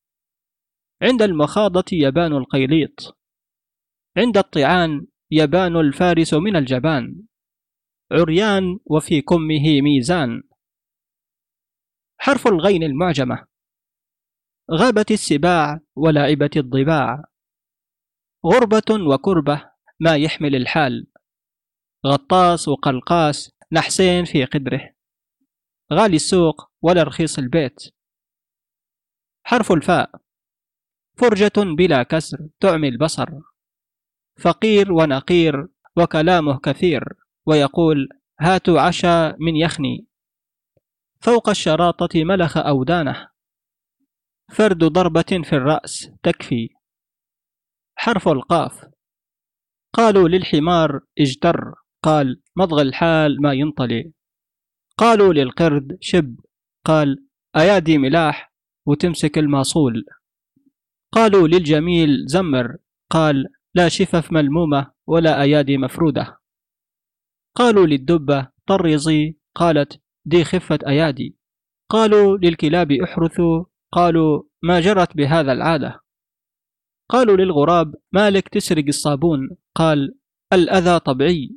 عند 1.03 1.23
المخاضة 1.23 1.85
يبان 1.93 2.33
القيليط. 2.33 3.19
عند 4.17 4.37
الطعان 4.37 5.07
يبان 5.31 5.77
الفارس 5.77 6.35
من 6.35 6.57
الجبان. 6.57 7.23
عريان 8.13 8.79
وفي 8.87 9.23
كمه 9.23 9.81
ميزان. 9.83 10.43
حرف 12.19 12.47
الغين 12.47 12.83
المعجمة. 12.83 13.47
غابت 14.71 15.11
السباع 15.11 15.81
ولعبت 15.97 16.57
الضباع. 16.57 17.25
غربة 18.47 19.13
وكربة 19.15 19.71
ما 20.01 20.17
يحمل 20.17 20.57
الحال. 20.57 21.07
غطاس 22.07 22.69
وقلقاس 22.69 23.53
نحسين 23.73 24.25
في 24.25 24.45
قدره. 24.45 24.95
غالي 25.93 26.17
السوق 26.17 26.71
ولا 26.83 27.03
رخيص 27.03 27.39
البيت. 27.39 27.81
حرف 29.45 29.73
الفاء. 29.73 30.11
فرجة 31.19 31.75
بلا 31.79 32.03
كسر 32.03 32.49
تعمي 32.61 32.89
البصر. 32.89 33.29
فقير 34.41 34.93
ونقير 34.93 35.69
وكلامه 35.97 36.59
كثير 36.59 37.05
ويقول 37.47 38.09
هاتوا 38.41 38.81
عشاء 38.81 39.37
من 39.41 39.57
يخني. 39.57 40.07
فوق 41.21 41.49
الشراطة 41.49 42.25
ملخ 42.25 42.57
أودانه. 42.57 43.36
فرد 44.53 44.85
ضربة 44.85 45.43
في 45.45 45.53
الرأس 45.53 46.11
تكفي. 46.23 46.69
حرف 47.97 48.29
القاف. 48.29 48.85
قالوا 49.93 50.29
للحمار 50.29 51.01
اجتر. 51.19 51.75
قال 52.03 52.43
مضغ 52.57 52.83
الحال 52.83 53.43
ما 53.43 53.53
ينطلي. 53.53 54.13
قالوا 54.99 55.33
للقرد 55.33 55.99
شب. 56.01 56.41
قال 56.85 57.27
أيادي 57.57 57.99
ملاح 57.99 58.53
وتمسك 58.87 59.39
الماصول. 59.39 60.05
قالوا 61.13 61.49
للجميل 61.49 62.27
زمر. 62.27 62.77
قال 63.11 63.47
لا 63.75 63.89
شفف 63.89 64.33
ملمومة 64.33 64.93
ولا 65.07 65.43
أيادي 65.43 65.79
مفرودة. 65.79 66.41
قالوا 67.55 67.87
للدبة 67.87 68.49
طرزي. 68.67 69.37
قالت 69.55 70.01
دي 70.25 70.45
خفة 70.45 70.79
أيادي. 70.87 71.37
قالوا 71.89 72.39
للكلاب 72.39 72.93
احرثوا. 72.93 73.65
قالوا 73.93 74.43
ما 74.63 74.81
جرت 74.81 75.17
بهذا 75.17 75.53
العادة؟ 75.53 76.01
قالوا 77.09 77.37
للغراب 77.37 77.95
مالك 78.13 78.49
تسرق 78.49 78.85
الصابون؟ 78.89 79.57
قال 79.75 80.19
الأذى 80.53 81.01
طبيعي. 81.01 81.57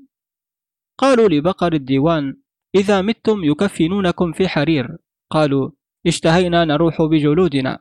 قالوا 0.97 1.29
لبقر 1.29 1.73
الديوان 1.73 2.41
إذا 2.75 3.01
متم 3.01 3.43
يكفنونكم 3.43 4.31
في 4.31 4.47
حرير. 4.47 4.97
قالوا 5.29 5.71
اشتهينا 6.07 6.65
نروح 6.65 7.01
بجلودنا. 7.01 7.79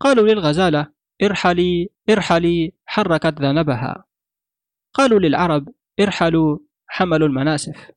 قالوا 0.00 0.28
للغزالة 0.28 0.92
ارحلي 1.22 1.88
ارحلي 2.10 2.72
حركت 2.86 3.40
ذنبها. 3.40 4.04
قالوا 4.94 5.18
للعرب 5.18 5.68
ارحلوا 6.00 6.58
حملوا 6.86 7.28
المناسف. 7.28 7.90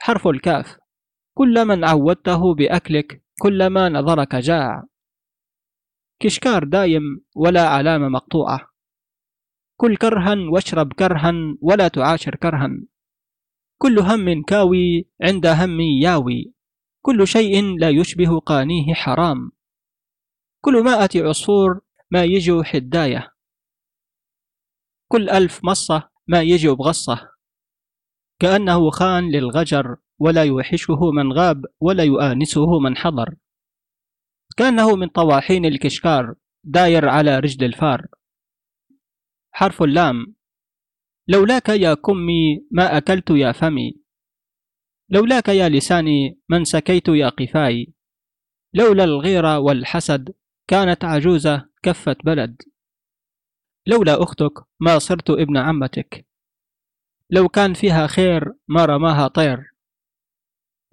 حرف 0.00 0.26
الكاف 0.28 0.76
كل 1.34 1.64
من 1.64 1.84
عودته 1.84 2.54
بأكلك 2.54 3.21
كلما 3.40 3.88
نظرك 3.88 4.34
جاع. 4.36 4.84
كشكار 6.20 6.64
دايم 6.64 7.24
ولا 7.36 7.68
علامة 7.68 8.08
مقطوعة. 8.08 8.68
كل 9.76 9.96
كرها 9.96 10.34
واشرب 10.52 10.92
كرها 10.92 11.32
ولا 11.60 11.88
تعاشر 11.88 12.34
كرها 12.36 12.68
كل 13.78 13.98
هم 13.98 14.42
كاوي 14.42 15.08
عند 15.22 15.46
هم 15.46 15.80
ياوي. 15.80 16.54
كل 17.02 17.26
شيء 17.28 17.78
لا 17.78 17.90
يشبه 17.90 18.38
قانيه 18.40 18.94
حرام. 18.94 19.52
كل 20.60 20.84
مائة 20.84 21.28
عصفور 21.28 21.80
ما 22.10 22.24
يجوا 22.24 22.62
حداية. 22.62 23.32
كل 25.08 25.30
ألف 25.30 25.60
مصة 25.64 26.10
ما 26.26 26.42
يجي 26.42 26.68
بغصة. 26.68 27.28
كأنه 28.38 28.90
خان 28.90 29.30
للغجر 29.30 29.96
ولا 30.22 30.44
يوحشه 30.44 31.10
من 31.10 31.32
غاب 31.32 31.64
ولا 31.80 32.04
يؤانسه 32.04 32.78
من 32.78 32.96
حضر. 32.96 33.34
كأنه 34.56 34.96
من 34.96 35.08
طواحين 35.08 35.64
الكشكار 35.64 36.34
داير 36.64 37.08
على 37.08 37.38
رجل 37.38 37.64
الفار. 37.64 38.06
حرف 39.52 39.82
اللام. 39.82 40.34
لولاك 41.28 41.68
يا 41.68 41.94
كمي 41.94 42.66
ما 42.70 42.96
أكلت 42.96 43.30
يا 43.30 43.52
فمي. 43.52 44.02
لولاك 45.08 45.48
يا 45.48 45.68
لساني 45.68 46.40
من 46.48 46.64
سكيت 46.64 47.08
يا 47.08 47.28
قفاي. 47.28 47.92
لولا 48.74 49.04
الغيرة 49.04 49.58
والحسد 49.58 50.34
كانت 50.68 51.04
عجوزة 51.04 51.68
كفة 51.82 52.16
بلد. 52.24 52.62
لولا 53.86 54.22
أختك 54.22 54.52
ما 54.80 54.98
صرت 54.98 55.30
ابن 55.30 55.56
عمتك. 55.56 56.26
لو 57.30 57.48
كان 57.48 57.74
فيها 57.74 58.06
خير 58.06 58.52
ما 58.68 58.84
رماها 58.84 59.28
طير. 59.28 59.71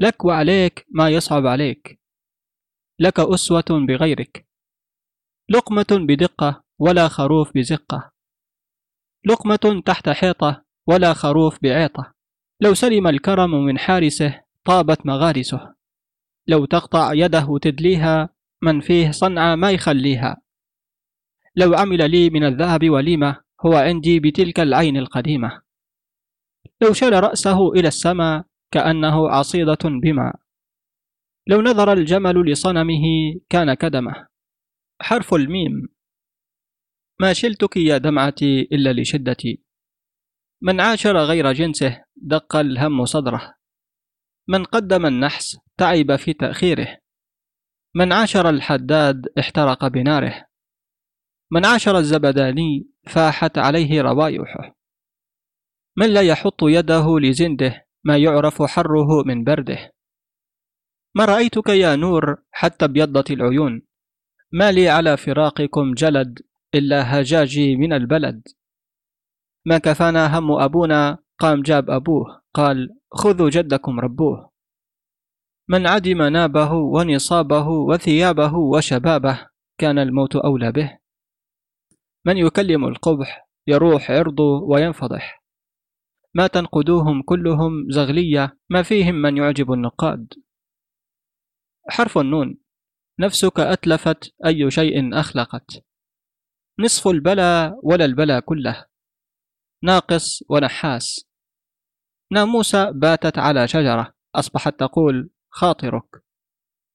لك 0.01 0.25
وعليك 0.25 0.85
ما 0.89 1.09
يصعب 1.09 1.45
عليك. 1.45 1.99
لك 2.99 3.19
أسوة 3.19 3.65
بغيرك. 3.87 4.47
لقمة 5.49 5.87
بدقة 5.91 6.63
ولا 6.79 7.07
خروف 7.07 7.51
بزقة. 7.55 8.11
لقمة 9.25 9.81
تحت 9.85 10.09
حيطة 10.09 10.65
ولا 10.87 11.13
خروف 11.13 11.59
بعيطة. 11.63 12.13
لو 12.61 12.73
سلم 12.73 13.07
الكرم 13.07 13.65
من 13.65 13.77
حارسه 13.77 14.41
طابت 14.65 15.05
مغارسه. 15.05 15.75
لو 16.47 16.65
تقطع 16.65 17.13
يده 17.13 17.57
تدليها 17.61 18.29
من 18.61 18.81
فيه 18.81 19.11
صنعة 19.11 19.55
ما 19.55 19.71
يخليها. 19.71 20.41
لو 21.55 21.73
عمل 21.73 22.11
لي 22.11 22.29
من 22.29 22.43
الذهب 22.43 22.89
وليمة 22.89 23.41
هو 23.65 23.73
عندي 23.73 24.19
بتلك 24.19 24.59
العين 24.59 24.97
القديمة. 24.97 25.61
لو 26.81 26.93
شال 26.93 27.23
رأسه 27.23 27.73
إلى 27.73 27.87
السماء 27.87 28.49
كأنه 28.71 29.29
عصيدة 29.29 29.89
بما. 30.03 30.33
لو 31.47 31.61
نظر 31.61 31.93
الجمل 31.93 32.51
لصنمه 32.51 33.03
كان 33.49 33.73
كدمه. 33.73 34.27
حرف 35.01 35.33
الميم. 35.33 35.87
ما 37.21 37.33
شلتك 37.33 37.77
يا 37.77 37.97
دمعتي 37.97 38.61
إلا 38.61 39.01
لشدتي. 39.01 39.63
من 40.61 40.81
عاشر 40.81 41.17
غير 41.17 41.51
جنسه 41.51 42.03
دق 42.15 42.55
الهم 42.55 43.05
صدره. 43.05 43.55
من 44.47 44.63
قدم 44.63 45.05
النحس 45.05 45.57
تعب 45.77 46.15
في 46.15 46.33
تأخيره. 46.33 46.97
من 47.95 48.13
عاشر 48.13 48.49
الحداد 48.49 49.27
احترق 49.39 49.87
بناره. 49.87 50.45
من 51.51 51.65
عاشر 51.65 51.97
الزبداني 51.97 52.89
فاحت 53.07 53.57
عليه 53.57 54.01
روائحه. 54.01 54.75
من 55.97 56.13
لا 56.13 56.21
يحط 56.21 56.63
يده 56.63 57.19
لزنده 57.19 57.88
ما 58.03 58.17
يعرف 58.17 58.61
حره 58.61 59.23
من 59.25 59.43
برده. 59.43 59.93
ما 61.15 61.25
رأيتك 61.25 61.69
يا 61.69 61.95
نور 61.95 62.37
حتى 62.51 62.85
ابيضت 62.85 63.31
العيون؟ 63.31 63.81
ما 64.51 64.71
لي 64.71 64.89
على 64.89 65.17
فراقكم 65.17 65.93
جلد 65.93 66.39
إلا 66.75 67.19
هجاجي 67.19 67.75
من 67.75 67.93
البلد. 67.93 68.47
ما 69.65 69.77
كفانا 69.77 70.37
هم 70.37 70.51
أبونا 70.51 71.17
قام 71.39 71.61
جاب 71.61 71.89
أبوه 71.89 72.41
قال 72.53 72.89
خذوا 73.11 73.49
جدكم 73.49 73.99
ربوه. 73.99 74.51
من 75.67 75.87
عدم 75.87 76.21
نابه 76.21 76.73
ونصابه 76.73 77.67
وثيابه 77.67 78.55
وشبابه 78.55 79.47
كان 79.77 79.99
الموت 79.99 80.35
أولى 80.35 80.71
به. 80.71 80.97
من 82.25 82.37
يكلم 82.37 82.85
القبح 82.85 83.49
يروح 83.67 84.11
عرضه 84.11 84.61
وينفضح. 84.63 85.38
ما 86.33 86.47
تنقدوهم 86.47 87.21
كلهم 87.21 87.91
زغلية 87.91 88.57
ما 88.69 88.83
فيهم 88.83 89.15
من 89.15 89.37
يعجب 89.37 89.71
النقاد. 89.71 90.33
حرف 91.89 92.17
النون 92.17 92.57
نفسك 93.19 93.59
أتلفت 93.59 94.33
أي 94.45 94.71
شيء 94.71 95.19
أخلقت. 95.19 95.85
نصف 96.79 97.07
البلا 97.07 97.79
ولا 97.83 98.05
البلا 98.05 98.39
كله. 98.39 98.85
ناقص 99.83 100.43
ونحاس. 100.49 101.25
ناموسة 102.31 102.91
باتت 102.91 103.37
على 103.37 103.67
شجرة 103.67 104.13
أصبحت 104.35 104.79
تقول 104.79 105.29
خاطرك. 105.49 106.23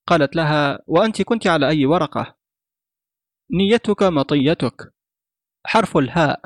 قالت 0.06 0.36
لها 0.36 0.78
وأنت 0.86 1.22
كنت 1.22 1.46
على 1.46 1.68
أي 1.68 1.86
ورقة؟ 1.86 2.36
نيتك 3.50 4.02
مطيتك. 4.02 4.94
حرف 5.66 5.96
الهاء 5.96 6.40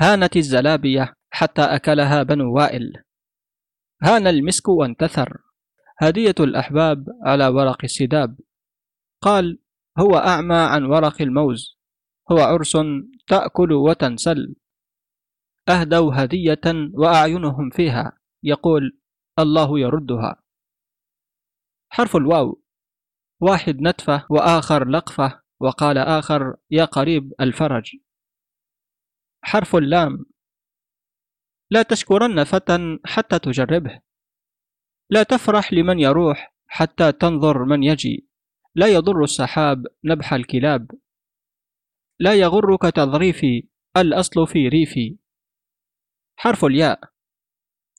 هانت 0.00 0.36
الزلابية. 0.36 1.19
حتى 1.30 1.62
أكلها 1.62 2.22
بنو 2.22 2.56
وائل. 2.56 2.92
هان 4.02 4.26
المسك 4.26 4.68
وانتثر. 4.68 5.42
هدية 5.98 6.34
الأحباب 6.40 7.06
على 7.26 7.48
ورق 7.48 7.78
السداب 7.84 8.38
قال 9.22 9.58
هو 9.98 10.16
أعمى 10.16 10.54
عن 10.54 10.84
ورق 10.84 11.22
الموز. 11.22 11.78
هو 12.32 12.38
عرس 12.38 12.76
تأكل 13.26 13.72
وتنسل. 13.72 14.56
أهدوا 15.68 16.12
هدية 16.14 16.60
وأعينهم 16.92 17.70
فيها. 17.70 18.18
يقول 18.42 18.98
الله 19.38 19.78
يردها. 19.78 20.42
حرف 21.92 22.16
الواو 22.16 22.62
واحد 23.40 23.80
نتفة 23.80 24.26
وآخر 24.30 24.88
لقفة. 24.88 25.40
وقال 25.60 25.98
آخر 25.98 26.56
يا 26.70 26.84
قريب 26.84 27.32
الفرج. 27.40 27.96
حرف 29.42 29.76
اللام 29.76 30.26
لا 31.70 31.82
تشكرن 31.82 32.44
فتى 32.44 32.98
حتى 33.04 33.38
تجربه. 33.38 34.00
لا 35.10 35.22
تفرح 35.22 35.72
لمن 35.72 35.98
يروح 35.98 36.54
حتى 36.66 37.12
تنظر 37.12 37.64
من 37.64 37.82
يجي. 37.82 38.28
لا 38.74 38.86
يضر 38.86 39.22
السحاب 39.24 39.86
نبح 40.04 40.32
الكلاب. 40.34 40.90
لا 42.20 42.34
يغرك 42.34 42.82
تظريفي 42.82 43.68
الأصل 43.96 44.46
في 44.46 44.68
ريفي. 44.68 45.18
حرف 46.36 46.64
الياء. 46.64 47.00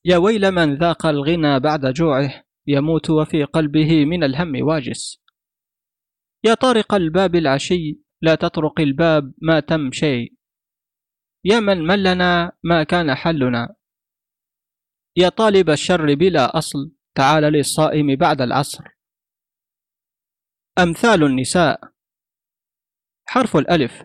يا 0.06 0.18
ويل 0.18 0.52
من 0.52 0.78
ذاق 0.78 1.06
الغنى 1.06 1.60
بعد 1.60 1.86
جوعه 1.86 2.44
يموت 2.68 3.10
وفي 3.10 3.44
قلبه 3.44 4.06
من 4.06 4.24
الهم 4.24 4.68
واجس. 4.68 5.22
يا 6.44 6.54
طارق 6.54 6.94
الباب 6.94 7.36
العشي 7.36 8.00
لا 8.22 8.36
تطرق 8.36 8.80
الباب 8.80 9.34
ما 9.42 9.60
تم 9.60 9.92
شيء 9.92 10.34
يا 11.46 11.60
من 11.60 11.78
ملنا 11.88 12.52
ما 12.64 12.84
كان 12.84 13.16
حلنا. 13.16 13.76
يا 15.18 15.30
طالب 15.30 15.70
الشر 15.70 16.16
بلا 16.16 16.58
أصل 16.58 16.92
تعال 17.16 17.44
للصائم 17.44 18.16
بعد 18.16 18.42
العصر. 18.42 18.84
أمثال 20.80 21.24
النساء. 21.24 21.80
حرف 23.26 23.58
الألف. 23.58 24.04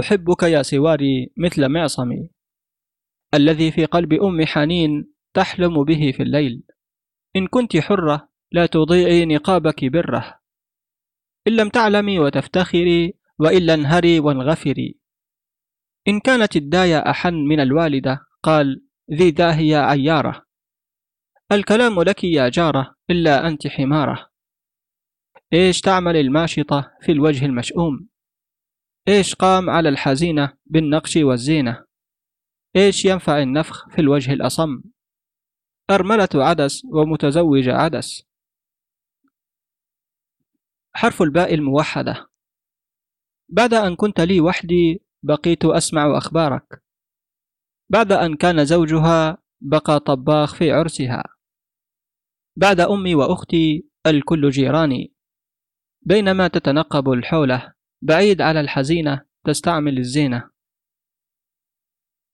أحبك 0.00 0.42
يا 0.42 0.62
سواري 0.62 1.32
مثل 1.36 1.68
معصمي. 1.68 2.30
الذي 3.34 3.72
في 3.72 3.84
قلب 3.84 4.12
أم 4.12 4.46
حنين 4.46 5.14
تحلم 5.34 5.84
به 5.84 6.12
في 6.16 6.22
الليل. 6.22 6.62
إن 7.36 7.46
كنت 7.46 7.76
حرة 7.76 8.28
لا 8.52 8.66
تضيعي 8.66 9.26
نقابك 9.26 9.84
برة. 9.84 10.40
إن 11.48 11.56
لم 11.56 11.68
تعلمي 11.68 12.18
وتفتخري 12.18 13.14
وإلا 13.38 13.74
انهري 13.74 14.20
وانغفري. 14.20 15.05
إن 16.08 16.20
كانت 16.20 16.56
الداية 16.56 16.98
أحن 16.98 17.34
من 17.34 17.60
الوالدة 17.60 18.26
قال 18.42 18.86
ذي 19.12 19.30
داهية 19.30 19.76
عيارة. 19.76 20.46
الكلام 21.52 22.02
لك 22.02 22.24
يا 22.24 22.48
جارة 22.48 22.94
إلا 23.10 23.48
أنت 23.48 23.66
حمارة. 23.66 24.30
إيش 25.52 25.80
تعمل 25.80 26.16
الماشطة 26.16 26.92
في 27.00 27.12
الوجه 27.12 27.46
المشؤوم؟ 27.46 28.08
إيش 29.08 29.34
قام 29.34 29.70
على 29.70 29.88
الحزينة 29.88 30.58
بالنقش 30.66 31.16
والزينة؟ 31.16 31.86
إيش 32.76 33.04
ينفع 33.04 33.42
النفخ 33.42 33.88
في 33.88 34.00
الوجه 34.00 34.32
الأصم؟ 34.32 34.82
أرملة 35.90 36.28
عدس 36.34 36.84
ومتزوجة 36.84 37.76
عدس. 37.76 38.22
حرف 40.94 41.22
الباء 41.22 41.54
الموحدة. 41.54 42.26
بعد 43.48 43.74
أن 43.74 43.96
كنت 43.96 44.20
لي 44.20 44.40
وحدي 44.40 45.05
بقيت 45.26 45.64
أسمع 45.64 46.18
أخبارك. 46.18 46.82
بعد 47.88 48.12
أن 48.12 48.36
كان 48.36 48.64
زوجها 48.64 49.38
بقى 49.60 50.00
طباخ 50.00 50.54
في 50.54 50.72
عرسها. 50.72 51.24
بعد 52.56 52.80
أمي 52.80 53.14
وأختي 53.14 53.88
الكل 54.06 54.50
جيراني. 54.50 55.14
بينما 56.02 56.48
تتنقب 56.48 57.08
الحولة 57.10 57.74
بعيد 58.02 58.40
على 58.40 58.60
الحزينة 58.60 59.26
تستعمل 59.46 59.98
الزينة. 59.98 60.50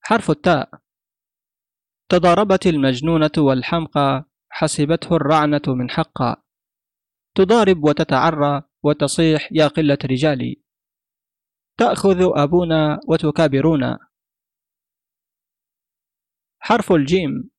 حرف 0.00 0.30
التاء. 0.30 0.70
تضاربت 2.08 2.66
المجنونة 2.66 3.30
والحمقى 3.38 4.24
حسبته 4.50 5.16
الرعنة 5.16 5.62
من 5.66 5.90
حقا. 5.90 6.36
تضارب 7.36 7.84
وتتعرى 7.84 8.62
وتصيح 8.82 9.48
يا 9.52 9.66
قلة 9.68 9.98
رجالي. 10.04 10.62
تأخذ 11.78 12.32
أبونا 12.36 13.00
وتكابرونا 13.08 13.98
حرف 16.64 16.92
الجيم 16.92 17.50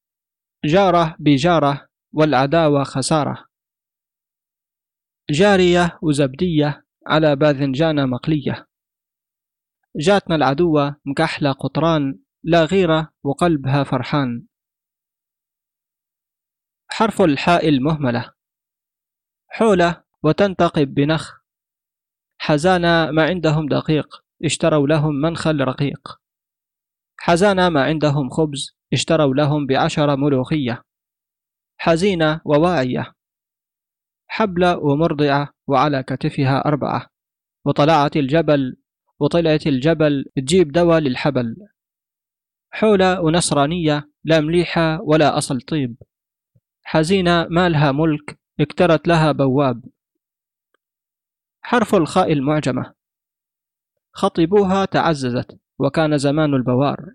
جارة 0.66 1.16
بجارة 1.20 1.88
والعداوة 2.14 2.84
خسارة. 2.84 3.46
جارية 5.30 6.00
وزبدية 6.02 6.86
على 7.08 7.36
باذنجانة 7.36 8.06
مقلية. 8.06 8.68
جاتنا 9.96 10.36
العدوة 10.36 10.96
مكحلة 11.06 11.52
قطران 11.52 12.20
لا 12.44 12.64
غيرة 12.66 13.14
وقلبها 13.24 13.84
فرحان. 13.84 14.48
حرف 16.88 17.22
الحاء 17.22 17.70
المهملة. 17.70 18.34
حولة 19.48 20.04
وتنتقب 20.24 20.94
بنخ. 20.94 21.43
حزانا 22.46 23.12
ما 23.12 23.24
عندهم 23.24 23.68
دقيق 23.68 24.24
اشتروا 24.44 24.88
لهم 24.88 25.16
منخل 25.16 25.62
رقيق. 25.62 26.20
حزانا 27.20 27.70
ما 27.70 27.84
عندهم 27.84 28.30
خبز 28.30 28.78
اشتروا 28.94 29.34
لهم 29.34 29.66
بعشر 29.66 30.16
ملوخية. 30.16 30.84
حزينة 31.78 32.42
وواعية. 32.46 33.14
حبلة 34.28 34.78
ومرضعة 34.78 35.50
وعلى 35.68 36.04
كتفها 36.04 36.66
أربعة. 36.66 37.08
وطلعت 37.66 38.18
الجبل 38.18 38.78
وطلعت 39.20 39.68
الجبل 39.68 40.26
تجيب 40.36 40.72
دواء 40.72 41.00
للحبل. 41.00 41.56
حولة 42.72 43.22
ونصرانية 43.22 44.12
لا 44.24 44.40
مليحة 44.40 45.02
ولا 45.02 45.38
أصل 45.38 45.62
طيب. 45.62 45.96
حزينة 46.84 47.48
ما 47.50 47.70
لها 47.70 47.92
ملك 47.92 48.40
اكترت 48.60 49.08
لها 49.08 49.32
بواب. 49.32 49.93
حرف 51.64 51.96
الخاء 51.96 52.34
المعجمة. 52.34 52.94
خطبوها 54.14 54.86
تعززت 54.86 55.60
وكان 55.80 56.18
زمان 56.18 56.54
البوار. 56.54 57.06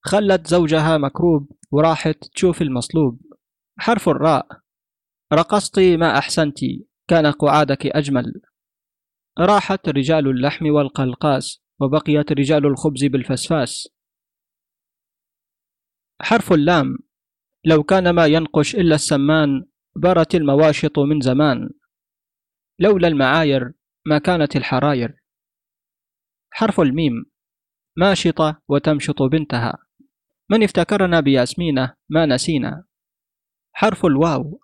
خلت 0.00 0.46
زوجها 0.46 0.98
مكروب 0.98 1.52
وراحت 1.70 2.24
تشوف 2.34 2.62
المصلوب. 2.62 3.20
حرف 3.78 4.08
الراء. 4.08 4.46
رقصتي 5.32 5.96
ما 5.96 6.18
أحسنتي 6.18 6.86
كان 7.08 7.26
قعادك 7.26 7.86
أجمل. 7.86 8.42
راحت 9.38 9.88
رجال 9.88 10.28
اللحم 10.28 10.66
والقلقاس 10.66 11.62
وبقيت 11.80 12.32
رجال 12.32 12.66
الخبز 12.66 13.04
بالفسفاس. 13.04 13.88
حرف 16.20 16.52
اللام. 16.52 16.98
لو 17.64 17.82
كان 17.82 18.10
ما 18.10 18.26
ينقش 18.26 18.74
إلا 18.74 18.94
السمان 18.94 19.66
برت 19.96 20.34
المواشط 20.34 20.98
من 20.98 21.20
زمان. 21.20 21.70
لولا 22.78 23.08
المعاير 23.08 23.72
ما 24.06 24.18
كانت 24.18 24.56
الحراير. 24.56 25.22
حرف 26.52 26.80
الميم 26.80 27.26
ماشطة 27.96 28.62
وتمشط 28.68 29.22
بنتها. 29.22 29.78
من 30.50 30.62
افتكرنا 30.62 31.20
بياسمينة 31.20 31.94
ما 32.08 32.26
نسينا. 32.26 32.84
حرف 33.72 34.06
الواو 34.06 34.60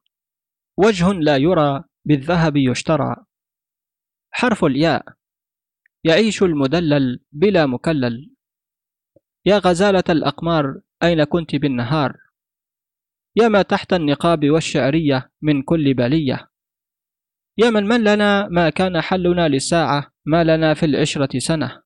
وجه 0.77 1.13
لا 1.13 1.37
يرى 1.37 1.85
بالذهب 2.05 2.57
يشترى. 2.57 3.17
حرف 4.31 4.65
الياء 4.65 5.05
يعيش 6.05 6.43
المدلل 6.43 7.25
بلا 7.33 7.67
مكلل. 7.67 8.35
يا 9.47 9.59
غزالة 9.59 10.05
الأقمار 10.09 10.81
أين 11.03 11.25
كنت 11.25 11.57
بالنهار؟ 11.57 12.17
يا 13.37 13.49
ما 13.49 13.63
تحت 13.63 13.93
النقاب 13.93 14.51
والشعرية 14.51 15.33
من 15.43 15.63
كل 15.63 15.95
بلية. 15.95 16.50
يا 17.61 17.71
من 17.71 17.85
من 17.89 18.05
لنا 18.05 18.49
ما 18.49 18.71
كان 18.71 19.01
حلنا 19.01 19.49
لساعة 19.49 20.07
ما 20.27 20.45
لنا 20.45 20.75
في 20.75 20.87
العشرة 20.87 21.39
سنة. 21.39 21.83